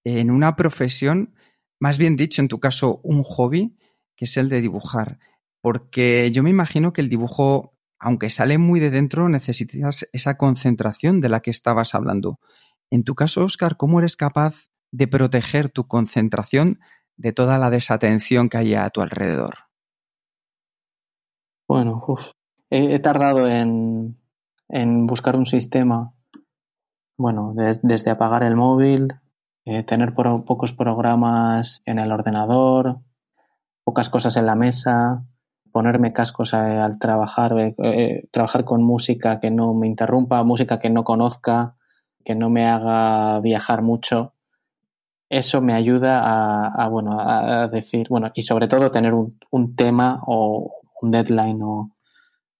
en 0.05 0.31
una 0.31 0.55
profesión, 0.55 1.35
más 1.81 1.97
bien 1.97 2.15
dicho, 2.17 2.43
en 2.43 2.49
tu 2.49 2.61
caso, 2.61 3.01
un 3.05 3.23
hobby, 3.23 3.75
que 4.15 4.27
es 4.27 4.37
el 4.37 4.51
de 4.51 4.61
dibujar. 4.61 5.19
Porque 5.63 6.31
yo 6.31 6.43
me 6.43 6.51
imagino 6.51 6.93
que 6.93 7.01
el 7.01 7.09
dibujo, 7.09 7.75
aunque 7.99 8.29
sale 8.29 8.59
muy 8.59 8.81
de 8.81 8.91
dentro, 8.91 9.31
necesitas 9.31 10.07
esa 10.13 10.37
concentración 10.37 11.23
de 11.23 11.31
la 11.31 11.41
que 11.41 11.51
estabas 11.51 11.95
hablando. 11.95 12.39
En 12.91 13.05
tu 13.05 13.15
caso, 13.15 13.45
Oscar, 13.45 13.79
¿cómo 13.79 13.99
eres 13.99 14.17
capaz 14.17 14.69
de 14.91 15.09
proteger 15.09 15.71
tu 15.71 15.89
concentración 15.89 16.81
de 17.17 17.33
toda 17.33 17.59
la 17.59 17.71
desatención 17.71 18.51
que 18.51 18.59
hay 18.59 18.75
a 18.75 18.91
tu 18.91 19.01
alrededor? 19.01 19.55
Bueno, 21.67 22.05
uf, 22.07 22.33
he, 22.73 22.99
tardado 23.01 23.47
en, 23.47 24.17
buscar 25.07 25.37
un 25.37 25.45
sistema, 25.45 26.15
bueno, 27.19 27.53
desde 27.55 28.11
apagar 28.11 28.43
el 28.43 28.57
móvil, 28.57 29.15
eh, 29.67 29.83
tener 29.83 30.15
pocos 30.15 30.73
programas 30.73 31.83
en 31.85 31.99
el 31.99 32.11
ordenador, 32.11 33.01
pocas 33.85 34.09
cosas 34.09 34.37
en 34.37 34.47
la 34.47 34.55
mesa, 34.55 35.25
ponerme 35.71 36.15
cascos 36.15 36.55
al 36.55 36.99
trabajar, 36.99 37.59
eh, 37.59 37.75
eh, 37.79 38.29
trabajar 38.31 38.65
con 38.65 38.83
música 38.83 39.39
que 39.39 39.51
no 39.51 39.75
me 39.75 39.87
interrumpa, 39.87 40.43
música 40.43 40.81
que 40.81 40.91
no 40.91 41.05
conozca, 41.05 41.77
que 42.25 42.35
no 42.35 42.49
me 42.49 42.67
haga 42.67 43.41
viajar 43.41 43.83
mucho. 43.83 44.35
Eso 45.29 45.61
me 45.61 45.75
ayuda 45.75 46.21
a, 46.69 46.89
bueno, 46.89 47.19
a 47.19 47.69
decir, 47.69 48.07
bueno, 48.11 48.31
y 48.35 48.43
sobre 48.43 48.69
todo 48.69 48.91
tener 48.91 49.15
un, 49.15 49.39
un 49.51 49.77
tema 49.77 50.21
o 50.27 50.71
un 51.01 51.11
deadline 51.11 51.63
o, 51.63 51.91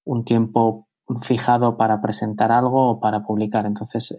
un 0.05 0.25
tiempo 0.25 0.89
fijado 1.21 1.77
para 1.77 2.01
presentar 2.01 2.53
algo 2.53 2.91
o 2.91 3.01
para 3.01 3.23
publicar. 3.23 3.67
Entonces, 3.67 4.17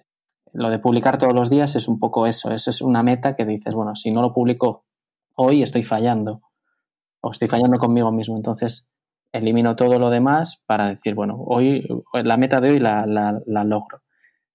lo 0.54 0.70
de 0.70 0.80
publicar 0.80 1.18
todos 1.18 1.34
los 1.34 1.50
días 1.50 1.76
es 1.76 1.88
un 1.88 2.00
poco 2.00 2.28
eso, 2.28 2.52
eso 2.52 2.70
es 2.70 2.82
una 2.82 3.04
meta 3.04 3.36
que 3.36 3.46
dices, 3.46 3.74
bueno, 3.74 3.96
si 3.96 4.12
no 4.12 4.22
lo 4.22 4.34
publico 4.34 4.86
hoy 5.36 5.64
estoy 5.64 5.84
fallando 5.84 6.42
o 7.22 7.32
estoy 7.32 7.48
fallando 7.48 7.80
conmigo 7.80 8.12
mismo. 8.12 8.36
Entonces, 8.36 8.88
elimino 9.32 9.76
todo 9.76 9.98
lo 9.98 10.10
demás 10.10 10.62
para 10.68 10.90
decir, 10.90 11.16
bueno, 11.16 11.36
hoy 11.40 11.88
la 12.14 12.38
meta 12.38 12.62
de 12.62 12.72
hoy 12.72 12.80
la, 12.80 13.06
la, 13.08 13.64
logro. 13.64 14.04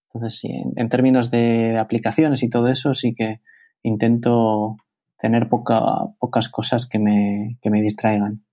Entonces, 0.07 0.39
sí, 0.39 0.49
en, 0.77 0.89
términos 0.89 1.31
de 1.31 1.79
aplicaciones 1.79 2.43
y 2.43 2.49
todo 2.49 2.69
eso, 2.69 2.95
sí 2.95 3.13
que 3.15 3.41
intento 3.83 4.77
tener 5.19 5.49
pocas 5.49 6.49
cosas 6.49 6.87
que 6.87 6.99
me, 6.99 7.59
que 7.61 7.71
me 7.71 7.83
distraigan. 7.83 8.45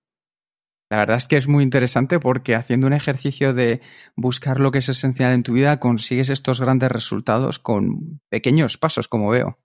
La 0.88 0.98
verdad 0.98 1.16
es 1.16 1.26
que 1.26 1.36
es 1.36 1.48
muy 1.48 1.64
interesante 1.64 2.20
porque 2.20 2.54
haciendo 2.54 2.86
un 2.86 2.92
ejercicio 2.92 3.52
de 3.52 3.80
buscar 4.14 4.60
lo 4.60 4.70
que 4.70 4.78
es 4.78 4.88
esencial 4.88 5.32
en 5.32 5.42
tu 5.42 5.54
vida 5.54 5.80
consigues 5.80 6.30
estos 6.30 6.60
grandes 6.60 6.92
resultados 6.92 7.58
con 7.58 8.20
pequeños 8.28 8.78
pasos, 8.78 9.08
como 9.08 9.30
veo. 9.30 9.58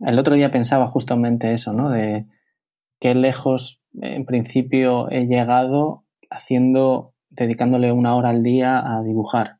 El 0.00 0.18
otro 0.18 0.34
día 0.34 0.50
pensaba 0.50 0.88
justamente 0.88 1.52
eso, 1.52 1.72
¿no? 1.72 1.90
De 1.90 2.26
qué 2.98 3.14
lejos 3.14 3.82
en 4.00 4.24
principio 4.24 5.10
he 5.10 5.26
llegado 5.26 6.04
haciendo, 6.30 7.14
dedicándole 7.28 7.92
una 7.92 8.16
hora 8.16 8.30
al 8.30 8.42
día 8.42 8.78
a 8.78 9.02
dibujar. 9.02 9.58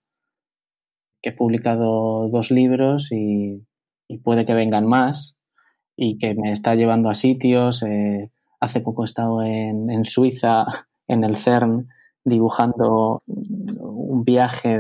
Que 1.23 1.31
he 1.31 1.33
publicado 1.33 2.29
dos 2.29 2.51
libros 2.51 3.13
y, 3.13 3.67
puede 4.25 4.47
que 4.47 4.55
vengan 4.55 4.87
más 4.87 5.37
y 5.95 6.19
que 6.19 6.35
me 6.35 6.51
está 6.51 6.75
llevando 6.75 7.11
a 7.11 7.15
sitios. 7.15 7.83
Eh, 7.83 8.33
Hace 8.61 8.81
poco 8.81 9.03
he 9.03 9.07
estado 9.07 9.43
en, 9.43 10.05
Suiza, 10.05 10.67
en 11.09 11.25
el 11.25 11.37
CERN, 11.37 11.89
dibujando 12.25 13.23
un 13.27 14.25
viaje 14.25 14.79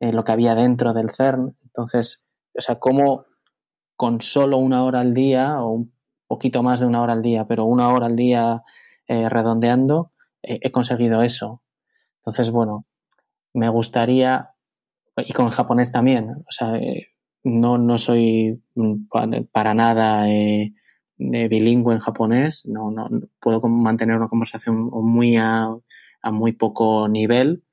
de 0.00 0.12
lo 0.12 0.24
que 0.24 0.32
había 0.32 0.54
dentro 0.54 0.92
del 0.94 1.10
CERN. 1.10 1.54
Entonces, 1.64 2.24
o 2.56 2.60
sea, 2.60 2.78
cómo 2.78 3.26
con 3.96 4.20
solo 4.20 4.56
una 4.56 4.84
hora 4.84 5.00
al 5.00 5.14
día, 5.14 5.62
o 5.62 5.70
un 5.70 5.92
poquito 6.26 6.62
más 6.62 6.80
de 6.80 6.86
una 6.86 7.02
hora 7.02 7.12
al 7.12 7.22
día, 7.22 7.46
pero 7.46 7.66
una 7.66 7.92
hora 7.92 8.06
al 8.06 8.16
día 8.16 8.62
eh, 9.06 9.28
redondeando, 9.28 10.12
he 10.42 10.72
conseguido 10.72 11.22
eso. 11.22 11.62
Entonces, 12.18 12.50
bueno, 12.50 12.86
me 13.54 13.68
gustaría, 13.68 14.50
y 15.16 15.32
con 15.32 15.50
japonés 15.50 15.92
también, 15.92 16.30
o 16.30 16.50
sea, 16.50 16.76
eh, 16.76 17.08
no, 17.44 17.78
no 17.78 17.98
soy 17.98 18.62
para 19.52 19.74
nada 19.74 20.30
eh, 20.30 20.72
bilingüe 21.30 21.94
en 21.94 22.00
japonés, 22.00 22.64
no, 22.66 22.90
no 22.90 23.08
puedo 23.40 23.60
mantener 23.68 24.16
una 24.16 24.28
conversación 24.28 24.90
muy 24.90 25.36
a, 25.36 25.68
muy 26.30 26.52
poco 26.52 27.08
nivel, 27.08 27.64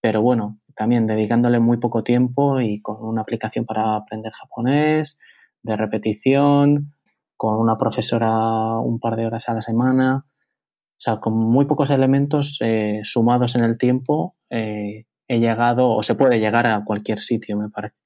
pero 0.00 0.22
bueno, 0.22 0.58
también 0.74 1.06
dedicándole 1.06 1.60
muy 1.60 1.78
poco 1.78 2.02
tiempo 2.02 2.60
y 2.60 2.80
con 2.80 3.04
una 3.04 3.22
aplicación 3.22 3.64
para 3.64 3.96
aprender 3.96 4.32
japonés, 4.32 5.18
de 5.62 5.76
repetición, 5.76 6.94
con 7.36 7.58
una 7.58 7.76
profesora 7.78 8.78
un 8.78 8.98
par 8.98 9.16
de 9.16 9.26
horas 9.26 9.48
a 9.48 9.54
la 9.54 9.62
semana, 9.62 10.26
o 10.26 11.02
sea, 11.02 11.20
con 11.20 11.34
muy 11.34 11.64
pocos 11.64 11.90
elementos 11.90 12.58
eh, 12.60 13.00
sumados 13.04 13.54
en 13.54 13.64
el 13.64 13.78
tiempo, 13.78 14.36
eh, 14.50 15.06
he 15.28 15.38
llegado 15.38 15.90
o 15.90 16.02
se 16.02 16.14
puede 16.14 16.40
llegar 16.40 16.66
a 16.66 16.84
cualquier 16.84 17.20
sitio, 17.20 17.56
me 17.56 17.70
parece. 17.70 17.96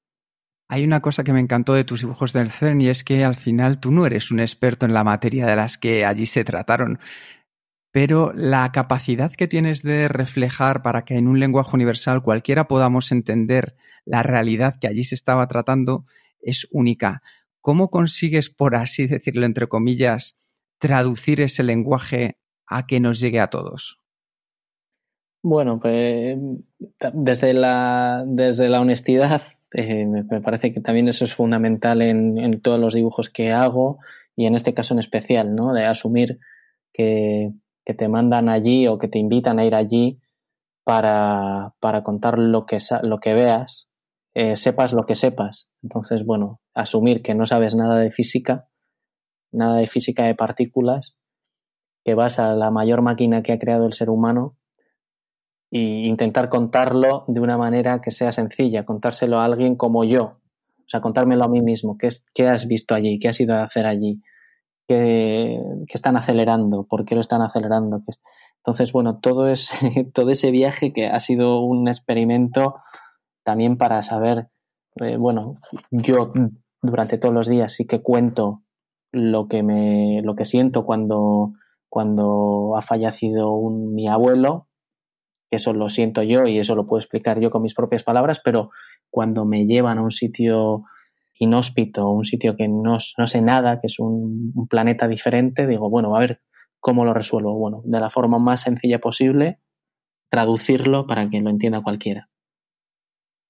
Hay 0.67 0.83
una 0.83 1.01
cosa 1.01 1.23
que 1.23 1.33
me 1.33 1.39
encantó 1.39 1.73
de 1.73 1.83
tus 1.83 2.01
dibujos 2.01 2.33
del 2.33 2.49
CERN 2.49 2.81
y 2.81 2.89
es 2.89 3.03
que 3.03 3.23
al 3.23 3.35
final 3.35 3.79
tú 3.79 3.91
no 3.91 4.05
eres 4.05 4.31
un 4.31 4.39
experto 4.39 4.85
en 4.85 4.93
la 4.93 5.03
materia 5.03 5.45
de 5.45 5.55
las 5.55 5.77
que 5.77 6.05
allí 6.05 6.25
se 6.25 6.43
trataron, 6.43 6.99
pero 7.91 8.33
la 8.33 8.71
capacidad 8.71 9.31
que 9.31 9.47
tienes 9.47 9.83
de 9.83 10.07
reflejar 10.07 10.81
para 10.81 11.05
que 11.05 11.15
en 11.15 11.27
un 11.27 11.39
lenguaje 11.39 11.75
universal 11.75 12.23
cualquiera 12.23 12.67
podamos 12.67 13.11
entender 13.11 13.75
la 14.05 14.23
realidad 14.23 14.75
que 14.81 14.87
allí 14.87 15.03
se 15.03 15.15
estaba 15.15 15.47
tratando 15.47 16.05
es 16.41 16.67
única. 16.71 17.21
¿Cómo 17.61 17.89
consigues, 17.89 18.49
por 18.49 18.75
así 18.75 19.07
decirlo 19.07 19.45
entre 19.45 19.67
comillas, 19.67 20.39
traducir 20.79 21.41
ese 21.41 21.63
lenguaje 21.63 22.37
a 22.67 22.85
que 22.85 22.99
nos 22.99 23.19
llegue 23.19 23.39
a 23.39 23.47
todos? 23.47 24.01
Bueno, 25.41 25.79
pues 25.79 26.37
desde 27.13 27.53
la, 27.53 28.23
desde 28.25 28.67
la 28.67 28.81
honestidad 28.81 29.43
eh, 29.77 30.05
me, 30.05 30.23
parece 30.39 30.73
que 30.73 30.79
también 30.79 31.09
eso 31.09 31.25
es 31.25 31.35
fundamental 31.35 32.01
en, 32.01 32.61
todos 32.61 32.79
los 32.79 32.93
dibujos 32.93 33.29
que 33.29 33.51
hago 33.51 33.99
y 34.33 34.45
en 34.45 34.55
este 34.55 34.73
caso 34.73 34.93
en 34.93 35.01
especial, 35.01 35.53
¿no? 35.53 35.73
De 35.73 35.85
asumir 35.85 36.39
que, 36.93 37.51
te 37.83 38.07
mandan 38.07 38.47
allí 38.47 38.87
o 38.87 38.97
que 38.97 39.09
te 39.09 39.19
invitan 39.19 39.59
a 39.59 39.65
ir 39.65 39.75
allí 39.75 40.21
para, 40.85 41.73
contar 42.03 42.39
lo 42.39 42.65
que, 42.65 42.77
lo 43.03 43.19
que 43.19 43.33
veas, 43.33 43.89
eh, 44.33 44.55
sepas 44.55 44.93
lo 44.93 45.05
que 45.05 45.15
sepas. 45.15 45.69
Entonces, 45.83 46.25
bueno, 46.25 46.61
asumir 46.73 47.21
que 47.21 47.35
no 47.35 47.45
sabes 47.45 47.75
nada 47.75 47.99
de 47.99 48.11
física, 48.11 48.69
nada 49.51 49.75
de 49.75 49.87
física 49.87 50.23
de 50.23 50.35
partículas, 50.35 51.17
que 52.05 52.13
vas 52.13 52.39
a 52.39 52.53
la 52.53 52.71
mayor 52.71 53.01
máquina 53.01 53.43
que 53.43 53.51
ha 53.51 53.59
creado 53.59 53.85
el 53.85 53.93
ser 53.93 54.09
humano 54.09 54.55
y 55.71 56.07
intentar 56.07 56.49
contarlo 56.49 57.25
de 57.27 57.39
una 57.41 57.57
manera 57.57 58.01
que 58.01 58.11
sea 58.11 58.31
sencilla, 58.31 58.85
contárselo 58.85 59.39
a 59.39 59.45
alguien 59.45 59.75
como 59.75 60.03
yo, 60.03 60.23
o 60.85 60.87
sea, 60.87 61.01
contármelo 61.01 61.43
a 61.43 61.47
mí 61.47 61.61
mismo, 61.61 61.97
qué, 61.97 62.07
es, 62.07 62.25
qué 62.33 62.47
has 62.47 62.67
visto 62.67 62.93
allí, 62.93 63.19
qué 63.19 63.29
has 63.29 63.39
ido 63.39 63.55
a 63.55 63.63
hacer 63.63 63.85
allí, 63.85 64.21
qué, 64.87 65.59
están 65.89 66.17
acelerando, 66.17 66.83
por 66.83 67.05
qué 67.05 67.15
lo 67.15 67.21
están 67.21 67.41
acelerando. 67.41 68.03
Entonces, 68.57 68.91
bueno, 68.91 69.19
todo, 69.19 69.47
es, 69.47 69.71
todo 70.13 70.29
ese 70.29 70.51
viaje 70.51 70.93
que 70.93 71.07
ha 71.07 71.19
sido 71.19 71.61
un 71.61 71.87
experimento 71.87 72.75
también 73.43 73.77
para 73.77 74.01
saber, 74.03 74.49
eh, 75.01 75.17
bueno, 75.17 75.59
yo 75.91 76.33
durante 76.81 77.17
todos 77.17 77.33
los 77.33 77.47
días 77.47 77.73
sí 77.73 77.85
que 77.85 78.01
cuento 78.01 78.61
lo 79.11 79.47
que, 79.47 79.63
me, 79.63 80.21
lo 80.23 80.35
que 80.35 80.45
siento 80.45 80.85
cuando, 80.85 81.53
cuando 81.89 82.75
ha 82.77 82.81
fallecido 82.81 83.53
un, 83.53 83.93
mi 83.93 84.07
abuelo, 84.07 84.67
eso 85.55 85.73
lo 85.73 85.89
siento 85.89 86.23
yo 86.23 86.45
y 86.45 86.59
eso 86.59 86.75
lo 86.75 86.85
puedo 86.85 86.99
explicar 86.99 87.39
yo 87.39 87.51
con 87.51 87.61
mis 87.61 87.73
propias 87.73 88.03
palabras, 88.03 88.41
pero 88.43 88.71
cuando 89.09 89.45
me 89.45 89.65
llevan 89.65 89.97
a 89.97 90.01
un 90.01 90.11
sitio 90.11 90.83
inhóspito, 91.37 92.09
un 92.09 92.25
sitio 92.25 92.55
que 92.55 92.67
no, 92.67 92.99
sé 92.99 93.41
nada, 93.41 93.79
que 93.79 93.87
es 93.87 93.99
un, 93.99 94.53
planeta 94.69 95.07
diferente, 95.07 95.67
digo, 95.67 95.89
bueno, 95.89 96.15
a 96.15 96.19
ver 96.19 96.41
cómo 96.79 97.05
lo 97.05 97.13
resuelvo. 97.13 97.57
Bueno, 97.57 97.81
de 97.85 97.99
la 97.99 98.09
forma 98.09 98.39
más 98.39 98.61
sencilla 98.61 98.99
posible, 98.99 99.59
traducirlo 100.29 101.07
para 101.07 101.29
que 101.29 101.41
lo 101.41 101.49
entienda 101.49 101.81
cualquiera. 101.81 102.29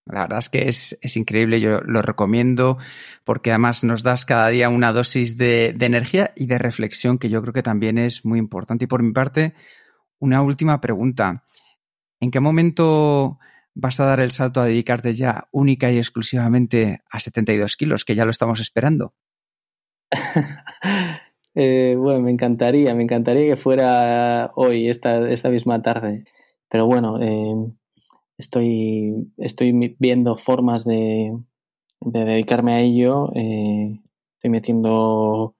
La 0.06 0.22
verdad 0.22 0.39
es 0.39 0.49
que 0.49 0.68
es, 0.68 1.18
increíble, 1.18 1.60
yo 1.60 1.82
lo 1.82 2.03
recomiendo 2.03 2.78
porque 3.24 3.49
además 3.49 3.84
nos 3.84 4.03
das 4.03 4.24
cada 4.24 4.49
día 4.49 4.70
una 4.70 4.93
dosis 4.93 5.36
de, 5.36 5.76
energía 5.80 6.32
y 6.36 6.45
de 6.45 6.60
reflexión 6.60 7.18
que 7.18 7.30
yo 7.30 7.41
creo 7.41 7.53
que 7.53 7.64
también 7.64 7.97
es 7.97 8.24
muy 8.24 8.38
importante. 8.38 8.86
Y 8.86 8.88
por 8.88 9.01
mi 9.01 9.14
parte, 9.14 9.56
una 10.20 10.43
última 10.43 10.80
pregunta. 10.80 11.43
¿En 12.20 12.32
qué 12.32 12.39
momento 12.39 13.39
vas 13.74 13.99
a 13.99 14.05
dar 14.05 14.20
el 14.20 14.32
salto 14.32 14.61
a 14.61 14.66
dedicarte 14.66 15.13
ya 15.13 15.47
única 15.51 15.91
y 15.91 15.97
exclusivamente 15.97 17.01
a 17.11 17.20
72 17.20 17.76
kilos, 17.76 18.05
que 18.05 18.16
ya 18.16 18.26
lo 18.26 18.32
estamos 18.32 18.59
esperando? 18.59 19.13
Eh, 21.57 21.95
bueno, 21.97 22.20
me 22.20 22.32
encantaría, 22.32 22.93
me 22.93 23.03
encantaría 23.03 23.47
que 23.47 23.55
fuera 23.55 24.51
hoy, 24.55 24.89
esta, 24.89 25.30
esta 25.30 25.49
misma 25.49 25.82
tarde. 25.82 26.26
Pero 26.70 26.86
bueno, 26.86 27.22
eh, 27.22 27.55
estoy, 28.38 29.32
estoy 29.38 29.95
viendo 29.97 30.36
formas 30.36 30.84
de, 30.84 31.32
dedicarme 32.01 32.74
a 32.74 32.82
ello. 32.82 33.32
Eh, 33.36 34.01
estoy 34.36 34.49
metiendo 34.49 35.55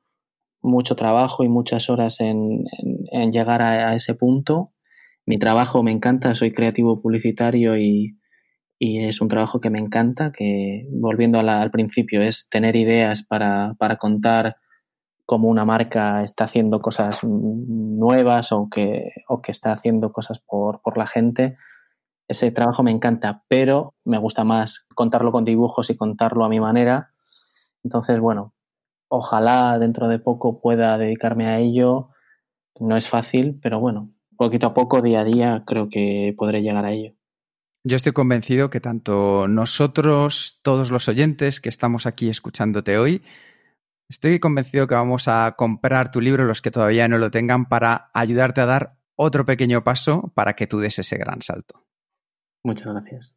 mucho 0.62 0.96
trabajo 0.96 1.44
y 1.44 1.48
muchas 1.48 1.90
horas 1.90 2.20
en, 2.20 2.66
llegar 3.32 3.62
a, 3.62 3.96
ese 3.96 4.16
punto 4.16 4.74
mi 5.26 5.40
trabajo 5.40 5.82
me 5.84 5.92
encanta, 5.92 6.36
soy 6.36 6.54
creativo 6.54 7.02
publicitario 7.02 7.78
y, 7.78 8.18
es 8.78 9.22
un 9.22 9.30
trabajo 9.30 9.62
que 9.62 9.70
me 9.72 9.80
encanta, 9.80 10.32
que 10.32 10.86
volviendo 10.92 11.40
al 11.40 11.72
principio 11.72 12.22
es 12.22 12.50
tener 12.50 12.76
ideas 12.76 13.24
para, 13.24 13.76
contar 14.00 14.58
cómo 15.26 15.48
una 15.48 15.66
marca 15.66 16.24
está 16.24 16.44
haciendo 16.44 16.82
cosas 16.82 17.24
nuevas 17.24 18.52
o 18.52 18.68
que, 18.70 19.12
o 19.28 19.42
que 19.42 19.52
está 19.52 19.72
haciendo 19.72 20.12
cosas 20.12 20.40
por, 20.40 20.82
por 20.82 20.98
la 20.98 21.08
gente. 21.08 21.58
Ese 22.28 22.52
trabajo 22.52 22.84
me 22.84 22.92
encanta, 22.92 23.44
pero 23.48 23.96
me 24.04 24.20
gusta 24.20 24.44
más 24.44 24.86
contarlo 24.94 25.32
con 25.32 25.46
dibujos 25.46 25.90
y 25.90 25.96
contarlo 25.96 26.46
a 26.46 26.50
mi 26.50 26.60
manera. 26.60 27.12
Entonces, 27.84 28.20
bueno, 28.20 28.54
ojalá 29.08 29.80
dentro 29.80 30.10
de 30.10 30.20
poco 30.20 30.60
pueda 30.62 30.98
dedicarme 30.98 31.48
a 31.48 31.60
ello. 31.60 32.10
No 32.80 32.98
es 32.98 33.10
fácil, 33.10 33.58
pero 33.64 33.80
bueno, 33.80 34.15
poquito 34.36 34.68
a 34.68 34.74
poco, 34.74 35.02
día 35.02 35.22
a 35.22 35.24
día, 35.24 35.64
creo 35.66 35.88
que 35.90 36.34
podré 36.38 36.62
llegar 36.62 36.86
a 36.86 36.92
ello. 36.92 37.14
Yo 37.88 37.96
estoy 37.96 38.14
convencido 38.14 38.72
que 38.72 38.80
tanto 38.80 39.48
nosotros, 39.48 40.60
todos 40.64 40.90
los 40.90 41.08
oyentes 41.08 41.62
que 41.62 41.70
estamos 41.70 42.08
aquí 42.08 42.30
escuchándote 42.30 42.98
hoy, 42.98 43.22
estoy 44.10 44.40
convencido 44.40 44.88
que 44.88 44.96
vamos 44.96 45.28
a 45.28 45.54
comprar 45.56 46.12
tu 46.12 46.20
libro, 46.20 46.46
los 46.46 46.64
que 46.64 46.72
todavía 46.72 47.08
no 47.08 47.20
lo 47.20 47.30
tengan, 47.30 47.66
para 47.66 48.10
ayudarte 48.14 48.62
a 48.62 48.66
dar 48.66 48.98
otro 49.16 49.46
pequeño 49.46 49.84
paso 49.84 50.32
para 50.36 50.54
que 50.54 50.66
tú 50.66 50.80
des 50.80 50.98
ese 50.98 51.18
gran 51.18 51.44
salto. 51.44 51.86
Muchas 52.64 52.92
gracias. 52.92 53.36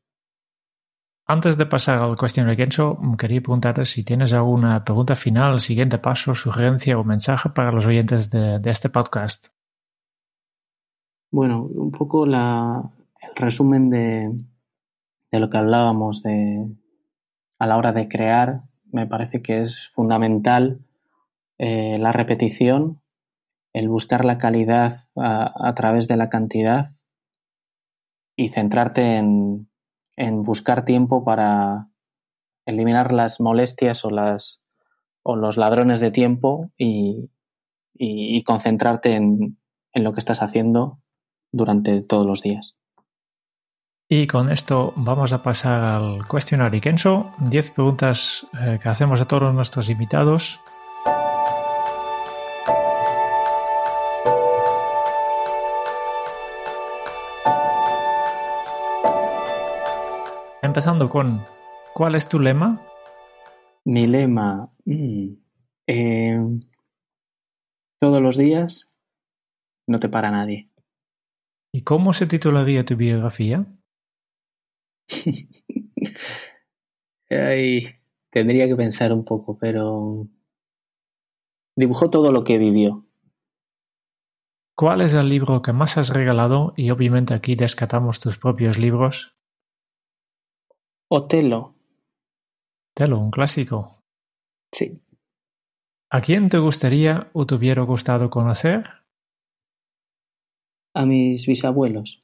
Antes 1.26 1.58
de 1.58 1.66
pasar 1.66 2.02
al 2.02 2.16
cuestionario 2.16 2.56
Kenzo, 2.56 2.98
quería 3.18 3.42
preguntarte 3.42 3.84
si 3.84 4.02
tienes 4.02 4.32
alguna 4.32 4.82
pregunta 4.82 5.14
final, 5.14 5.60
siguiente 5.60 5.98
paso, 5.98 6.34
sugerencia 6.34 6.98
o 6.98 7.04
mensaje 7.04 7.50
para 7.50 7.70
los 7.70 7.86
oyentes 7.86 8.30
de 8.30 8.62
este 8.64 8.88
podcast. 8.88 9.48
Bueno, 11.30 11.64
un 11.64 11.90
poco 11.90 12.24
la, 12.24 12.90
el 13.20 13.36
resumen 13.36 13.90
de, 13.90 14.32
de 15.30 15.40
lo 15.40 15.50
que 15.50 15.58
hablábamos 15.58 16.22
de, 16.22 16.66
a 17.58 17.66
la 17.66 17.76
hora 17.76 17.92
de 17.92 18.08
crear, 18.08 18.62
me 18.90 19.06
parece 19.06 19.42
que 19.42 19.60
es 19.60 19.88
fundamental 19.90 20.80
eh, 21.58 21.98
la 21.98 22.12
repetición, 22.12 23.02
el 23.74 23.90
buscar 23.90 24.24
la 24.24 24.38
calidad 24.38 25.06
a, 25.16 25.74
través 25.74 26.08
de 26.08 26.16
la 26.16 26.30
cantidad 26.30 26.92
y 28.34 28.48
centrarte 28.48 29.16
en, 29.16 29.68
en, 30.16 30.42
buscar 30.44 30.86
tiempo 30.86 31.24
para 31.24 31.88
eliminar 32.64 33.12
las 33.12 33.38
molestias 33.38 34.02
o, 34.06 34.10
las, 34.10 34.62
o 35.22 35.36
los 35.36 35.58
ladrones 35.58 36.00
de 36.00 36.10
tiempo 36.10 36.70
y, 36.78 37.30
y, 37.92 38.42
concentrarte 38.44 39.12
en, 39.12 39.58
en 39.92 40.04
lo 40.04 40.14
que 40.14 40.20
estás 40.20 40.42
haciendo 40.42 41.00
durante 41.52 42.00
todos 42.02 42.26
los 42.26 42.42
días. 42.42 42.76
Y 44.10 44.26
con 44.26 44.50
esto 44.50 44.94
vamos 44.96 45.34
a 45.34 45.42
pasar 45.42 45.84
al 45.84 46.26
cuestionario 46.26 46.80
Kenso. 46.80 47.30
10 47.40 47.70
preguntas 47.72 48.46
eh, 48.58 48.78
que 48.82 48.88
hacemos 48.88 49.20
a 49.20 49.28
todos 49.28 49.52
nuestros 49.52 49.90
invitados. 49.90 50.60
Empezando 60.62 61.10
con, 61.10 61.44
¿cuál 61.94 62.14
es 62.14 62.28
tu 62.28 62.40
lema? 62.40 62.80
Mi 63.84 64.06
lema, 64.06 64.70
mm, 64.86 65.28
eh, 65.86 66.40
todos 68.00 68.22
los 68.22 68.36
días 68.36 68.90
no 69.86 70.00
te 70.00 70.08
para 70.08 70.30
nadie. 70.30 70.70
¿Y 71.78 71.82
cómo 71.82 72.12
se 72.12 72.26
titularía 72.26 72.84
tu 72.84 72.96
biografía? 72.96 73.64
tendría 78.30 78.66
que 78.66 78.74
pensar 78.74 79.12
un 79.12 79.24
poco, 79.24 79.56
pero 79.56 80.26
dibujó 81.76 82.10
todo 82.10 82.32
lo 82.32 82.42
que 82.42 82.58
vivió. 82.58 83.06
¿Cuál 84.74 85.02
es 85.02 85.14
el 85.14 85.28
libro 85.28 85.62
que 85.62 85.72
más 85.72 85.96
has 85.98 86.12
regalado? 86.12 86.72
Y 86.76 86.90
obviamente 86.90 87.32
aquí 87.32 87.54
descatamos 87.54 88.18
tus 88.18 88.38
propios 88.38 88.76
libros. 88.76 89.36
Otelo. 91.06 91.76
Otelo, 92.90 93.20
un 93.20 93.30
clásico. 93.30 94.02
Sí. 94.72 95.00
¿A 96.10 96.22
quién 96.22 96.48
te 96.48 96.58
gustaría 96.58 97.30
o 97.34 97.46
te 97.46 97.54
hubiera 97.54 97.82
gustado 97.82 98.30
conocer? 98.30 98.97
A 100.98 101.06
mis 101.06 101.46
bisabuelos. 101.46 102.20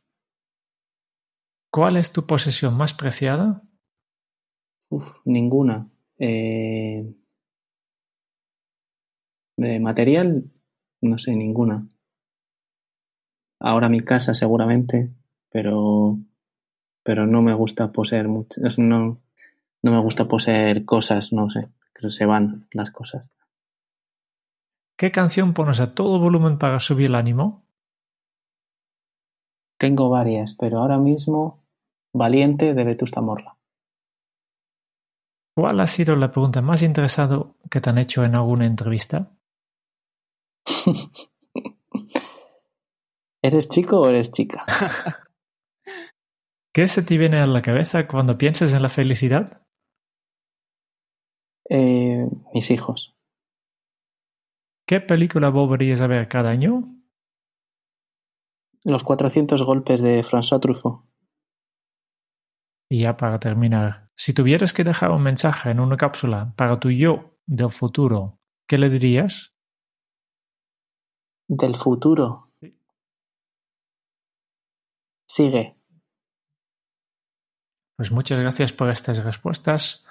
¿Cuál 1.70 1.96
es 1.96 2.12
tu 2.12 2.26
posesión 2.26 2.76
más 2.76 2.92
preciada? 2.92 3.62
ninguna. 5.24 5.88
Eh, 6.18 7.14
de 9.56 9.78
material, 9.78 10.50
no 11.02 11.18
sé, 11.18 11.36
ninguna. 11.36 11.86
Ahora 13.60 13.88
mi 13.88 14.00
casa 14.00 14.34
seguramente, 14.34 15.14
pero, 15.50 16.18
pero 17.04 17.28
no 17.28 17.42
me 17.42 17.54
gusta 17.54 17.92
poseer 17.92 18.26
mucho. 18.26 18.60
No, 18.78 19.20
no 19.82 19.92
me 19.92 20.00
gusta 20.00 20.26
poseer 20.26 20.84
cosas, 20.84 21.32
no 21.32 21.48
sé, 21.48 21.68
que 21.94 22.10
se 22.10 22.26
van 22.26 22.66
las 22.72 22.90
cosas. 22.90 23.30
¿Qué 24.96 25.12
canción 25.12 25.54
pones 25.54 25.78
a 25.78 25.94
todo 25.94 26.18
volumen 26.18 26.58
para 26.58 26.80
subir 26.80 27.06
el 27.06 27.14
ánimo? 27.14 27.63
Tengo 29.78 30.08
varias, 30.08 30.56
pero 30.58 30.78
ahora 30.78 30.98
mismo 30.98 31.64
Valiente 32.12 32.74
de 32.74 32.84
Vetusta 32.84 33.20
Morla. 33.20 33.56
¿Cuál 35.56 35.80
ha 35.80 35.86
sido 35.86 36.16
la 36.16 36.30
pregunta 36.30 36.62
más 36.62 36.82
interesada 36.82 37.44
que 37.70 37.80
te 37.80 37.90
han 37.90 37.98
hecho 37.98 38.24
en 38.24 38.34
alguna 38.34 38.66
entrevista? 38.66 39.30
¿Eres 43.42 43.68
chico 43.68 44.00
o 44.00 44.08
eres 44.08 44.32
chica? 44.32 44.64
¿Qué 46.74 46.88
se 46.88 47.02
te 47.02 47.18
viene 47.18 47.38
a 47.38 47.46
la 47.46 47.62
cabeza 47.62 48.08
cuando 48.08 48.36
piensas 48.36 48.72
en 48.72 48.82
la 48.82 48.88
felicidad? 48.88 49.62
Eh, 51.70 52.26
mis 52.52 52.70
hijos. 52.70 53.14
¿Qué 54.86 55.00
película 55.00 55.50
volverías 55.50 56.00
a 56.00 56.06
ver 56.06 56.28
cada 56.28 56.50
año? 56.50 56.94
Los 58.84 59.02
400 59.02 59.62
golpes 59.62 60.00
de 60.00 60.22
François 60.22 60.60
Truffaut. 60.60 61.04
Y 62.90 63.00
ya 63.00 63.16
para 63.16 63.38
terminar, 63.38 64.10
si 64.14 64.34
tuvieras 64.34 64.74
que 64.74 64.84
dejar 64.84 65.10
un 65.10 65.22
mensaje 65.22 65.70
en 65.70 65.80
una 65.80 65.96
cápsula 65.96 66.52
para 66.56 66.78
tu 66.78 66.90
yo 66.90 67.38
del 67.46 67.70
futuro, 67.70 68.38
¿qué 68.68 68.78
le 68.78 68.90
dirías? 68.90 69.54
Del 71.48 71.76
futuro. 71.76 72.52
Sigue. 75.26 75.76
Pues 77.96 78.12
muchas 78.12 78.38
gracias 78.38 78.72
por 78.72 78.90
estas 78.90 79.22
respuestas. 79.24 80.06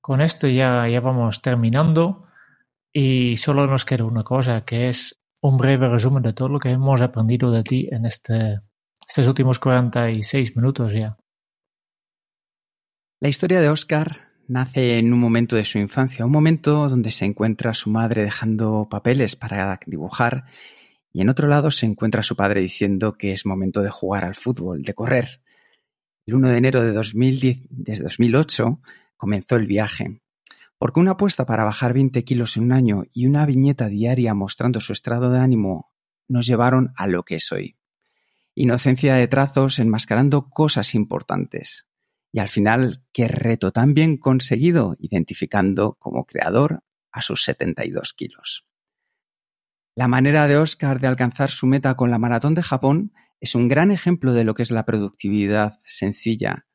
Con 0.00 0.20
esto 0.20 0.46
ya, 0.48 0.86
ya 0.88 1.00
vamos 1.00 1.42
terminando 1.42 2.28
y 2.92 3.36
solo 3.36 3.66
nos 3.66 3.84
queda 3.84 4.04
una 4.04 4.22
cosa, 4.22 4.64
que 4.64 4.88
es 4.88 5.21
un 5.42 5.56
breve 5.56 5.88
resumen 5.88 6.22
de 6.22 6.32
todo 6.32 6.48
lo 6.48 6.58
que 6.60 6.70
hemos 6.70 7.02
aprendido 7.02 7.50
de 7.50 7.64
ti 7.64 7.88
en 7.90 8.06
este, 8.06 8.60
estos 9.06 9.26
últimos 9.26 9.58
46 9.58 10.56
minutos 10.56 10.94
ya. 10.94 11.18
La 13.20 13.28
historia 13.28 13.60
de 13.60 13.68
Oscar 13.68 14.28
nace 14.46 14.98
en 14.98 15.12
un 15.12 15.18
momento 15.18 15.56
de 15.56 15.64
su 15.64 15.78
infancia, 15.78 16.24
un 16.24 16.30
momento 16.30 16.88
donde 16.88 17.10
se 17.10 17.24
encuentra 17.24 17.74
su 17.74 17.90
madre 17.90 18.22
dejando 18.22 18.86
papeles 18.88 19.34
para 19.34 19.78
dibujar 19.84 20.44
y 21.12 21.20
en 21.22 21.28
otro 21.28 21.48
lado 21.48 21.72
se 21.72 21.86
encuentra 21.86 22.22
su 22.22 22.36
padre 22.36 22.60
diciendo 22.60 23.14
que 23.14 23.32
es 23.32 23.44
momento 23.44 23.82
de 23.82 23.90
jugar 23.90 24.24
al 24.24 24.36
fútbol, 24.36 24.82
de 24.82 24.94
correr. 24.94 25.42
El 26.24 26.36
1 26.36 26.48
de 26.50 26.56
enero 26.56 26.82
de 26.82 26.92
2010, 26.92 27.66
desde 27.68 28.04
2008 28.04 28.80
comenzó 29.16 29.56
el 29.56 29.66
viaje, 29.66 30.21
porque 30.82 30.98
una 30.98 31.12
apuesta 31.12 31.46
para 31.46 31.62
bajar 31.62 31.94
20 31.94 32.24
kilos 32.24 32.56
en 32.56 32.64
un 32.64 32.72
año 32.72 33.04
y 33.12 33.26
una 33.26 33.46
viñeta 33.46 33.86
diaria 33.86 34.34
mostrando 34.34 34.80
su 34.80 34.92
estado 34.92 35.30
de 35.30 35.38
ánimo 35.38 35.92
nos 36.26 36.44
llevaron 36.44 36.92
a 36.96 37.06
lo 37.06 37.22
que 37.22 37.36
es 37.36 37.52
hoy. 37.52 37.78
Inocencia 38.56 39.14
de 39.14 39.28
trazos 39.28 39.78
enmascarando 39.78 40.50
cosas 40.50 40.96
importantes. 40.96 41.86
Y 42.32 42.40
al 42.40 42.48
final, 42.48 43.04
qué 43.12 43.28
reto 43.28 43.70
tan 43.70 43.94
bien 43.94 44.16
conseguido 44.16 44.96
identificando 44.98 45.94
como 46.00 46.24
creador 46.24 46.82
a 47.12 47.22
sus 47.22 47.44
72 47.44 48.12
kilos. 48.12 48.66
La 49.94 50.08
manera 50.08 50.48
de 50.48 50.56
Oscar 50.56 50.98
de 50.98 51.06
alcanzar 51.06 51.52
su 51.52 51.68
meta 51.68 51.94
con 51.94 52.10
la 52.10 52.18
maratón 52.18 52.56
de 52.56 52.62
Japón 52.64 53.12
es 53.38 53.54
un 53.54 53.68
gran 53.68 53.92
ejemplo 53.92 54.32
de 54.32 54.42
lo 54.42 54.54
que 54.54 54.64
es 54.64 54.72
la 54.72 54.84
productividad 54.84 55.80
sencilla, 55.84 56.66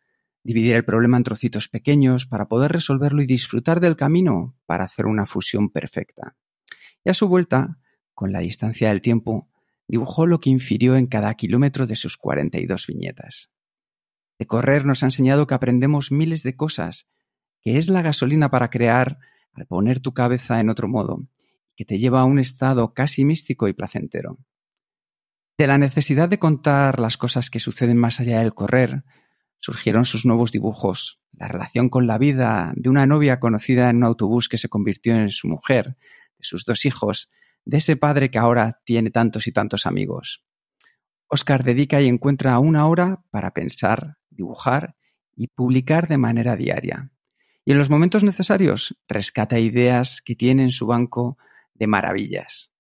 dividir 0.48 0.78
el 0.78 0.86
problema 0.86 1.18
en 1.18 1.24
trocitos 1.24 1.68
pequeños 1.68 2.26
para 2.26 2.48
poder 2.48 2.72
resolverlo 2.72 3.22
y 3.22 3.26
disfrutar 3.26 3.82
del 3.82 3.98
camino 3.98 4.56
para 4.66 4.86
hacer 4.86 5.06
una 5.06 5.26
fusión 5.26 5.70
perfecta. 5.70 6.38
Y 7.04 7.10
a 7.10 7.14
su 7.14 7.28
vuelta, 7.28 7.80
con 8.14 8.32
la 8.32 8.39
distancia 8.39 8.88
del 8.88 9.02
tiempo, 9.02 9.50
dibujó 9.89 10.26
lo 10.26 10.39
que 10.39 10.50
infirió 10.50 10.95
en 10.95 11.08
cada 11.08 11.34
kilómetro 11.34 11.86
de 11.86 11.98
sus 11.98 12.16
42 12.16 12.88
viñetas. 12.88 13.52
De 14.39 14.48
correr 14.48 14.86
nos 14.86 15.04
ha 15.04 15.08
enseñado 15.08 15.48
que 15.48 15.54
aprendemos 15.54 16.14
miles 16.14 16.43
de 16.43 16.56
cosas, 16.56 17.10
que 17.62 17.78
es 17.78 17.89
la 17.89 18.02
gasolina 18.02 18.50
para 18.50 18.70
crear 18.70 19.20
al 19.52 19.66
poner 19.66 20.00
tu 20.00 20.14
cabeza 20.14 20.62
en 20.62 20.70
otro 20.70 20.88
modo, 20.88 21.28
que 21.76 21.84
te 21.84 21.98
lleva 21.98 22.22
a 22.22 22.26
un 22.26 22.39
estado 22.39 22.93
casi 22.93 23.26
místico 23.26 23.68
y 23.68 23.74
placentero. 23.74 24.38
De 25.58 25.68
la 25.68 25.78
necesidad 25.78 26.30
de 26.30 26.39
contar 26.39 27.02
las 27.02 27.18
cosas 27.18 27.50
que 27.50 27.60
suceden 27.60 27.98
más 27.98 28.22
allá 28.22 28.39
del 28.39 28.54
correr, 28.54 29.04
surgieron 29.60 30.05
sus 30.05 30.26
nuevos 30.26 30.51
dibujos, 30.51 31.20
la 31.34 31.47
relación 31.47 31.89
con 31.89 32.08
la 32.08 32.18
vida 32.18 32.74
de 32.76 32.89
una 32.89 33.05
novia 33.05 33.39
conocida 33.39 33.89
en 33.89 33.97
un 33.97 34.03
autobús 34.03 34.49
que 34.49 34.58
se 34.58 34.70
convirtió 34.70 35.16
en 35.16 35.30
su 35.30 35.47
mujer, 35.47 35.97
de 36.38 36.43
sus 36.43 36.66
dos 36.66 36.86
hijos, 36.86 37.30
de 37.66 37.78
ese 37.78 37.95
padre 37.95 38.32
que 38.32 38.38
ahora 38.38 38.82
tiene 38.86 39.10
tantos 39.10 39.47
y 39.47 39.51
tantos 39.51 39.86
amigos. 39.86 40.43
Oscar 41.28 41.64
dedica 41.64 42.01
y 42.01 42.08
encuentra 42.08 42.58
una 42.60 42.88
hora 42.88 43.24
para 43.32 43.51
pensar, 43.51 44.18
dibujar 44.30 44.95
y 45.36 45.47
publicar 45.47 46.08
de 46.08 46.18
manera 46.18 46.55
diaria. 46.55 47.12
Y 47.66 47.72
en 47.74 47.78
los 47.78 47.89
momentos 47.89 48.24
necesarios 48.24 48.97
rescata 49.10 49.60
ideas 49.60 50.22
que 50.22 50.36
tiene 50.36 50.64
en 50.64 50.72
su 50.72 50.88
banco 50.88 51.38
de 51.74 51.88
maravillas. 51.88 52.72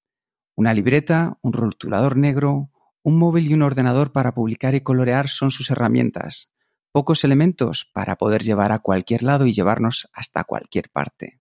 Una 0.55 0.73
libreta, 0.73 1.37
un 1.41 1.51
rotulador 1.53 2.15
negro, 2.15 2.71
un 3.03 3.19
móvil 3.19 3.51
y 3.51 3.53
un 3.53 3.61
ordenador 3.61 4.11
para 4.11 4.33
publicar 4.33 4.75
y 4.75 4.81
colorear 4.81 5.27
son 5.27 5.51
sus 5.51 5.69
herramientas. 5.69 6.49
Pocos 6.97 7.23
elementos 7.23 7.87
para 7.93 8.15
poder 8.15 8.41
llevar 8.41 8.71
a 8.71 8.79
cualquier 8.79 9.21
lado 9.21 9.45
y 9.45 9.53
llevarnos 9.53 10.09
hasta 10.13 10.43
cualquier 10.45 10.89
parte. 10.89 11.39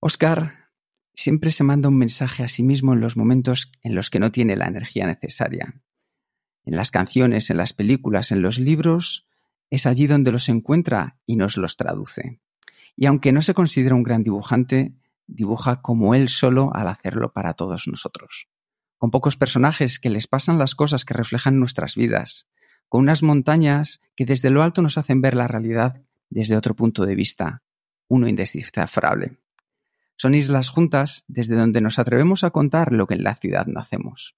Oscar 0.00 0.68
siempre 1.14 1.50
se 1.50 1.64
manda 1.64 1.88
un 1.88 1.96
mensaje 1.96 2.42
a 2.42 2.48
sí 2.48 2.62
mismo 2.62 2.92
en 2.92 3.00
los 3.00 3.16
momentos 3.16 3.72
en 3.80 3.94
los 3.94 4.10
que 4.10 4.18
no 4.18 4.32
tiene 4.32 4.54
la 4.54 4.66
energía 4.66 5.06
necesaria 5.06 5.80
en 6.66 6.76
las 6.76 6.90
canciones, 6.90 7.48
en 7.48 7.56
las 7.56 7.72
películas, 7.72 8.32
en 8.32 8.42
los 8.42 8.58
libros, 8.58 9.26
es 9.70 9.86
allí 9.86 10.06
donde 10.06 10.30
los 10.30 10.50
encuentra 10.50 11.18
y 11.24 11.36
nos 11.36 11.56
los 11.56 11.78
traduce. 11.78 12.42
Y 12.96 13.06
aunque 13.06 13.32
no 13.32 13.40
se 13.40 13.54
considera 13.54 13.94
un 13.94 14.02
gran 14.02 14.22
dibujante, 14.22 14.94
dibuja 15.26 15.80
como 15.80 16.14
él 16.14 16.28
solo 16.28 16.70
al 16.74 16.88
hacerlo 16.88 17.32
para 17.32 17.54
todos 17.54 17.88
nosotros. 17.88 18.50
Con 18.98 19.10
pocos 19.10 19.38
personajes 19.38 19.98
que 19.98 20.10
les 20.10 20.26
pasan 20.26 20.58
las 20.58 20.74
cosas 20.74 21.06
que 21.06 21.14
reflejan 21.14 21.58
nuestras 21.58 21.94
vidas, 21.94 22.46
con 22.90 23.02
unas 23.02 23.22
montañas 23.22 24.02
que 24.16 24.26
desde 24.26 24.50
lo 24.50 24.64
alto 24.64 24.82
nos 24.82 24.98
hacen 24.98 25.22
ver 25.22 25.34
la 25.34 25.46
realidad 25.46 26.02
desde 26.28 26.56
otro 26.56 26.74
punto 26.74 27.06
de 27.06 27.14
vista, 27.14 27.62
uno 28.08 28.28
indescifrable. 28.28 29.38
Son 30.16 30.34
islas 30.34 30.68
juntas 30.68 31.24
desde 31.28 31.54
donde 31.54 31.80
nos 31.80 32.00
atrevemos 32.00 32.42
a 32.42 32.50
contar 32.50 32.92
lo 32.92 33.06
que 33.06 33.14
en 33.14 33.22
la 33.22 33.36
ciudad 33.36 33.66
no 33.66 33.78
hacemos. 33.78 34.36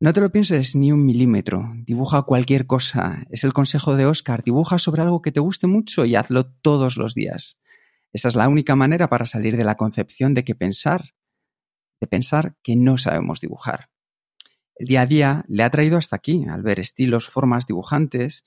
No 0.00 0.14
te 0.14 0.22
lo 0.22 0.32
pienses 0.32 0.74
ni 0.74 0.92
un 0.92 1.04
milímetro, 1.04 1.70
dibuja 1.84 2.22
cualquier 2.22 2.66
cosa. 2.66 3.26
Es 3.30 3.44
el 3.44 3.52
consejo 3.52 3.96
de 3.96 4.06
Oscar, 4.06 4.42
dibuja 4.42 4.78
sobre 4.78 5.02
algo 5.02 5.20
que 5.20 5.30
te 5.30 5.40
guste 5.40 5.66
mucho 5.66 6.06
y 6.06 6.16
hazlo 6.16 6.46
todos 6.46 6.96
los 6.96 7.14
días. 7.14 7.60
Esa 8.14 8.28
es 8.28 8.34
la 8.34 8.48
única 8.48 8.76
manera 8.76 9.10
para 9.10 9.26
salir 9.26 9.58
de 9.58 9.64
la 9.64 9.76
concepción 9.76 10.32
de 10.32 10.42
que 10.42 10.54
pensar, 10.54 11.14
de 12.00 12.06
pensar 12.06 12.56
que 12.62 12.76
no 12.76 12.96
sabemos 12.96 13.42
dibujar. 13.42 13.89
El 14.80 14.86
día 14.86 15.02
a 15.02 15.06
día 15.06 15.44
le 15.46 15.62
ha 15.62 15.68
traído 15.68 15.98
hasta 15.98 16.16
aquí, 16.16 16.46
al 16.48 16.62
ver 16.62 16.80
estilos, 16.80 17.28
formas 17.28 17.66
dibujantes, 17.66 18.46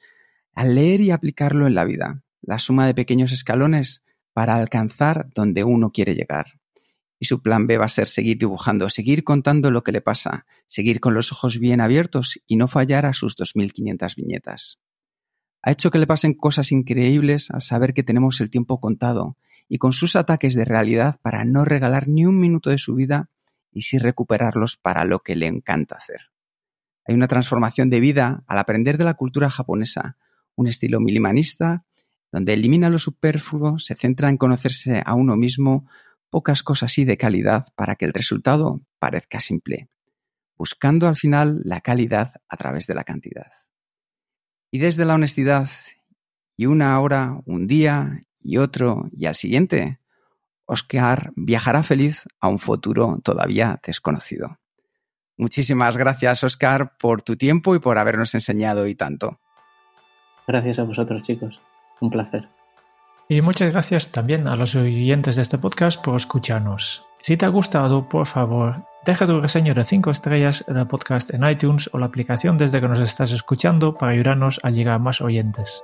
al 0.55 0.73
leer 0.73 0.99
y 1.01 1.11
aplicarlo 1.11 1.67
en 1.67 1.75
la 1.75 1.85
vida, 1.85 2.23
la 2.41 2.57
suma 2.57 2.87
de 2.87 2.95
pequeños 2.95 3.31
escalones 3.31 4.03
para 4.33 4.55
alcanzar 4.55 5.29
donde 5.35 5.63
uno 5.63 5.91
quiere 5.91 6.15
llegar. 6.15 6.59
Y 7.19 7.25
su 7.25 7.43
plan 7.43 7.67
B 7.67 7.77
va 7.77 7.85
a 7.85 7.89
ser 7.89 8.07
seguir 8.07 8.39
dibujando, 8.39 8.89
seguir 8.89 9.23
contando 9.23 9.69
lo 9.69 9.83
que 9.83 9.91
le 9.91 10.01
pasa, 10.01 10.47
seguir 10.65 10.99
con 10.99 11.13
los 11.13 11.31
ojos 11.31 11.59
bien 11.59 11.81
abiertos 11.81 12.39
y 12.47 12.55
no 12.55 12.67
fallar 12.67 13.05
a 13.05 13.13
sus 13.13 13.37
2.500 13.37 14.15
viñetas. 14.15 14.79
Ha 15.61 15.69
hecho 15.69 15.91
que 15.91 15.99
le 15.99 16.07
pasen 16.07 16.33
cosas 16.33 16.71
increíbles 16.71 17.51
al 17.51 17.61
saber 17.61 17.93
que 17.93 18.01
tenemos 18.01 18.41
el 18.41 18.49
tiempo 18.49 18.79
contado 18.79 19.37
y 19.69 19.77
con 19.77 19.93
sus 19.93 20.15
ataques 20.15 20.55
de 20.55 20.65
realidad 20.65 21.19
para 21.21 21.45
no 21.45 21.63
regalar 21.63 22.07
ni 22.07 22.25
un 22.25 22.39
minuto 22.39 22.71
de 22.71 22.79
su 22.79 22.95
vida 22.95 23.29
y 23.73 23.81
sí 23.81 23.97
recuperarlos 23.97 24.77
para 24.77 25.05
lo 25.05 25.19
que 25.19 25.35
le 25.35 25.47
encanta 25.47 25.95
hacer. 25.95 26.31
Hay 27.05 27.15
una 27.15 27.27
transformación 27.27 27.89
de 27.89 27.99
vida 27.99 28.43
al 28.47 28.59
aprender 28.59 28.97
de 28.97 29.03
la 29.03 29.15
cultura 29.15 29.49
japonesa, 29.49 30.17
un 30.55 30.67
estilo 30.67 30.99
minimalista, 30.99 31.85
donde 32.31 32.53
elimina 32.53 32.89
lo 32.89 32.99
superfluo, 32.99 33.77
se 33.77 33.95
centra 33.95 34.29
en 34.29 34.37
conocerse 34.37 35.03
a 35.05 35.13
uno 35.13 35.35
mismo, 35.35 35.87
pocas 36.29 36.63
cosas 36.63 36.97
y 36.97 37.05
de 37.05 37.17
calidad 37.17 37.67
para 37.75 37.95
que 37.95 38.05
el 38.05 38.13
resultado 38.13 38.81
parezca 38.99 39.39
simple, 39.39 39.89
buscando 40.57 41.07
al 41.07 41.15
final 41.15 41.61
la 41.63 41.81
calidad 41.81 42.41
a 42.47 42.57
través 42.57 42.87
de 42.87 42.95
la 42.95 43.03
cantidad. 43.03 43.51
Y 44.71 44.79
desde 44.79 45.05
la 45.05 45.13
honestidad, 45.13 45.69
y 46.57 46.65
una 46.65 46.99
hora, 46.99 47.39
un 47.45 47.67
día, 47.67 48.25
y 48.39 48.57
otro, 48.57 49.09
y 49.11 49.25
al 49.27 49.35
siguiente, 49.35 49.99
Oscar 50.65 51.31
viajará 51.35 51.83
feliz 51.83 52.25
a 52.39 52.47
un 52.47 52.59
futuro 52.59 53.19
todavía 53.23 53.79
desconocido. 53.85 54.59
Muchísimas 55.37 55.97
gracias, 55.97 56.43
Oscar, 56.43 56.93
por 56.97 57.21
tu 57.21 57.35
tiempo 57.35 57.75
y 57.75 57.79
por 57.79 57.97
habernos 57.97 58.33
enseñado 58.35 58.87
y 58.87 58.95
tanto. 58.95 59.39
Gracias 60.47 60.79
a 60.79 60.83
vosotros, 60.83 61.23
chicos. 61.23 61.59
Un 62.01 62.09
placer. 62.09 62.49
Y 63.29 63.41
muchas 63.41 63.71
gracias 63.71 64.11
también 64.11 64.47
a 64.47 64.55
los 64.55 64.75
oyentes 64.75 65.35
de 65.35 65.41
este 65.41 65.57
podcast 65.57 66.03
por 66.03 66.15
escucharnos. 66.15 67.05
Si 67.21 67.37
te 67.37 67.45
ha 67.45 67.49
gustado, 67.49 68.09
por 68.09 68.27
favor, 68.27 68.85
deja 69.05 69.25
tu 69.25 69.39
reseño 69.39 69.73
de 69.73 69.83
5 69.83 70.11
estrellas 70.11 70.65
en 70.67 70.77
el 70.77 70.87
podcast 70.87 71.33
en 71.33 71.47
iTunes 71.47 71.89
o 71.93 71.97
la 71.97 72.07
aplicación 72.07 72.57
desde 72.57 72.81
que 72.81 72.87
nos 72.87 72.99
estás 72.99 73.31
escuchando 73.31 73.97
para 73.97 74.11
ayudarnos 74.11 74.59
a 74.61 74.69
llegar 74.69 74.95
a 74.95 74.99
más 74.99 75.21
oyentes. 75.21 75.83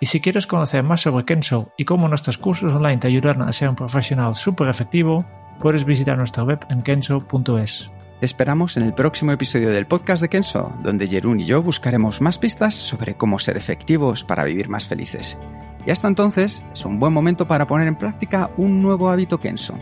Y 0.00 0.06
si 0.06 0.20
quieres 0.20 0.46
conocer 0.46 0.82
más 0.82 1.00
sobre 1.00 1.24
Kenso 1.24 1.72
y 1.76 1.84
cómo 1.84 2.08
nuestros 2.08 2.36
cursos 2.36 2.74
online 2.74 2.98
te 2.98 3.08
ayudan 3.08 3.42
a 3.42 3.52
ser 3.52 3.70
un 3.70 3.76
profesional 3.76 4.34
súper 4.34 4.68
efectivo, 4.68 5.24
puedes 5.60 5.84
visitar 5.84 6.18
nuestra 6.18 6.44
web 6.44 6.64
en 6.68 6.82
kenso.es. 6.82 7.90
Te 8.20 8.26
esperamos 8.26 8.76
en 8.76 8.84
el 8.84 8.94
próximo 8.94 9.32
episodio 9.32 9.70
del 9.70 9.86
podcast 9.86 10.22
de 10.22 10.28
Kenso, 10.28 10.74
donde 10.82 11.06
Jerún 11.06 11.40
y 11.40 11.44
yo 11.44 11.62
buscaremos 11.62 12.20
más 12.20 12.38
pistas 12.38 12.74
sobre 12.74 13.14
cómo 13.14 13.38
ser 13.38 13.56
efectivos 13.56 14.24
para 14.24 14.44
vivir 14.44 14.68
más 14.68 14.86
felices. 14.86 15.38
Y 15.84 15.90
hasta 15.90 16.08
entonces 16.08 16.64
es 16.72 16.84
un 16.84 16.98
buen 16.98 17.12
momento 17.12 17.46
para 17.46 17.66
poner 17.66 17.88
en 17.88 17.96
práctica 17.96 18.50
un 18.56 18.82
nuevo 18.82 19.10
hábito 19.10 19.38
Kenso. 19.38 19.78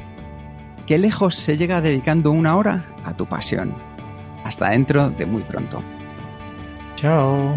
¿Qué 0.87 0.99
lejos 0.99 1.35
se 1.35 1.57
llega 1.57 1.81
dedicando 1.81 2.31
una 2.31 2.57
hora 2.57 2.85
a 3.05 3.15
tu 3.15 3.27
pasión? 3.27 3.75
Hasta 4.45 4.71
dentro 4.71 5.11
de 5.11 5.27
muy 5.27 5.43
pronto. 5.43 5.83
Chao. 6.97 7.57